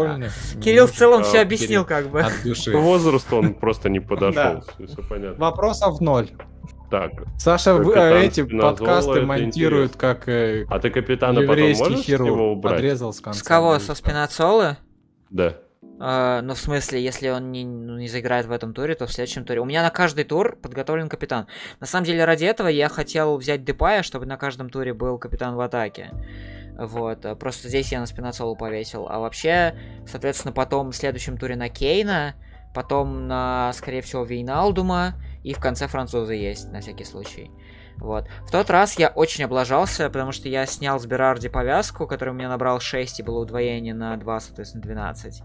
Кирилл 0.61 0.87
в 0.87 0.91
целом 0.91 1.23
все 1.23 1.41
объяснил 1.41 1.85
как 1.85 2.09
бы. 2.09 2.21
От 2.21 2.33
души. 2.43 2.75
Возраст 2.75 3.31
он 3.31 3.53
просто 3.53 3.89
не 3.89 3.99
подошел. 4.01 4.63
Все 4.83 5.01
понятно. 5.07 5.37
Вопросов 5.37 6.01
ноль. 6.01 6.31
Так. 6.89 7.11
Саша 7.37 7.71
эти 8.17 8.43
подкасты 8.43 9.21
монтирует 9.21 9.95
как 9.95 10.27
э, 10.27 10.65
А 10.69 10.79
ты 10.79 10.89
капитана 10.89 11.41
потом 11.41 11.71
можешь 11.73 12.05
его 12.05 12.53
убрать? 12.53 12.75
Подрезал 12.75 13.13
с 13.13 13.19
конца. 13.19 13.39
С 13.39 13.43
кого? 13.43 13.79
Со 13.79 13.95
спинацолы? 13.95 14.77
Да. 15.29 15.55
Uh, 15.97 16.41
ну, 16.41 16.55
в 16.55 16.57
смысле, 16.57 17.01
если 17.01 17.29
он 17.29 17.53
не, 17.53 17.63
ну, 17.63 17.97
не 17.97 18.09
заиграет 18.09 18.45
в 18.47 18.51
этом 18.51 18.73
туре, 18.73 18.95
то 18.95 19.05
в 19.05 19.13
следующем 19.13 19.45
туре. 19.45 19.61
У 19.61 19.65
меня 19.65 19.81
на 19.81 19.91
каждый 19.91 20.25
тур 20.25 20.57
подготовлен 20.61 21.07
капитан. 21.07 21.47
На 21.79 21.87
самом 21.87 22.05
деле, 22.05 22.25
ради 22.25 22.43
этого 22.43 22.67
я 22.67 22.89
хотел 22.89 23.37
взять 23.37 23.63
Депая, 23.63 24.03
чтобы 24.03 24.25
на 24.25 24.35
каждом 24.35 24.69
туре 24.69 24.93
был 24.93 25.17
капитан 25.17 25.55
в 25.55 25.61
атаке. 25.61 26.11
Вот, 26.77 27.23
э, 27.23 27.35
просто 27.35 27.69
здесь 27.69 27.93
я 27.93 28.01
на 28.01 28.07
спинацолу 28.07 28.57
повесил. 28.57 29.07
А 29.09 29.19
вообще, 29.19 29.75
соответственно, 30.05 30.51
потом 30.51 30.91
в 30.91 30.95
следующем 30.95 31.37
туре 31.37 31.55
на 31.55 31.69
Кейна, 31.69 32.35
потом 32.73 33.29
на, 33.29 33.71
скорее 33.73 34.01
всего, 34.01 34.25
Вейналдума, 34.25 35.15
и 35.45 35.53
в 35.53 35.59
конце 35.59 35.87
французы 35.87 36.33
есть, 36.33 36.71
на 36.71 36.81
всякий 36.81 37.05
случай. 37.05 37.51
Вот. 37.97 38.25
В 38.47 38.51
тот 38.51 38.69
раз 38.69 38.97
я 38.99 39.09
очень 39.09 39.43
облажался, 39.45 40.09
потому 40.09 40.31
что 40.31 40.49
я 40.49 40.65
снял 40.65 40.99
с 40.99 41.05
Берарди 41.05 41.49
повязку, 41.49 42.07
которую 42.07 42.33
у 42.33 42.37
меня 42.37 42.49
набрал 42.49 42.79
6, 42.79 43.19
и 43.19 43.23
было 43.23 43.39
удвоение 43.39 43.93
на 43.93 44.17
2, 44.17 44.39
соответственно, 44.39 44.83
12. 44.83 45.43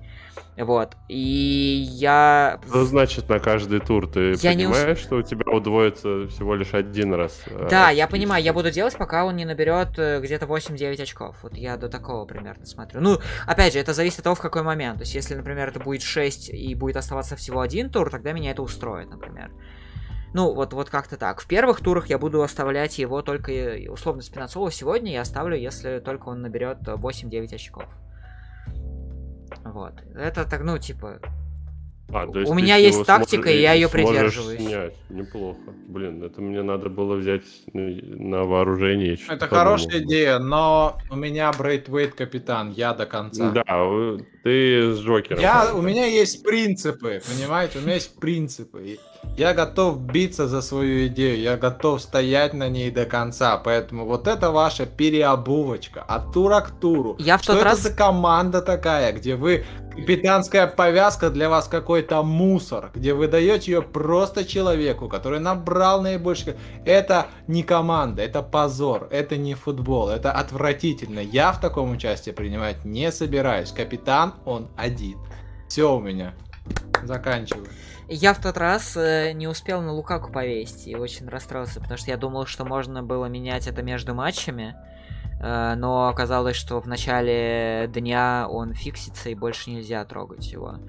Вот. 0.56 0.96
И 1.08 1.86
я... 1.90 2.58
Что 2.66 2.86
значит 2.86 3.28
на 3.28 3.38
каждый 3.38 3.80
тур? 3.80 4.10
Ты 4.10 4.32
я 4.40 4.52
понимаешь, 4.52 4.98
не... 4.98 5.04
что 5.04 5.16
у 5.16 5.22
тебя 5.22 5.52
удвоится 5.52 6.26
всего 6.28 6.54
лишь 6.54 6.74
один 6.74 7.14
раз? 7.14 7.40
Э, 7.46 7.68
да, 7.70 7.90
я 7.90 8.08
понимаю. 8.08 8.42
Я 8.42 8.52
буду 8.52 8.70
делать, 8.70 8.96
пока 8.96 9.26
он 9.26 9.36
не 9.36 9.44
наберет 9.44 9.98
э, 9.98 10.20
где-то 10.20 10.46
8-9 10.46 11.02
очков. 11.02 11.36
Вот 11.42 11.54
я 11.54 11.76
до 11.76 11.88
такого 11.88 12.24
примерно 12.24 12.66
смотрю. 12.66 13.00
Ну, 13.00 13.18
опять 13.46 13.74
же, 13.74 13.78
это 13.78 13.92
зависит 13.92 14.18
от 14.18 14.24
того, 14.24 14.34
в 14.34 14.40
какой 14.40 14.62
момент. 14.62 14.96
То 14.96 15.02
есть, 15.02 15.14
если, 15.14 15.34
например, 15.34 15.68
это 15.68 15.78
будет 15.78 16.02
6 16.02 16.48
и 16.48 16.74
будет 16.74 16.96
оставаться 16.96 17.36
всего 17.36 17.60
один 17.60 17.90
тур, 17.90 18.10
тогда 18.10 18.32
меня 18.32 18.50
это 18.50 18.62
устроит, 18.62 19.08
например. 19.08 19.50
Ну, 20.32 20.54
вот, 20.54 20.72
вот 20.72 20.90
как-то 20.90 21.16
так. 21.16 21.40
В 21.40 21.46
первых 21.46 21.80
турах 21.80 22.08
я 22.08 22.18
буду 22.18 22.42
оставлять 22.42 22.98
его 22.98 23.22
только, 23.22 23.52
условно, 23.88 24.22
Спинацолу 24.22 24.70
сегодня 24.70 25.12
я 25.12 25.22
оставлю, 25.22 25.56
если 25.56 25.98
только 25.98 26.28
он 26.28 26.42
наберет 26.42 26.78
8-9 26.82 27.54
очков. 27.54 27.84
Вот. 29.64 29.94
Это 30.14 30.44
так, 30.44 30.62
ну, 30.62 30.78
типа, 30.78 31.20
а, 32.12 32.26
то 32.26 32.40
есть 32.40 32.50
У 32.50 32.54
меня 32.54 32.76
есть 32.76 33.04
тактика, 33.06 33.50
и 33.50 33.60
я 33.60 33.72
ее 33.72 33.88
придерживаюсь. 33.88 34.60
Снять. 34.60 34.94
Неплохо. 35.08 35.60
Блин, 35.86 36.22
это 36.22 36.40
мне 36.40 36.62
надо 36.62 36.88
было 36.88 37.14
взять 37.14 37.44
на 37.72 38.44
вооружение. 38.44 39.18
Это 39.28 39.46
хорошая 39.46 40.00
идея, 40.02 40.38
но 40.38 40.98
у 41.10 41.16
меня 41.16 41.52
Брейтвейт 41.52 42.14
капитан, 42.14 42.72
я 42.72 42.94
до 42.94 43.06
конца. 43.06 43.50
Да, 43.50 43.62
ты 44.42 44.92
с 44.92 45.00
Джокером. 45.00 45.40
Я, 45.40 45.74
у 45.74 45.82
меня 45.82 46.06
есть 46.06 46.42
принципы, 46.42 47.20
понимаете? 47.28 47.78
У 47.78 47.82
меня 47.82 47.94
есть 47.94 48.18
принципы. 48.18 48.98
Я 49.36 49.54
готов 49.54 50.00
биться 50.00 50.48
за 50.48 50.60
свою 50.60 51.06
идею, 51.06 51.40
я 51.40 51.56
готов 51.56 52.02
стоять 52.02 52.52
на 52.52 52.68
ней 52.68 52.90
до 52.90 53.06
конца, 53.06 53.56
поэтому 53.56 54.04
вот 54.04 54.28
это 54.28 54.50
ваша 54.50 54.86
переобувочка 54.86 56.02
от 56.02 56.32
тура 56.32 56.60
к 56.60 56.70
туру. 56.70 57.16
Я 57.18 57.38
в 57.38 57.42
Что 57.42 57.52
тот 57.52 57.62
это 57.62 57.70
раз... 57.70 57.80
за 57.80 57.90
команда 57.90 58.60
такая, 58.60 59.12
где 59.12 59.36
вы 59.36 59.64
капитанская 59.90 60.66
повязка 60.66 61.30
для 61.30 61.48
вас 61.48 61.68
какой-то 61.68 62.22
мусор, 62.22 62.90
где 62.94 63.14
вы 63.14 63.28
даете 63.28 63.72
ее 63.72 63.82
просто 63.82 64.44
человеку, 64.44 65.08
который 65.08 65.40
набрал 65.40 66.02
наибольшее. 66.02 66.56
Это 66.84 67.26
не 67.46 67.62
команда, 67.62 68.22
это 68.22 68.42
позор, 68.42 69.08
это 69.10 69.36
не 69.36 69.54
футбол, 69.54 70.08
это 70.08 70.32
отвратительно. 70.32 71.20
Я 71.20 71.52
в 71.52 71.60
таком 71.60 71.92
участии 71.92 72.30
принимать 72.30 72.84
не 72.84 73.12
собираюсь. 73.12 73.72
Капитан, 73.72 74.34
он 74.44 74.68
один. 74.76 75.18
Все 75.68 75.94
у 75.94 76.00
меня. 76.00 76.34
Заканчиваю. 77.02 77.68
Я 78.12 78.34
в 78.34 78.40
тот 78.40 78.56
раз 78.56 78.96
э, 78.96 79.30
не 79.34 79.46
успел 79.46 79.80
на 79.82 79.92
Лукаку 79.92 80.32
повесить 80.32 80.88
и 80.88 80.96
очень 80.96 81.28
расстроился, 81.28 81.78
потому 81.78 81.96
что 81.96 82.10
я 82.10 82.16
думал, 82.16 82.44
что 82.44 82.64
можно 82.64 83.04
было 83.04 83.26
менять 83.26 83.68
это 83.68 83.84
между 83.84 84.16
матчами. 84.16 84.74
Э, 85.40 85.74
но 85.76 86.08
оказалось, 86.08 86.56
что 86.56 86.80
в 86.80 86.88
начале 86.88 87.88
дня 87.94 88.48
он 88.50 88.74
фиксится 88.74 89.28
и 89.28 89.36
больше 89.36 89.70
нельзя 89.70 90.04
трогать 90.04 90.50
его. 90.50 90.80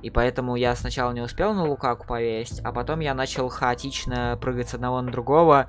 И 0.00 0.08
поэтому 0.08 0.56
я 0.56 0.74
сначала 0.74 1.12
не 1.12 1.20
успел 1.20 1.52
на 1.52 1.66
Лукаку 1.66 2.06
повесить, 2.06 2.60
а 2.64 2.72
потом 2.72 3.00
я 3.00 3.12
начал 3.12 3.50
хаотично 3.50 4.38
прыгать 4.40 4.70
с 4.70 4.74
одного 4.74 5.02
на 5.02 5.12
другого. 5.12 5.66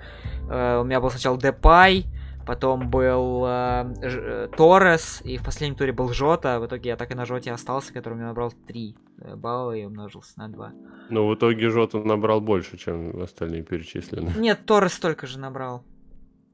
Э, 0.49 0.79
у 0.79 0.85
меня 0.85 1.01
был 1.01 1.11
сначала 1.11 1.37
Депай, 1.37 2.05
потом 2.51 2.89
был 2.89 3.45
э, 3.47 4.49
Торрес, 4.57 5.21
и 5.23 5.37
в 5.37 5.43
последнем 5.45 5.77
туре 5.77 5.93
был 5.93 6.11
Жота. 6.11 6.59
В 6.59 6.65
итоге 6.65 6.89
я 6.89 6.97
так 6.97 7.09
и 7.09 7.15
на 7.15 7.25
Жоте 7.25 7.53
остался, 7.53 7.93
который 7.93 8.15
меня 8.15 8.27
набрал 8.27 8.51
3 8.67 8.97
балла 9.37 9.71
и 9.71 9.85
умножился 9.85 10.33
на 10.35 10.49
2. 10.49 10.73
Но 11.11 11.29
в 11.29 11.35
итоге 11.35 11.69
Жота 11.69 11.99
набрал 11.99 12.41
больше, 12.41 12.75
чем 12.75 13.21
остальные 13.21 13.63
перечисленные. 13.63 14.35
Нет, 14.37 14.65
Торрес 14.65 14.95
столько 14.95 15.27
же 15.27 15.39
набрал. 15.39 15.85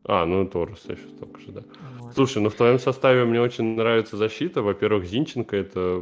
А, 0.08 0.26
ну 0.26 0.46
Торрес 0.46 0.86
еще 0.86 1.08
столько 1.16 1.40
же, 1.42 1.52
да. 1.52 1.62
Вот. 2.00 2.14
Слушай, 2.14 2.42
ну 2.42 2.50
в 2.50 2.54
твоем 2.54 2.80
составе 2.80 3.26
мне 3.26 3.42
очень 3.42 3.76
нравится 3.76 4.16
защита. 4.16 4.62
Во-первых, 4.62 5.06
Зинченко 5.06 5.58
это 5.58 6.02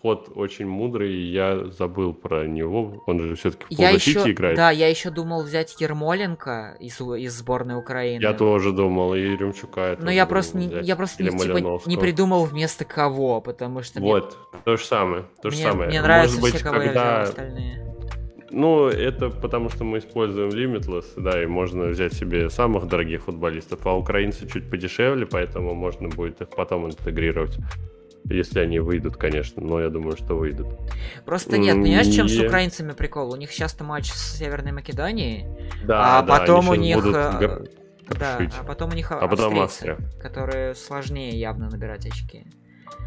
ход 0.00 0.32
очень 0.34 0.66
мудрый, 0.66 1.12
и 1.12 1.30
я 1.30 1.66
забыл 1.66 2.14
про 2.14 2.46
него. 2.46 3.02
Он 3.06 3.20
же 3.20 3.34
все-таки 3.34 3.66
в 3.74 3.78
защите 3.78 4.20
еще, 4.20 4.30
играет. 4.32 4.56
Да, 4.56 4.70
я 4.70 4.88
еще 4.88 5.10
думал 5.10 5.42
взять 5.42 5.78
Ермоленко 5.78 6.78
из, 6.80 6.98
из 7.00 7.34
сборной 7.34 7.76
Украины. 7.76 8.22
Я 8.22 8.32
тоже 8.32 8.72
думал, 8.72 9.14
и 9.14 9.20
Ремчука. 9.20 9.98
Но 10.00 10.10
я 10.10 10.24
просто, 10.24 10.56
не, 10.56 10.82
я 10.82 10.96
просто 10.96 11.22
не, 11.22 11.30
типа, 11.30 11.82
не 11.86 11.96
придумал 11.98 12.44
вместо 12.46 12.86
кого, 12.86 13.42
потому 13.42 13.82
что... 13.82 14.00
Вот, 14.00 14.38
мне... 14.52 14.62
то 14.64 14.76
же 14.78 14.84
самое, 14.84 15.24
то 15.42 15.50
же 15.50 15.56
мне, 15.56 15.66
самое. 15.66 15.88
Мне 15.90 16.00
нравится 16.00 16.40
Может 16.40 16.52
быть, 16.52 16.60
все, 16.60 16.64
кого 16.64 16.80
когда... 16.80 16.92
я 16.92 17.22
взял 17.22 17.22
остальные. 17.22 17.93
Ну, 18.54 18.86
это 18.86 19.30
потому 19.30 19.68
что 19.68 19.82
мы 19.82 19.98
используем 19.98 20.50
Limitless, 20.50 21.06
да, 21.16 21.42
и 21.42 21.46
можно 21.46 21.86
взять 21.86 22.12
себе 22.12 22.48
самых 22.50 22.86
дорогих 22.86 23.24
футболистов, 23.24 23.84
а 23.84 23.96
украинцы 23.96 24.48
чуть 24.48 24.70
подешевле, 24.70 25.26
поэтому 25.26 25.74
можно 25.74 26.08
будет 26.08 26.40
их 26.40 26.50
потом 26.50 26.86
интегрировать. 26.86 27.58
Если 28.26 28.60
они 28.60 28.78
выйдут, 28.78 29.16
конечно, 29.16 29.60
но 29.60 29.80
я 29.80 29.88
думаю, 29.88 30.16
что 30.16 30.36
выйдут. 30.36 30.68
Просто 31.26 31.58
нет, 31.58 31.74
понимаешь, 31.74 32.06
чем 32.06 32.28
с 32.28 32.38
украинцами 32.38 32.92
прикол? 32.92 33.32
У 33.32 33.36
них 33.36 33.52
часто 33.52 33.82
матч 33.82 34.12
с 34.12 34.38
Северной 34.38 34.72
Македонией, 34.72 35.46
да, 35.84 36.18
а 36.18 36.22
да, 36.22 36.38
потом 36.38 36.68
у 36.68 36.74
них... 36.74 36.96
Будут... 36.96 37.16
Э, 37.16 37.64
да, 38.08 38.38
а 38.60 38.64
потом 38.64 38.90
у 38.90 38.94
них 38.94 39.10
а 39.10 39.26
потом 39.26 39.58
Австрия, 39.58 39.98
которые 40.22 40.74
сложнее 40.76 41.38
явно 41.38 41.68
набирать 41.68 42.06
очки. 42.06 42.44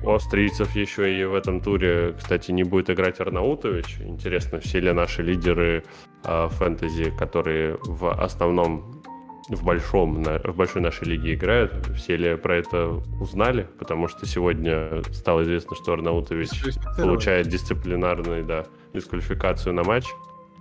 У 0.03 0.11
австрийцев 0.11 0.75
еще 0.75 1.19
и 1.19 1.25
в 1.25 1.33
этом 1.33 1.59
туре, 1.59 2.13
кстати, 2.17 2.51
не 2.51 2.63
будет 2.63 2.89
играть 2.89 3.19
Арнаутович. 3.19 3.97
Интересно, 4.01 4.59
все 4.59 4.79
ли 4.79 4.91
наши 4.91 5.23
лидеры 5.23 5.83
э, 6.23 6.47
фэнтези, 6.49 7.11
которые 7.17 7.77
в 7.83 8.11
основном 8.11 9.01
в 9.49 9.63
большом, 9.63 10.21
на, 10.21 10.39
в 10.39 10.55
большой 10.55 10.81
нашей 10.81 11.07
лиге 11.07 11.33
играют, 11.33 11.73
все 11.95 12.17
ли 12.17 12.35
про 12.35 12.57
это 12.57 13.01
узнали? 13.19 13.67
Потому 13.79 14.07
что 14.07 14.25
сегодня 14.25 15.01
стало 15.13 15.43
известно, 15.43 15.75
что 15.75 15.93
Арнаутович 15.93 16.49
получает 16.97 17.47
дисциплинарную, 17.47 18.43
да, 18.43 18.65
дисквалификацию 18.93 19.73
на 19.73 19.83
матч. 19.83 20.05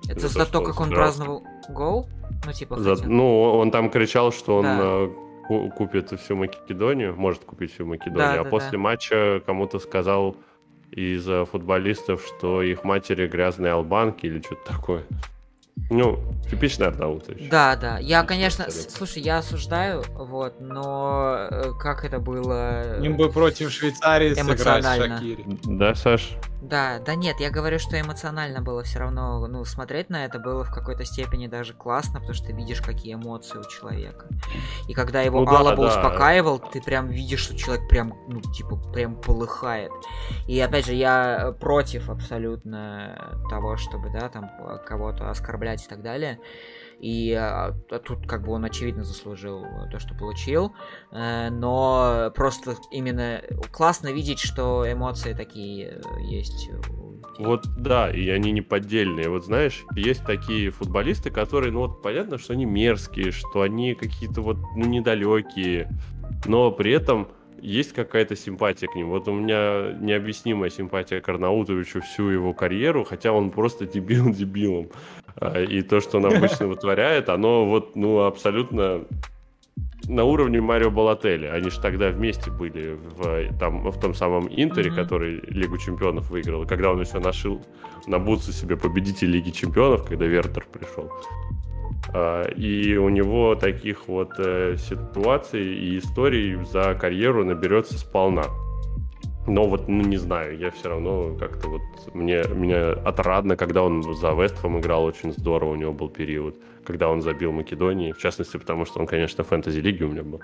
Это 0.09 0.20
за, 0.20 0.28
за 0.28 0.47
то, 0.47 0.61
как 0.61 0.80
он 0.80 0.91
праздновал 0.91 1.45
гол? 1.68 2.09
Ну, 2.45 2.53
типа, 2.53 2.78
за, 2.78 2.97
ну, 3.07 3.43
он 3.43 3.70
там 3.70 3.91
кричал, 3.91 4.32
что 4.32 4.59
он 4.59 4.64
да 4.64 4.78
э, 4.80 5.09
купит 5.47 6.18
всю 6.20 6.36
Македонию, 6.36 7.14
может 7.16 7.44
купить 7.44 7.72
всю 7.72 7.86
Македонию, 7.86 8.34
да, 8.34 8.40
а 8.40 8.44
да, 8.44 8.51
после 8.51 8.72
да. 8.72 8.78
матча 8.78 9.42
кому-то 9.44 9.78
сказал 9.78 10.36
из 10.90 11.24
футболистов, 11.49 12.24
что 12.26 12.62
их 12.62 12.84
матери 12.84 13.26
грязные 13.26 13.72
албанки 13.72 14.26
или 14.26 14.40
что-то 14.40 14.72
такое. 14.72 15.05
Ну, 15.90 16.18
типичный 16.51 16.88
Арнаутович. 16.88 17.49
Да, 17.49 17.76
да. 17.76 17.99
Я, 17.99 18.24
конечно, 18.24 18.64
Абсолютно. 18.64 18.97
слушай, 18.97 19.22
я 19.22 19.38
осуждаю, 19.38 20.03
вот, 20.14 20.61
но 20.61 21.47
э, 21.51 21.72
как 21.78 22.05
это 22.05 22.18
было... 22.18 23.01
Им 23.01 23.16
бы 23.16 23.30
против 23.30 23.70
Швейцарии 23.70 24.34
сыграть 24.34 24.84
Шакири. 24.84 25.44
Да, 25.64 25.94
Саш? 25.94 26.30
Да, 26.68 26.98
да 26.98 27.14
нет, 27.14 27.36
я 27.38 27.50
говорю, 27.50 27.78
что 27.78 28.00
эмоционально 28.00 28.60
было 28.60 28.82
все 28.82 28.98
равно, 28.98 29.46
ну, 29.46 29.64
смотреть 29.64 30.10
на 30.10 30.24
это 30.24 30.40
было 30.40 30.64
в 30.64 30.72
какой-то 30.72 31.04
степени 31.04 31.46
даже 31.46 31.74
классно, 31.74 32.14
потому 32.14 32.34
что 32.34 32.46
ты 32.48 32.52
видишь, 32.52 32.80
какие 32.80 33.14
эмоции 33.14 33.58
у 33.58 33.68
человека. 33.68 34.26
И 34.88 34.94
когда 34.94 35.22
его 35.22 35.44
ну, 35.44 35.48
Алаба 35.48 35.76
да, 35.76 35.88
успокаивал, 35.88 36.58
ты 36.58 36.82
прям 36.82 37.08
видишь, 37.08 37.40
что 37.40 37.56
человек 37.56 37.88
прям, 37.88 38.14
ну, 38.26 38.40
типа, 38.40 38.76
прям 38.92 39.14
полыхает. 39.14 39.92
И 40.48 40.58
опять 40.58 40.86
же, 40.86 40.94
я 40.94 41.54
против 41.60 42.10
абсолютно 42.10 43.38
того, 43.48 43.76
чтобы, 43.76 44.10
да, 44.10 44.28
там, 44.28 44.50
кого-то 44.86 45.30
оскорблять 45.30 45.84
и 45.84 45.88
так 45.88 46.02
далее. 46.02 46.40
И 47.01 47.32
а, 47.32 47.72
тут 48.05 48.26
как 48.26 48.44
бы 48.44 48.53
он 48.53 48.64
очевидно 48.64 49.05
заслужил 49.05 49.64
то, 49.90 49.99
что 49.99 50.14
получил. 50.14 50.72
Э, 51.12 51.51
но 51.51 52.32
просто 52.34 52.76
именно 52.90 53.42
классно 53.70 54.12
видеть, 54.12 54.38
что 54.38 54.90
эмоции 54.90 55.34
такие 55.34 56.01
э, 56.03 56.22
есть. 56.22 56.70
Вот 57.38 57.66
да, 57.76 58.11
и 58.11 58.28
они 58.30 58.51
не 58.53 58.62
поддельные. 58.62 59.28
Вот 59.28 59.44
знаешь, 59.44 59.84
есть 59.94 60.24
такие 60.24 60.70
футболисты, 60.70 61.30
которые, 61.30 61.70
ну 61.70 61.80
вот 61.80 62.03
понятно, 62.03 62.38
что 62.38 62.55
они 62.55 62.64
мерзкие, 62.64 63.30
что 63.30 63.61
они 63.61 63.94
какие-то 63.94 64.40
вот 64.40 64.57
ну, 64.74 64.86
недалекие, 64.86 65.90
но 66.47 66.70
при 66.70 66.92
этом 66.92 67.28
есть 67.61 67.92
какая-то 67.92 68.36
симпатия 68.36 68.86
к 68.86 68.94
ним. 68.94 69.09
Вот 69.09 69.28
у 69.28 69.34
меня 69.34 69.92
необъяснимая 70.01 70.70
симпатия 70.70 71.20
к 71.20 71.28
Арнаутовичу 71.28 72.01
всю 72.01 72.28
его 72.28 72.55
карьеру, 72.55 73.05
хотя 73.05 73.32
он 73.32 73.51
просто 73.51 73.86
дебил 73.86 74.30
дебилом. 74.32 74.88
А, 75.39 75.62
и 75.62 75.82
то, 75.82 76.01
что 76.01 76.18
он 76.18 76.26
обычно 76.26 76.66
вытворяет, 76.68 77.28
оно 77.28 77.66
вот, 77.66 77.97
ну, 77.97 78.20
абсолютно 78.20 79.05
на 80.09 80.24
уровне 80.24 80.61
Марио 80.61 80.91
Балотелли. 80.91 81.47
Они 81.47 81.70
же 81.70 81.80
тогда 81.80 82.11
вместе 82.11 82.51
были 82.51 82.95
в, 82.95 83.59
там, 83.59 83.91
в 83.91 84.01
том 84.01 84.14
самом 84.14 84.49
Интере, 84.49 84.91
mm-hmm. 84.91 84.95
который 84.95 85.41
Лигу 85.49 85.78
Чемпионов 85.78 86.30
выиграл. 86.30 86.62
И 86.62 86.66
когда 86.66 86.93
он 86.93 87.01
еще 87.01 87.18
нашил 87.18 87.62
на 88.07 88.18
бутсы 88.18 88.53
себе 88.53 88.76
победитель 88.76 89.30
Лиги 89.30 89.51
Чемпионов, 89.51 90.07
когда 90.07 90.26
Вертер 90.26 90.66
пришел. 90.72 91.11
А, 92.14 92.45
и 92.45 92.97
у 92.97 93.09
него 93.09 93.55
таких 93.57 94.07
вот 94.09 94.32
э, 94.39 94.76
ситуаций 94.78 95.74
и 95.74 95.99
историй 95.99 96.57
за 96.64 96.95
карьеру 96.95 97.45
наберется 97.45 97.99
сполна. 97.99 98.45
Но 99.47 99.68
вот, 99.68 99.86
ну, 99.88 100.03
не 100.03 100.16
знаю, 100.16 100.59
я 100.59 100.70
все 100.70 100.88
равно 100.88 101.36
как-то 101.38 101.68
вот... 101.68 101.82
Мне, 102.14 102.42
меня 102.53 102.92
отрадно, 102.92 103.57
когда 103.57 103.82
он 103.82 104.03
за 104.14 104.32
Вестфом 104.32 104.80
играл 104.80 105.05
очень 105.05 105.32
здорово, 105.32 105.72
у 105.72 105.76
него 105.76 105.92
был 105.92 106.09
период, 106.09 106.57
когда 106.84 107.09
он 107.09 107.22
забил 107.22 107.53
Македонии, 107.53 108.12
в 108.12 108.18
частности, 108.18 108.57
потому 108.57 108.84
что 108.84 108.99
он, 108.99 109.07
конечно, 109.07 109.44
в 109.44 109.49
фэнтези-лиге 109.49 110.05
у 110.05 110.09
меня 110.09 110.24
был. 110.24 110.42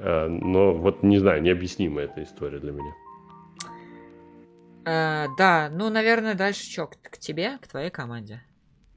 А, 0.00 0.28
но 0.28 0.74
вот, 0.74 1.02
не 1.02 1.18
знаю, 1.18 1.40
необъяснимая 1.42 2.06
эта 2.06 2.22
история 2.22 2.58
для 2.58 2.72
меня. 2.72 2.92
А, 4.84 5.28
да, 5.38 5.70
ну, 5.72 5.88
наверное, 5.88 6.34
дальше 6.34 6.70
что, 6.70 6.86
к, 6.86 6.96
к 7.00 7.18
тебе, 7.18 7.58
к 7.58 7.68
твоей 7.68 7.90
команде? 7.90 8.42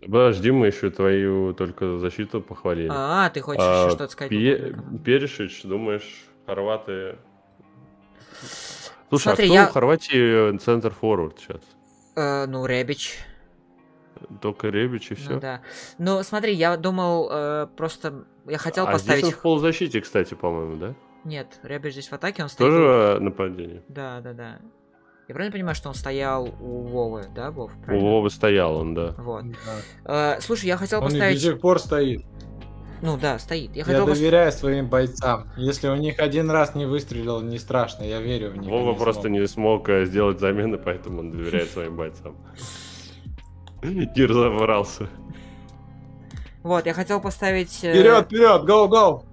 Подожди, 0.01 0.51
мы 0.51 0.67
еще 0.67 0.89
твою 0.89 1.53
только 1.53 1.97
защиту 1.97 2.41
похвалили. 2.41 2.89
А, 2.91 3.29
ты 3.29 3.39
хочешь 3.39 3.63
а, 3.63 3.85
еще 3.85 3.95
что-то 3.95 4.11
сказать? 4.11 4.31
Пе- 4.31 4.75
Перешич, 5.05 5.61
думаешь, 5.63 6.25
хорваты 6.45 7.15
Слушай, 9.11 9.33
а 9.33 9.35
Смотри, 9.35 9.45
а 9.45 9.49
кто 9.49 9.55
я... 9.55 9.67
в 9.67 9.73
Хорватии 9.73 10.57
центр 10.59 10.93
форвард 10.93 11.37
сейчас? 11.37 11.61
Э, 12.15 12.45
ну, 12.45 12.65
Ребич. 12.65 13.17
Только 14.39 14.69
Ребич 14.69 15.11
и 15.11 15.15
все. 15.15 15.31
Ну, 15.31 15.39
да. 15.41 15.61
Ну, 15.97 16.23
смотри, 16.23 16.53
я 16.53 16.77
думал, 16.77 17.27
э, 17.29 17.67
просто 17.75 18.23
я 18.47 18.57
хотел 18.57 18.87
а 18.87 18.91
поставить. 18.93 19.25
Здесь 19.25 19.33
он 19.33 19.39
в 19.39 19.41
полузащите, 19.41 19.99
кстати, 19.99 20.33
по-моему, 20.33 20.77
да? 20.77 20.95
Нет, 21.25 21.59
Ребич 21.61 21.91
здесь 21.91 22.07
в 22.07 22.13
атаке, 22.13 22.43
он 22.43 22.47
стоит. 22.47 22.69
Тоже 22.69 23.19
нападение. 23.19 23.83
Да, 23.89 24.21
да, 24.21 24.31
да. 24.31 24.59
Я 25.27 25.33
правильно 25.35 25.51
понимаю, 25.51 25.75
что 25.75 25.89
он 25.89 25.95
стоял 25.95 26.45
у 26.61 26.83
Вовы, 26.83 27.25
да, 27.35 27.51
Вов? 27.51 27.73
Правильно? 27.83 28.07
У 28.07 28.11
Вовы 28.13 28.29
стоял 28.29 28.77
он, 28.77 28.93
да. 28.93 29.13
Вот. 29.17 29.43
Да. 30.05 30.35
Э, 30.37 30.41
слушай, 30.41 30.67
я 30.67 30.77
хотел 30.77 30.99
он 30.99 31.05
поставить. 31.05 31.35
Он 31.35 31.43
до 31.43 31.53
сих 31.53 31.59
пор 31.59 31.79
стоит. 31.79 32.23
Ну 33.01 33.17
да, 33.17 33.39
стоит. 33.39 33.75
Я, 33.75 33.83
я 33.85 34.05
доверяю 34.05 34.51
пос... 34.51 34.59
своим 34.59 34.87
бойцам. 34.87 35.47
Если 35.57 35.87
у 35.87 35.95
них 35.95 36.19
один 36.19 36.51
раз 36.51 36.75
не 36.75 36.85
выстрелил, 36.85 37.41
не 37.41 37.57
страшно, 37.57 38.03
я 38.03 38.21
верю 38.21 38.51
в 38.51 38.57
них. 38.57 38.69
Вова 38.69 38.93
просто 38.93 39.23
смог. 39.23 39.33
не 39.33 39.47
смог 39.47 39.89
э, 39.89 40.05
сделать 40.05 40.39
замены, 40.39 40.77
поэтому 40.77 41.19
он 41.19 41.31
доверяет 41.31 41.71
своим 41.71 41.95
бойцам. 41.95 42.35
Кир 44.15 44.33
забрался. 44.33 45.07
Вот, 46.61 46.85
я 46.85 46.93
хотел 46.93 47.19
поставить... 47.19 47.83
Э, 47.83 47.91
вперед, 47.91 48.25
вперед, 48.25 48.61
go, 48.69 48.87
go! 48.87 49.25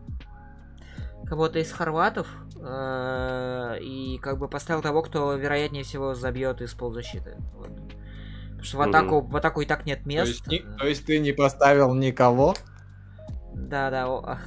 Кого-то 1.26 1.58
из 1.58 1.70
хорватов. 1.70 2.26
Э, 2.60 3.76
и 3.82 4.18
как 4.18 4.38
бы 4.38 4.48
поставил 4.48 4.80
того, 4.80 5.02
кто 5.02 5.34
вероятнее 5.34 5.84
всего 5.84 6.14
забьет 6.14 6.62
из 6.62 6.72
полузащиты. 6.72 7.36
Вот. 7.54 7.68
Потому 7.68 8.62
что 8.62 8.78
в 8.78 8.80
атаку, 8.80 9.20
в 9.20 9.36
атаку 9.36 9.60
и 9.60 9.66
так 9.66 9.84
нет 9.84 10.06
мест. 10.06 10.42
То 10.44 10.50
есть, 10.50 10.78
то 10.78 10.86
есть 10.86 11.06
ты 11.06 11.18
не 11.18 11.32
поставил 11.32 11.94
никого? 11.94 12.54
Да, 13.66 13.90
да, 13.90 14.08
ох, 14.08 14.38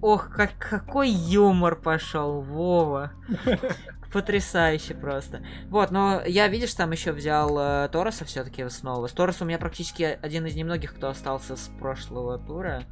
ох 0.00 0.30
как, 0.30 0.58
какой 0.58 1.10
юмор 1.10 1.76
пошел, 1.76 2.40
Вова. 2.40 3.12
Потрясающе 4.12 4.94
просто. 4.94 5.42
Вот, 5.68 5.90
но 5.90 6.22
я, 6.26 6.48
видишь, 6.48 6.72
там 6.74 6.90
еще 6.92 7.12
взял 7.12 7.56
э, 7.58 7.88
Тороса 7.92 8.24
все-таки 8.24 8.66
снова. 8.70 9.06
С 9.06 9.12
Торос 9.12 9.42
у 9.42 9.44
меня 9.44 9.58
практически 9.58 10.18
один 10.22 10.46
из 10.46 10.56
немногих, 10.56 10.94
кто 10.94 11.08
остался 11.08 11.56
с 11.56 11.70
прошлого 11.78 12.38
тура. 12.38 12.84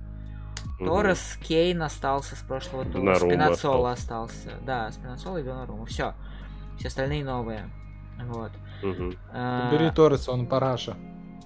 Угу. 0.78 0.84
Торос, 0.84 1.38
Кейн 1.42 1.82
остался 1.82 2.36
с 2.36 2.40
прошлого 2.40 2.84
тура. 2.84 2.98
Донарума 2.98 3.32
Спинацола 3.32 3.92
остался. 3.92 4.36
остался. 4.36 4.64
Да, 4.66 4.90
Спинацола 4.92 5.38
и 5.38 5.42
Донарума. 5.42 5.86
Все. 5.86 6.14
Все 6.78 6.88
остальные 6.88 7.24
новые. 7.24 7.70
Вот. 8.24 8.52
Угу. 8.82 9.14
А... 9.32 9.70
Бери 9.72 9.90
Тороса, 9.90 10.32
он 10.32 10.46
параша. 10.46 10.96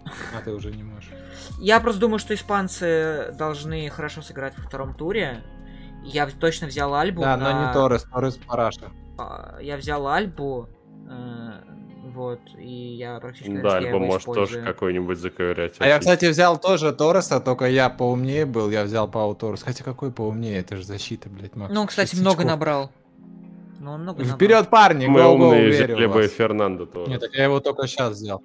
А 0.05 0.41
ты 0.43 0.53
уже 0.53 0.71
не 0.71 0.83
можешь. 0.83 1.11
Я 1.59 1.81
просто 1.81 2.01
думаю, 2.01 2.19
что 2.19 2.35
испанцы 2.35 3.35
должны 3.39 3.89
хорошо 3.91 4.23
сыграть 4.23 4.57
во 4.57 4.65
втором 4.65 4.95
туре. 4.95 5.43
Я 6.03 6.27
точно 6.27 6.67
взял 6.67 6.95
Альбу. 6.95 7.21
Да, 7.21 7.37
на... 7.37 7.53
но 7.53 7.67
не 7.67 7.73
Торрес, 7.73 8.05
Торрес 8.05 8.37
Параша. 8.37 8.91
А, 9.19 9.59
я 9.61 9.77
взял 9.77 10.09
Альбу, 10.09 10.69
э, 11.09 11.51
вот, 12.11 12.41
и 12.59 12.97
я 12.97 13.21
практически... 13.21 13.61
Да, 13.61 13.77
Альба 13.77 13.99
может 13.99 14.23
использую. 14.23 14.47
тоже 14.47 14.63
какой-нибудь 14.63 15.19
заковырять. 15.19 15.75
А 15.79 15.87
я, 15.87 15.99
кстати, 15.99 16.25
взял 16.25 16.59
тоже 16.59 16.93
Торреса, 16.93 17.41
только 17.41 17.67
я 17.67 17.91
поумнее 17.91 18.47
был, 18.47 18.71
я 18.71 18.85
взял 18.85 19.09
Пау 19.09 19.35
Торрес. 19.35 19.63
Хотя 19.63 19.85
какой 19.85 20.11
поумнее, 20.11 20.59
это 20.59 20.77
же 20.77 20.85
защита, 20.85 21.29
блядь, 21.29 21.55
Макс. 21.55 21.73
Ну, 21.73 21.87
кстати, 21.87 22.17
много 22.17 22.45
набрал. 22.45 22.91
Ну, 23.79 23.93
он 23.93 24.03
много 24.03 24.25
Вперед, 24.25 24.69
парни! 24.69 25.07
Мы 25.07 25.27
умные, 25.27 25.71
взяли 25.71 26.07
бы 26.07 26.27
Фернандо 26.27 26.87
тоже. 26.87 27.11
Нет, 27.11 27.21
так 27.21 27.33
я 27.33 27.45
его 27.45 27.61
только 27.61 27.87
сейчас 27.87 28.13
взял. 28.13 28.43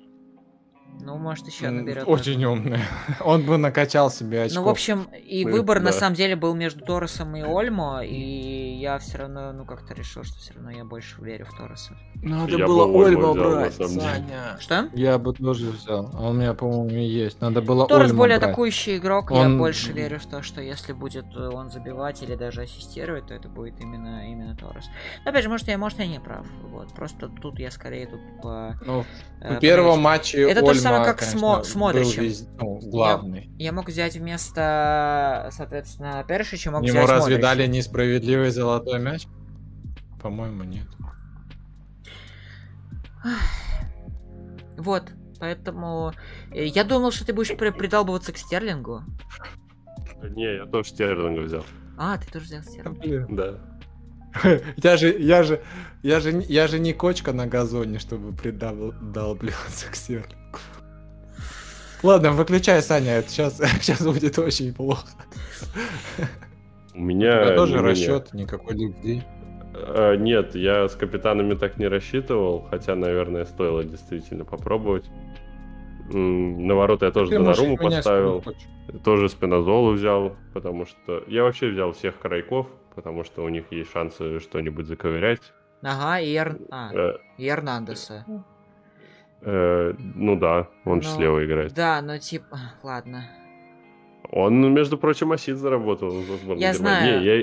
Ну, 1.06 1.18
может, 1.18 1.46
еще 1.46 1.70
наберет. 1.70 2.08
Очень 2.08 2.44
умный. 2.46 2.80
Он 3.20 3.44
бы 3.44 3.58
накачал 3.58 4.10
себе 4.10 4.44
очков. 4.44 4.58
Ну, 4.58 4.64
в 4.64 4.70
общем, 4.70 5.08
и 5.14 5.46
выбор 5.46 5.80
на 5.80 5.92
самом 5.92 6.16
деле 6.16 6.36
был 6.36 6.56
между 6.56 6.84
Торресом 6.84 7.36
и 7.36 7.44
Ольмо, 7.44 8.04
и 8.04 8.74
я 8.80 8.98
все 8.98 9.20
равно, 9.20 9.52
ну, 9.54 9.66
как-то 9.66 9.94
решил, 9.94 10.24
что 10.24 10.40
все 10.40 10.54
равно 10.54 10.72
я 10.72 10.84
больше 10.84 11.22
верю 11.22 11.46
в 11.46 11.56
Торреса. 11.56 11.96
Надо 12.16 12.58
я 12.58 12.66
было 12.66 12.86
Ольмо 12.86 13.34
брать, 13.34 13.76
Саня. 13.76 14.58
Что? 14.60 14.90
Я 14.94 15.20
бы 15.20 15.34
тоже 15.34 15.70
взял. 15.70 16.10
А 16.14 16.30
у 16.30 16.34
меня, 16.34 16.56
по-моему, 16.56 16.90
есть. 16.90 17.40
Надо 17.40 17.62
было 17.62 17.88
Торрес 17.88 18.12
более 18.12 18.38
атакующий 18.38 18.98
игрок, 18.98 19.30
я 19.30 19.48
больше 19.48 19.92
верю 19.92 20.20
в 20.20 20.26
то, 20.26 20.42
что 20.42 20.60
если 20.60 20.94
будет 20.94 21.26
он 21.38 21.70
забивать 21.70 22.24
или 22.24 22.34
даже 22.34 22.64
ассистировать, 22.64 23.28
то 23.28 23.36
это 23.36 23.48
будет 23.48 23.80
именно, 23.80 24.28
именно 24.28 24.58
Торрес. 24.58 24.86
Но, 25.24 25.30
опять 25.30 25.44
же, 25.44 25.50
может, 25.50 25.68
я, 25.68 25.78
может, 25.78 26.00
я 26.00 26.08
не 26.08 26.20
прав. 26.20 26.48
Вот, 26.64 26.94
просто 26.96 27.30
тут 27.30 27.60
я 27.60 27.70
скорее 27.70 28.08
тут 28.08 28.22
по... 28.42 28.76
Ну, 28.86 29.06
э, 29.42 29.58
в 29.58 29.60
первом 29.60 30.02
матче 30.02 30.50
Это 30.50 30.62
то 30.62 30.74
же 30.96 31.02
самое, 31.02 31.14
как 31.14 31.20
конечно, 31.20 31.64
с, 31.64 31.76
Модричем. 31.76 32.24
Весь, 32.24 32.48
ну, 32.60 32.80
главный. 32.80 33.50
Я, 33.58 33.66
я 33.66 33.72
мог 33.72 33.88
взять 33.88 34.16
вместо, 34.16 35.50
соответственно, 35.52 36.24
Першича, 36.28 36.72
мог 36.72 36.84
Ему 36.84 37.00
взять 37.00 37.10
разве 37.10 37.36
Модрича. 37.36 37.42
дали 37.42 37.68
несправедливый 37.68 38.50
золотой 38.50 39.00
мяч? 39.00 39.28
По-моему, 40.22 40.64
нет. 40.64 40.88
Вот, 44.78 45.04
поэтому 45.40 46.14
э, 46.52 46.66
я 46.66 46.84
думал, 46.84 47.12
что 47.12 47.26
ты 47.26 47.34
будешь 47.34 47.56
придалбываться 47.56 48.34
к 48.34 48.38
Стерлингу. 48.38 49.04
Не, 50.22 50.56
я 50.58 50.66
тоже 50.66 50.90
Стерлинга 50.90 51.42
взял. 51.42 51.64
А, 51.98 52.18
ты 52.18 52.32
тоже 52.32 52.46
взял 52.46 52.64
Стерлинга? 52.64 53.28
Да. 53.30 53.76
Я 54.76 54.98
же, 54.98 55.18
я 55.18 55.44
же, 55.44 55.62
я 56.04 56.20
же, 56.20 56.44
я 56.50 56.68
же 56.68 56.78
не 56.78 56.92
кочка 56.92 57.32
на 57.32 57.48
газоне, 57.48 58.00
чтобы 58.00 58.36
придалбливаться 58.36 59.90
к 59.90 59.96
Стерлингу. 59.96 60.60
Ладно, 62.04 62.32
выключай, 62.32 62.82
Саня, 62.82 63.18
это 63.18 63.30
сейчас, 63.30 63.58
сейчас 63.58 64.02
будет 64.06 64.38
очень 64.38 64.74
плохо. 64.74 65.08
У 66.94 67.00
меня... 67.00 67.42
У 67.42 67.46
тебя 67.46 67.56
тоже 67.56 67.82
расчет, 67.82 68.34
никакой 68.34 68.76
любви. 68.76 69.24
А, 69.74 70.16
нет, 70.16 70.56
я 70.56 70.88
с 70.88 70.96
капитанами 70.96 71.56
так 71.56 71.78
не 71.78 71.88
рассчитывал, 71.88 72.68
хотя, 72.70 72.96
наверное, 72.96 73.46
стоило 73.46 73.84
действительно 73.84 74.46
попробовать. 74.46 75.10
На 76.10 76.76
ворота 76.76 77.08
я 77.08 77.12
тоже 77.12 77.32
Донаруму 77.32 77.78
поставил. 77.78 78.44
Тоже 79.04 79.30
спинозолу 79.30 79.94
взял, 79.94 80.36
потому 80.54 80.86
что... 80.86 81.24
Я 81.28 81.44
вообще 81.44 81.70
взял 81.70 81.92
всех 81.92 82.20
крайков, 82.20 82.68
потому 82.94 83.24
что 83.24 83.44
у 83.44 83.50
них 83.50 83.66
есть 83.72 83.92
шансы 83.92 84.40
что-нибудь 84.40 84.86
заковырять. 84.86 85.42
Ага, 85.82 86.20
и, 86.20 86.34
Эр... 86.34 86.58
а, 86.70 86.94
э... 86.94 87.18
и 87.38 87.48
Эрнандеса. 87.48 88.26
Э, 89.46 89.94
ну 89.98 90.36
да, 90.36 90.68
он 90.86 90.98
ну, 90.98 91.02
же 91.02 91.10
слева 91.10 91.46
играет. 91.46 91.74
Да, 91.74 92.02
но 92.02 92.18
типа, 92.18 92.60
ладно. 92.82 93.30
Он, 94.32 94.74
между 94.74 94.98
прочим, 94.98 95.32
осид 95.32 95.58
заработал 95.58 96.10
за 96.10 96.22
сборную 96.38 96.60
Я 96.60 96.74
знаю. 96.74 97.20
Не, 97.20 97.26
я, 97.26 97.36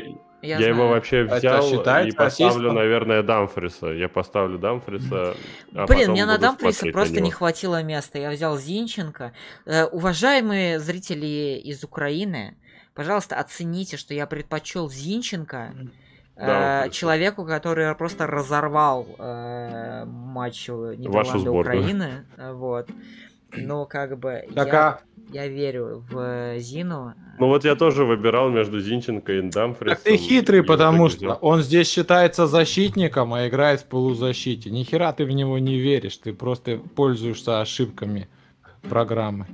я, 0.42 0.58
я 0.58 0.68
его 0.68 0.88
вообще 0.88 1.22
взял 1.22 1.64
и 1.72 1.76
поставлю, 1.76 2.16
расистом? 2.18 2.74
наверное, 2.74 3.22
Дамфриса. 3.22 3.90
Я 3.90 4.08
поставлю 4.08 4.58
Дамфриса. 4.58 5.36
А 5.74 5.86
Блин, 5.86 6.10
мне 6.10 6.26
на 6.26 6.38
Дамфриса 6.38 6.88
просто 6.90 7.20
не 7.20 7.30
хватило 7.30 7.80
места. 7.84 8.18
Я 8.18 8.30
взял 8.30 8.58
Зинченко. 8.58 9.32
Э, 9.64 9.84
уважаемые 9.84 10.80
зрители 10.80 11.60
из 11.62 11.84
Украины, 11.84 12.56
пожалуйста, 12.94 13.36
оцените, 13.36 13.96
что 13.96 14.12
я 14.12 14.26
предпочел 14.26 14.90
Зинченко 14.90 15.72
да, 16.46 16.86
э, 16.86 16.90
человеку, 16.90 17.44
который 17.44 17.94
просто 17.94 18.26
разорвал 18.26 19.06
э, 19.18 20.04
матч 20.06 20.68
Нидерланды 20.68 21.50
Украины. 21.50 22.26
Вот. 22.36 22.88
Но 23.56 23.84
как 23.84 24.18
бы 24.18 24.44
так, 24.54 24.68
я, 24.68 24.88
а... 24.88 25.00
я 25.30 25.46
верю 25.46 26.04
в 26.10 26.58
Зину. 26.58 27.14
Ну 27.38 27.48
вот 27.48 27.64
я 27.64 27.74
тоже 27.74 28.04
выбирал 28.04 28.50
между 28.50 28.80
Зинченко 28.80 29.32
и 29.32 29.42
Дамфрисом. 29.42 29.96
Так 29.96 30.04
ты 30.04 30.16
хитрый, 30.16 30.62
потому 30.62 31.08
что 31.08 31.34
он 31.34 31.60
здесь 31.62 31.90
считается 31.90 32.46
защитником, 32.46 33.34
а 33.34 33.46
играет 33.46 33.80
в 33.80 33.86
полузащите. 33.86 34.70
Ни 34.70 34.84
хера 34.84 35.12
ты 35.12 35.24
в 35.24 35.30
него 35.30 35.58
не 35.58 35.78
веришь, 35.78 36.16
ты 36.16 36.32
просто 36.32 36.78
пользуешься 36.94 37.60
ошибками 37.60 38.28
программы. 38.88 39.46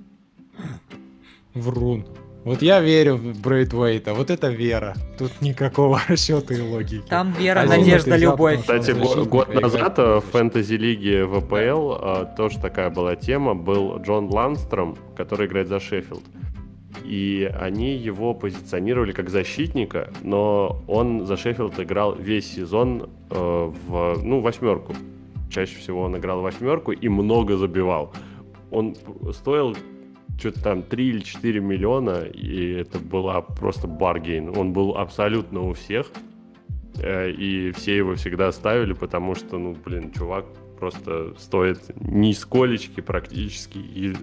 Врун. 1.55 2.07
Вот 2.49 2.63
я 2.63 2.81
верю 2.81 3.17
в 3.17 3.43
Брейтвейта, 3.43 4.15
вот 4.15 4.31
это 4.31 4.49
вера. 4.49 4.95
Тут 5.19 5.43
никакого 5.43 6.01
расчета 6.09 6.55
и 6.55 6.63
логики. 6.63 7.05
Там 7.07 7.33
вера, 7.33 7.61
Один 7.61 7.81
надежда, 7.81 8.17
любовь. 8.17 8.61
Кстати, 8.63 8.93
год 9.29 9.53
назад 9.53 9.99
в 9.99 10.23
фэнтези-лиге 10.33 11.27
ВПЛ 11.27 11.93
а, 11.93 12.25
тоже 12.39 12.59
такая 12.59 12.89
была 12.89 13.17
тема. 13.17 13.55
Был 13.55 13.99
Джон 13.99 14.33
Ланстром, 14.33 14.97
который 15.15 15.47
играет 15.47 15.69
за 15.69 15.79
Шеффилд. 15.79 16.23
И 17.05 17.53
они 17.61 17.95
его 17.95 18.33
позиционировали 18.33 19.13
как 19.13 19.29
защитника, 19.29 20.11
но 20.23 20.83
он 20.89 21.27
за 21.27 21.37
Шеффилд 21.37 21.79
играл 21.81 22.15
весь 22.15 22.51
сезон 22.51 23.11
э, 23.29 23.73
в 23.89 24.23
ну, 24.23 24.41
восьмерку. 24.41 24.95
Чаще 25.51 25.77
всего 25.77 26.01
он 26.01 26.17
играл 26.17 26.41
восьмерку 26.41 26.93
и 26.93 27.09
много 27.11 27.59
забивал. 27.59 28.15
Он 28.71 28.97
стоил 29.35 29.77
что-то 30.39 30.63
там 30.63 30.83
3 30.83 31.09
или 31.09 31.21
4 31.21 31.61
миллиона, 31.61 32.25
и 32.25 32.73
это 32.73 32.99
была 32.99 33.41
просто 33.41 33.87
баргейн. 33.87 34.57
Он 34.57 34.73
был 34.73 34.97
абсолютно 34.97 35.63
у 35.63 35.73
всех, 35.73 36.07
э, 37.03 37.31
и 37.31 37.73
все 37.73 37.97
его 37.97 38.15
всегда 38.15 38.53
ставили, 38.53 38.93
потому 38.93 39.35
что, 39.35 39.59
ну, 39.59 39.77
блин, 39.85 40.13
чувак 40.13 40.47
просто 40.79 41.35
стоит 41.39 41.81
нисколечки 42.01 43.01
практически 43.01 43.79
и 43.79 44.15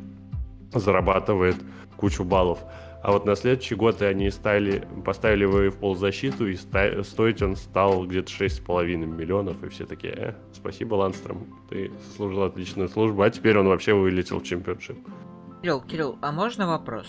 зарабатывает 0.74 1.58
кучу 1.98 2.24
баллов. 2.24 2.60
А 3.04 3.12
вот 3.12 3.26
на 3.26 3.36
следующий 3.36 3.76
год 3.76 4.02
они 4.02 4.32
стали, 4.32 4.88
поставили 5.06 5.44
его 5.44 5.70
в 5.70 5.78
ползащиту, 5.78 6.48
и 6.48 6.56
ста- 6.56 7.04
стоить 7.04 7.42
он 7.42 7.56
стал 7.56 8.08
где-то 8.08 8.32
6,5 8.32 9.06
миллионов, 9.06 9.64
и 9.64 9.70
все 9.70 9.86
такие, 9.86 10.14
э, 10.14 10.34
спасибо, 10.54 10.96
Ланстром, 10.96 11.46
ты 11.70 11.92
служил 12.16 12.44
отличную 12.44 12.90
службу, 12.90 13.22
а 13.22 13.30
теперь 13.30 13.60
он 13.60 13.68
вообще 13.68 13.94
вылетел 13.94 14.40
в 14.40 14.44
чемпионшип. 14.44 14.98
Кирилл, 15.66 15.82
Кирилл, 15.82 16.20
а 16.22 16.32
можно 16.32 16.68
вопрос? 16.68 17.08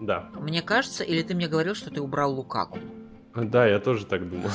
Да. 0.00 0.30
Мне 0.40 0.62
кажется, 0.62 1.04
или 1.04 1.20
ты 1.20 1.34
мне 1.34 1.48
говорил, 1.48 1.74
что 1.74 1.90
ты 1.90 2.00
убрал 2.00 2.32
Лукаку? 2.32 2.78
Да, 3.36 3.66
я 3.66 3.78
тоже 3.78 4.06
так 4.06 4.26
думал. 4.26 4.48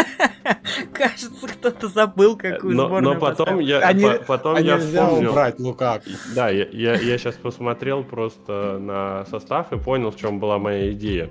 Кажется, 0.94 1.46
кто-то 1.46 1.88
забыл, 1.88 2.38
какую 2.38 2.74
но, 2.74 2.86
сборную 2.86 3.14
Но 3.14 3.20
потом 3.20 3.58
я, 3.58 3.80
они, 3.80 4.04
по, 4.04 4.14
потом 4.24 4.56
они 4.56 4.68
я 4.68 4.78
вспомнил. 4.78 5.32
убрать 5.32 5.60
Лукаку. 5.60 6.08
Да, 6.34 6.48
я, 6.48 6.66
я, 6.72 6.94
я 6.94 7.18
сейчас 7.18 7.34
посмотрел 7.34 8.04
просто 8.04 8.78
на 8.80 9.26
состав 9.26 9.70
и 9.74 9.76
понял, 9.76 10.10
в 10.10 10.16
чем 10.16 10.40
была 10.40 10.58
моя 10.58 10.92
идея. 10.92 11.28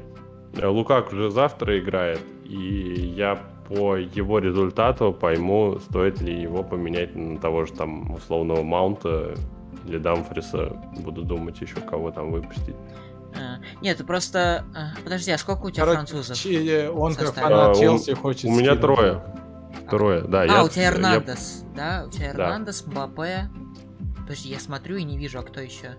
Лукак 0.61 1.11
уже 1.11 1.31
завтра 1.31 1.79
играет, 1.79 2.21
и 2.43 3.13
я 3.17 3.39
по 3.67 3.95
его 3.95 4.37
результату 4.37 5.11
пойму, 5.11 5.79
стоит 5.79 6.21
ли 6.21 6.39
его 6.39 6.61
поменять 6.61 7.15
на 7.15 7.39
того 7.39 7.65
же 7.65 7.73
там 7.73 8.13
условного 8.13 8.61
маунта 8.61 9.33
или 9.89 9.97
Дамфриса. 9.97 10.69
Буду 10.97 11.23
думать 11.23 11.59
еще, 11.59 11.75
кого 11.75 12.11
там 12.11 12.31
выпустить. 12.31 12.75
А, 13.35 13.59
нет, 13.81 14.05
просто... 14.05 14.65
А, 14.75 14.91
подожди, 15.03 15.31
а 15.31 15.37
сколько 15.37 15.65
у 15.65 15.71
тебя 15.71 15.85
Короче, 15.85 16.13
французов? 16.13 16.95
Он 16.95 17.15
как 17.15 17.33
фанат 17.33 17.77
Челси 17.77 18.13
хочет 18.13 18.45
У 18.45 18.51
меня 18.51 18.75
трое. 18.75 19.21
Трое, 19.89 20.21
да. 20.21 20.41
А, 20.41 20.45
я, 20.45 20.63
у 20.63 20.69
тебя 20.69 20.87
Эрнандес, 20.87 21.63
я... 21.63 21.75
да? 21.75 22.05
У 22.07 22.11
тебя 22.11 22.29
Эрнандес, 22.29 22.83
да. 22.83 22.91
Мбаппе. 22.91 23.49
Подожди, 24.17 24.49
я 24.49 24.59
смотрю 24.59 24.97
и 24.97 25.03
не 25.03 25.17
вижу, 25.17 25.39
а 25.39 25.43
кто 25.43 25.59
еще? 25.59 25.95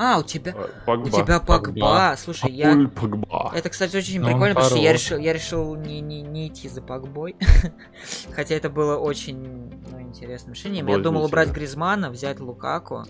А, 0.00 0.20
у 0.20 0.22
тебя... 0.22 0.52
Э, 0.56 0.68
Погба. 0.86 1.06
У 1.06 1.10
тебя 1.10 1.40
Погба. 1.40 1.72
Погба. 1.72 2.14
Слушай, 2.16 2.52
я... 2.52 2.88
Погба. 2.88 3.52
Это, 3.52 3.68
кстати, 3.68 3.96
очень 3.96 4.20
Но 4.20 4.28
прикольно, 4.28 4.54
потому 4.54 4.70
что 4.70 4.78
я 4.78 4.92
решил, 4.92 5.18
я 5.18 5.32
решил 5.32 5.74
не, 5.74 6.00
не, 6.00 6.22
не 6.22 6.46
идти 6.46 6.68
за 6.68 6.82
Погбой. 6.82 7.34
Хотя 8.32 8.54
это 8.54 8.70
было 8.70 8.96
очень 8.96 9.72
ну, 9.90 10.00
интересным 10.00 10.52
решением. 10.52 10.86
Я 10.86 10.98
думал 10.98 11.24
убрать 11.24 11.50
Гризмана, 11.50 12.10
взять 12.10 12.38
Лукаку 12.38 13.06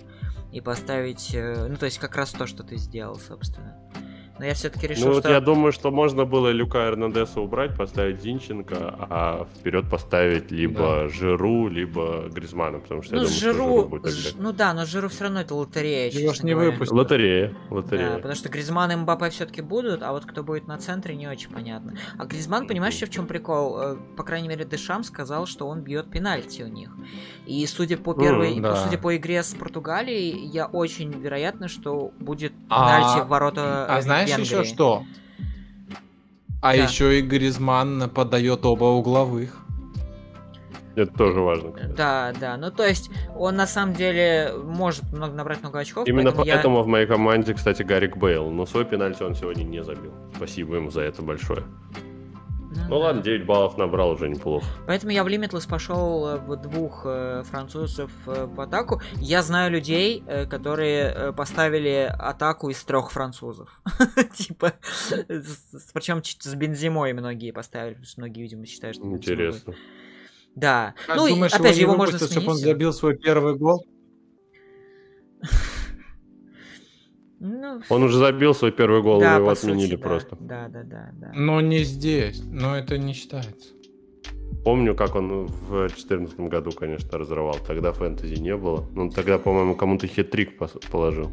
и 0.50 0.62
поставить... 0.62 1.34
Э, 1.34 1.66
ну, 1.68 1.76
то 1.76 1.84
есть 1.84 1.98
как 1.98 2.16
раз 2.16 2.30
то, 2.30 2.46
что 2.46 2.62
ты 2.62 2.78
сделал, 2.78 3.16
собственно. 3.16 3.76
Но 4.38 4.44
я 4.44 4.54
все-таки 4.54 4.86
решил, 4.86 5.08
ну, 5.08 5.14
вот 5.14 5.24
что... 5.24 5.32
я 5.32 5.40
думаю, 5.40 5.72
что 5.72 5.90
можно 5.90 6.24
было 6.24 6.50
Люка 6.50 6.86
Эрнандеса 6.86 7.40
убрать, 7.40 7.76
поставить 7.76 8.22
Зинченко, 8.22 8.76
а 9.10 9.46
вперед 9.58 9.88
поставить 9.90 10.50
либо 10.50 10.80
да. 10.80 11.08
Жиру, 11.08 11.68
либо 11.68 12.28
Гризмана, 12.28 12.78
потому 12.78 13.02
что 13.02 13.16
ну, 13.16 13.22
я 13.22 13.26
думаю, 13.26 13.40
Жиру... 13.40 13.54
что 13.54 13.64
Жиру 13.64 13.88
будет 13.88 14.02
тогда. 14.02 14.42
Ну 14.42 14.52
да, 14.52 14.74
но 14.74 14.84
Жиру 14.84 15.08
все 15.08 15.24
равно 15.24 15.40
это 15.40 15.54
лотерея. 15.54 16.10
Его 16.10 16.32
ж 16.32 16.42
не 16.42 16.54
выпустят. 16.54 16.92
Лотерея, 16.92 17.54
лотерея. 17.70 18.10
Да, 18.10 18.16
потому 18.16 18.34
что 18.34 18.48
Гризман 18.48 18.92
и 18.92 18.96
Мбаппе 18.96 19.30
все-таки 19.30 19.62
будут, 19.62 20.02
а 20.02 20.12
вот 20.12 20.24
кто 20.24 20.42
будет 20.42 20.68
на 20.68 20.78
центре, 20.78 21.16
не 21.16 21.26
очень 21.26 21.50
понятно. 21.50 21.94
А 22.16 22.24
Гризман, 22.26 22.66
понимаешь, 22.66 22.94
в 22.94 23.10
чем 23.10 23.26
прикол? 23.26 23.80
Э, 23.80 23.96
по 24.16 24.22
крайней 24.22 24.48
мере, 24.48 24.64
Дешам 24.64 25.04
сказал, 25.04 25.46
что 25.46 25.66
он 25.66 25.80
бьет 25.80 26.10
пенальти 26.10 26.62
у 26.62 26.68
них. 26.68 26.90
И 27.46 27.66
судя 27.66 27.96
по 27.96 28.14
первой, 28.14 28.56
mm, 28.56 28.60
да. 28.60 28.76
судя 28.76 28.98
по 28.98 29.16
игре 29.16 29.42
с 29.42 29.54
Португалией, 29.54 30.46
я 30.46 30.66
очень 30.66 31.10
вероятно, 31.10 31.68
что 31.68 32.12
будет 32.18 32.52
пенальти 32.68 33.20
а, 33.20 33.24
в 33.24 33.28
ворота 33.28 33.86
А 33.86 34.00
знаешь, 34.02 34.27
знаешь 34.34 34.50
еще 34.50 34.64
что? 34.64 35.04
А 36.60 36.74
да. 36.74 36.82
еще 36.82 37.18
и 37.18 37.22
Гризман 37.22 38.10
подает 38.10 38.66
оба 38.66 38.84
угловых. 38.84 39.56
Это 40.96 41.12
тоже 41.12 41.40
важно. 41.40 41.70
Конечно. 41.70 41.94
Да, 41.94 42.32
да. 42.40 42.56
Ну, 42.56 42.72
то 42.72 42.84
есть, 42.84 43.08
он 43.36 43.54
на 43.54 43.68
самом 43.68 43.94
деле 43.94 44.52
может 44.64 45.04
много, 45.12 45.32
набрать 45.32 45.62
много 45.62 45.78
очков. 45.78 46.08
Именно 46.08 46.32
поэтому, 46.32 46.46
поэтому 46.46 46.76
я... 46.78 46.82
в 46.82 46.86
моей 46.88 47.06
команде, 47.06 47.54
кстати, 47.54 47.82
Гарик 47.84 48.16
Бейл. 48.16 48.50
Но 48.50 48.66
свой 48.66 48.84
пенальти 48.84 49.22
он 49.22 49.36
сегодня 49.36 49.62
не 49.62 49.84
забил. 49.84 50.12
Спасибо 50.34 50.74
ему 50.74 50.90
за 50.90 51.02
это 51.02 51.22
большое. 51.22 51.62
Ну, 52.84 52.88
ну 52.88 52.98
ладно, 52.98 53.22
9 53.22 53.46
баллов 53.46 53.76
набрал 53.76 54.10
уже 54.10 54.28
неплохо. 54.28 54.66
Поэтому 54.86 55.12
я 55.12 55.24
в 55.24 55.28
Limitless 55.28 55.68
пошел 55.68 56.26
э, 56.26 56.36
в 56.36 56.56
двух 56.56 57.02
э, 57.04 57.42
французов 57.44 58.10
э, 58.26 58.46
в 58.46 58.60
атаку. 58.60 59.00
Я 59.16 59.42
знаю 59.42 59.70
людей, 59.70 60.22
э, 60.26 60.46
которые 60.46 61.12
э, 61.14 61.32
поставили 61.32 62.14
атаку 62.18 62.70
из 62.70 62.82
трех 62.84 63.10
французов. 63.10 63.82
Типа, 64.34 64.74
причем 65.92 66.22
с 66.24 66.54
бензимой 66.54 67.12
многие 67.12 67.52
поставили, 67.52 67.94
потому 67.94 68.06
что 68.06 68.20
многие, 68.20 68.42
видимо, 68.42 68.66
считают, 68.66 68.96
что 68.96 69.06
Интересно. 69.06 69.74
Да. 70.54 70.94
ну, 71.08 71.44
опять 71.44 71.76
же, 71.76 71.82
его 71.82 71.94
можно 71.96 72.18
сменить. 72.18 72.32
чтобы 72.32 72.50
он 72.52 72.56
забил 72.56 72.92
свой 72.92 73.16
первый 73.16 73.56
гол? 73.56 73.84
Ну, 77.40 77.80
он 77.88 78.02
уже 78.02 78.18
забил 78.18 78.54
свой 78.54 78.72
первый 78.72 79.00
гол, 79.00 79.20
да, 79.20 79.36
его 79.36 79.50
отменили 79.50 79.90
сути, 79.90 79.96
просто. 79.96 80.36
Да, 80.40 80.68
да, 80.68 80.82
да, 80.82 81.10
да. 81.12 81.30
Но 81.34 81.60
не 81.60 81.84
здесь, 81.84 82.42
но 82.44 82.76
это 82.76 82.98
не 82.98 83.12
считается. 83.12 83.68
Помню, 84.64 84.94
как 84.94 85.14
он 85.14 85.46
в 85.46 85.86
2014 85.88 86.40
году, 86.40 86.72
конечно, 86.72 87.16
разрывал. 87.16 87.56
Тогда 87.66 87.92
фэнтези 87.92 88.40
не 88.40 88.56
было. 88.56 88.86
Ну, 88.92 89.08
тогда, 89.08 89.38
по-моему, 89.38 89.76
кому-то 89.76 90.06
хитрик 90.06 90.58
положил. 90.90 91.30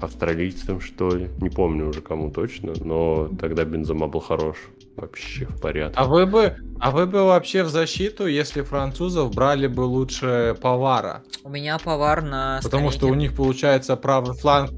Австралийцам, 0.00 0.80
что 0.80 1.10
ли. 1.10 1.28
Не 1.42 1.50
помню 1.50 1.88
уже 1.88 2.00
кому 2.00 2.30
точно, 2.30 2.72
но 2.82 3.28
тогда 3.38 3.64
Бензома 3.64 4.08
был 4.08 4.20
хорош. 4.20 4.56
Вообще 4.96 5.44
в 5.44 5.60
порядке. 5.60 5.94
А 5.96 6.06
вы 6.06 6.26
бы, 6.26 6.56
а 6.80 6.90
вы 6.90 7.06
бы 7.06 7.24
вообще 7.24 7.62
в 7.62 7.68
защиту, 7.68 8.26
если 8.26 8.62
французов 8.62 9.34
брали 9.34 9.66
бы 9.66 9.82
лучше 9.82 10.56
Повара? 10.60 11.22
У 11.44 11.50
меня 11.50 11.78
Повар 11.78 12.22
на 12.22 12.60
Потому 12.62 12.90
что 12.90 13.06
у 13.06 13.14
них 13.14 13.36
получается 13.36 13.96
правый 13.96 14.34
фланг 14.34 14.70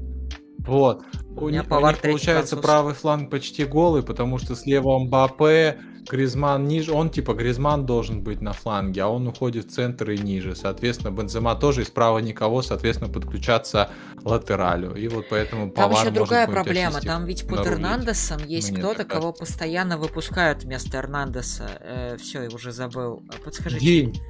вот. 0.65 1.03
У, 1.35 1.45
у, 1.45 1.49
них, 1.49 1.63
у 1.69 1.87
них 1.87 1.99
получается 1.99 2.55
француз. 2.55 2.59
правый 2.59 2.93
фланг 2.93 3.29
почти 3.29 3.65
голый, 3.65 4.03
потому 4.03 4.37
что 4.37 4.55
слева 4.55 4.99
Мбаппе, 4.99 5.77
Гризман 6.09 6.67
ниже, 6.67 6.91
он 6.91 7.09
типа 7.09 7.33
Гризман 7.33 7.85
должен 7.85 8.21
быть 8.21 8.41
на 8.41 8.53
фланге, 8.53 9.03
а 9.03 9.07
он 9.07 9.27
уходит 9.27 9.67
в 9.67 9.69
центр 9.71 10.11
и 10.11 10.17
ниже. 10.17 10.55
Соответственно, 10.55 11.11
Бензема 11.11 11.55
тоже 11.55 11.81
и 11.81 11.85
справа 11.85 12.19
никого, 12.19 12.61
соответственно, 12.61 13.11
подключаться 13.11 13.89
латералю. 14.23 14.95
И 14.95 15.07
вот 15.07 15.25
поэтому 15.29 15.71
Там 15.71 15.91
еще 15.91 16.11
другая 16.11 16.47
проблема. 16.47 16.99
Там 17.01 17.25
ведь 17.25 17.47
под 17.47 17.65
Эрнандесом 17.65 18.39
есть 18.45 18.75
кто-то, 18.77 19.05
кого 19.05 19.33
постоянно 19.33 19.97
выпускают 19.97 20.63
вместо 20.63 20.97
Эрнандеса. 20.97 21.69
Э, 21.79 22.17
все, 22.17 22.43
я 22.43 22.49
уже 22.49 22.71
забыл. 22.71 23.23
Подскажите. 23.43 23.85
День. 23.85 24.21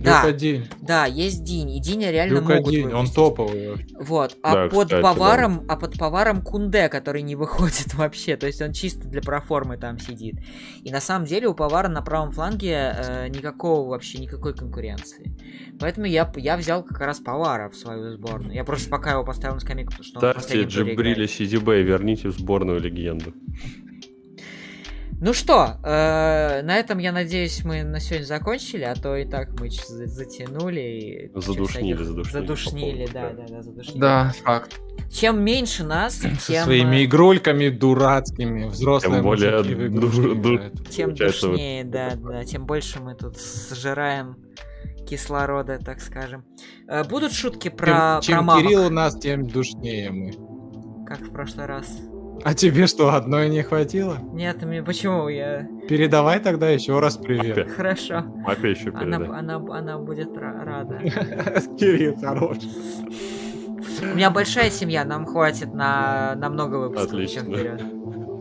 Да, 0.00 0.24
Люка 0.26 0.38
День. 0.38 0.66
да, 0.80 1.06
есть 1.06 1.44
День, 1.44 1.70
и 1.70 1.80
Диня 1.80 2.10
реально 2.10 2.40
Люка 2.40 2.54
могут 2.54 2.74
выпустить. 2.74 2.94
он 2.94 3.06
топовый. 3.08 3.86
Вот, 3.98 4.36
а 4.42 4.54
да, 4.54 4.68
под 4.68 4.88
кстати, 4.88 5.02
поваром, 5.02 5.66
да. 5.66 5.74
а 5.74 5.76
под 5.76 5.98
поваром 5.98 6.42
Кунде, 6.42 6.88
который 6.88 7.22
не 7.22 7.36
выходит 7.40 7.94
вообще, 7.94 8.36
то 8.36 8.46
есть 8.46 8.60
он 8.62 8.72
чисто 8.72 9.08
для 9.08 9.20
проформы 9.20 9.76
там 9.76 9.98
сидит. 9.98 10.36
И 10.82 10.90
на 10.90 11.00
самом 11.00 11.26
деле 11.26 11.48
у 11.48 11.54
повара 11.54 11.88
на 11.88 12.02
правом 12.02 12.32
фланге 12.32 12.94
э, 12.96 13.28
никакого 13.28 13.88
вообще, 13.88 14.18
никакой 14.18 14.54
конкуренции. 14.54 15.34
Поэтому 15.78 16.06
я, 16.06 16.30
я 16.36 16.56
взял 16.56 16.82
как 16.82 17.00
раз 17.00 17.20
повара 17.20 17.70
в 17.70 17.76
свою 17.76 18.12
сборную. 18.12 18.54
Я 18.54 18.64
просто 18.64 18.90
пока 18.90 19.12
его 19.12 19.24
поставил 19.24 19.54
на 19.54 19.60
скамейку, 19.60 19.90
потому 19.90 20.04
что 20.04 20.18
он 20.18 20.32
Ставьте 20.32 20.62
Джибриля 20.64 21.26
Сидибе 21.26 21.80
и 21.80 21.82
верните 21.82 22.28
в 22.28 22.32
сборную 22.32 22.80
легенду. 22.80 23.32
Ну 25.22 25.34
что, 25.34 25.76
э, 25.84 26.62
на 26.62 26.76
этом, 26.78 26.96
я 26.98 27.12
надеюсь, 27.12 27.62
мы 27.62 27.82
на 27.82 28.00
сегодня 28.00 28.24
закончили, 28.24 28.84
а 28.84 28.94
то 28.94 29.14
и 29.16 29.26
так 29.26 29.50
мы 29.60 29.68
затянули. 29.68 30.80
И 30.80 31.30
задушнили, 31.38 32.02
задушнили. 32.02 32.32
Задушнили, 32.40 33.08
да, 33.12 33.30
да, 33.30 33.44
да, 33.46 33.62
задушнили. 33.62 33.98
Да, 34.00 34.32
факт. 34.42 34.80
Чем 35.12 35.44
меньше 35.44 35.84
нас, 35.84 36.16
тем... 36.16 36.36
Со 36.36 36.64
своими 36.64 37.04
игрульками 37.04 37.68
дурацкими, 37.68 38.68
взрослые 38.68 39.16
тем 39.16 39.22
более 39.22 39.62
ду- 39.90 40.34
ду- 40.34 40.60
Тем 40.88 41.14
душнее, 41.14 41.84
да, 41.84 42.12
да, 42.14 42.44
тем 42.44 42.64
больше 42.64 43.02
мы 43.02 43.14
тут 43.14 43.36
сжираем 43.38 44.36
кислорода, 45.06 45.78
так 45.78 46.00
скажем. 46.00 46.44
Э, 46.88 47.04
будут 47.04 47.32
шутки 47.32 47.68
про, 47.68 48.20
чем, 48.22 48.46
про 48.46 48.56
Чем 48.56 48.66
Кирилл 48.68 48.86
у 48.86 48.90
нас, 48.90 49.18
тем 49.18 49.46
душнее 49.46 50.10
мы. 50.10 50.32
Как 51.06 51.20
в 51.20 51.30
прошлый 51.30 51.66
раз. 51.66 51.86
А 52.42 52.54
тебе 52.54 52.86
что, 52.86 53.14
одной 53.14 53.48
не 53.50 53.62
хватило? 53.62 54.18
Нет, 54.32 54.62
мне 54.62 54.82
почему 54.82 55.28
я... 55.28 55.68
Передавай 55.88 56.40
тогда 56.40 56.70
еще 56.70 56.98
раз 56.98 57.16
привет. 57.18 57.58
Опять. 57.58 57.70
Хорошо. 57.74 58.24
Опять 58.46 58.78
еще 58.78 58.90
передай. 58.90 59.26
Она, 59.26 59.38
она, 59.38 59.78
она 59.78 59.98
будет 59.98 60.30
рада. 60.36 60.98
Кирилл 61.78 62.16
хорош. 62.16 62.58
У 64.02 64.16
меня 64.16 64.30
большая 64.30 64.70
семья, 64.70 65.04
нам 65.04 65.26
хватит 65.26 65.74
на, 65.74 66.34
на 66.36 66.48
много 66.48 66.76
выпусков. 66.76 67.12
Отлично. 67.12 67.44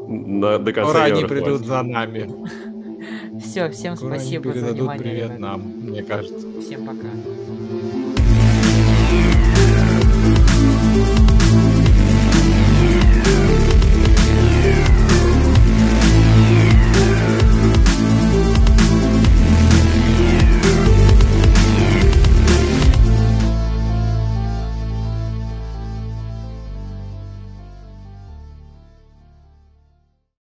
На, 0.08 0.58
до 0.60 0.72
конца 0.74 0.92
Скоро 0.92 1.04
они 1.04 1.26
придут 1.26 1.66
хватит. 1.66 1.68
за 1.68 1.84
нами. 1.84 3.40
Все, 3.40 3.70
всем 3.70 3.96
Скоро 3.96 4.16
спасибо 4.16 4.52
они 4.52 4.60
за 4.60 4.68
внимание. 4.74 5.04
привет 5.04 5.26
ребят. 5.28 5.40
нам, 5.40 5.62
мне 5.62 6.04
кажется. 6.04 6.48
Всем 6.62 6.86
пока. 6.86 7.08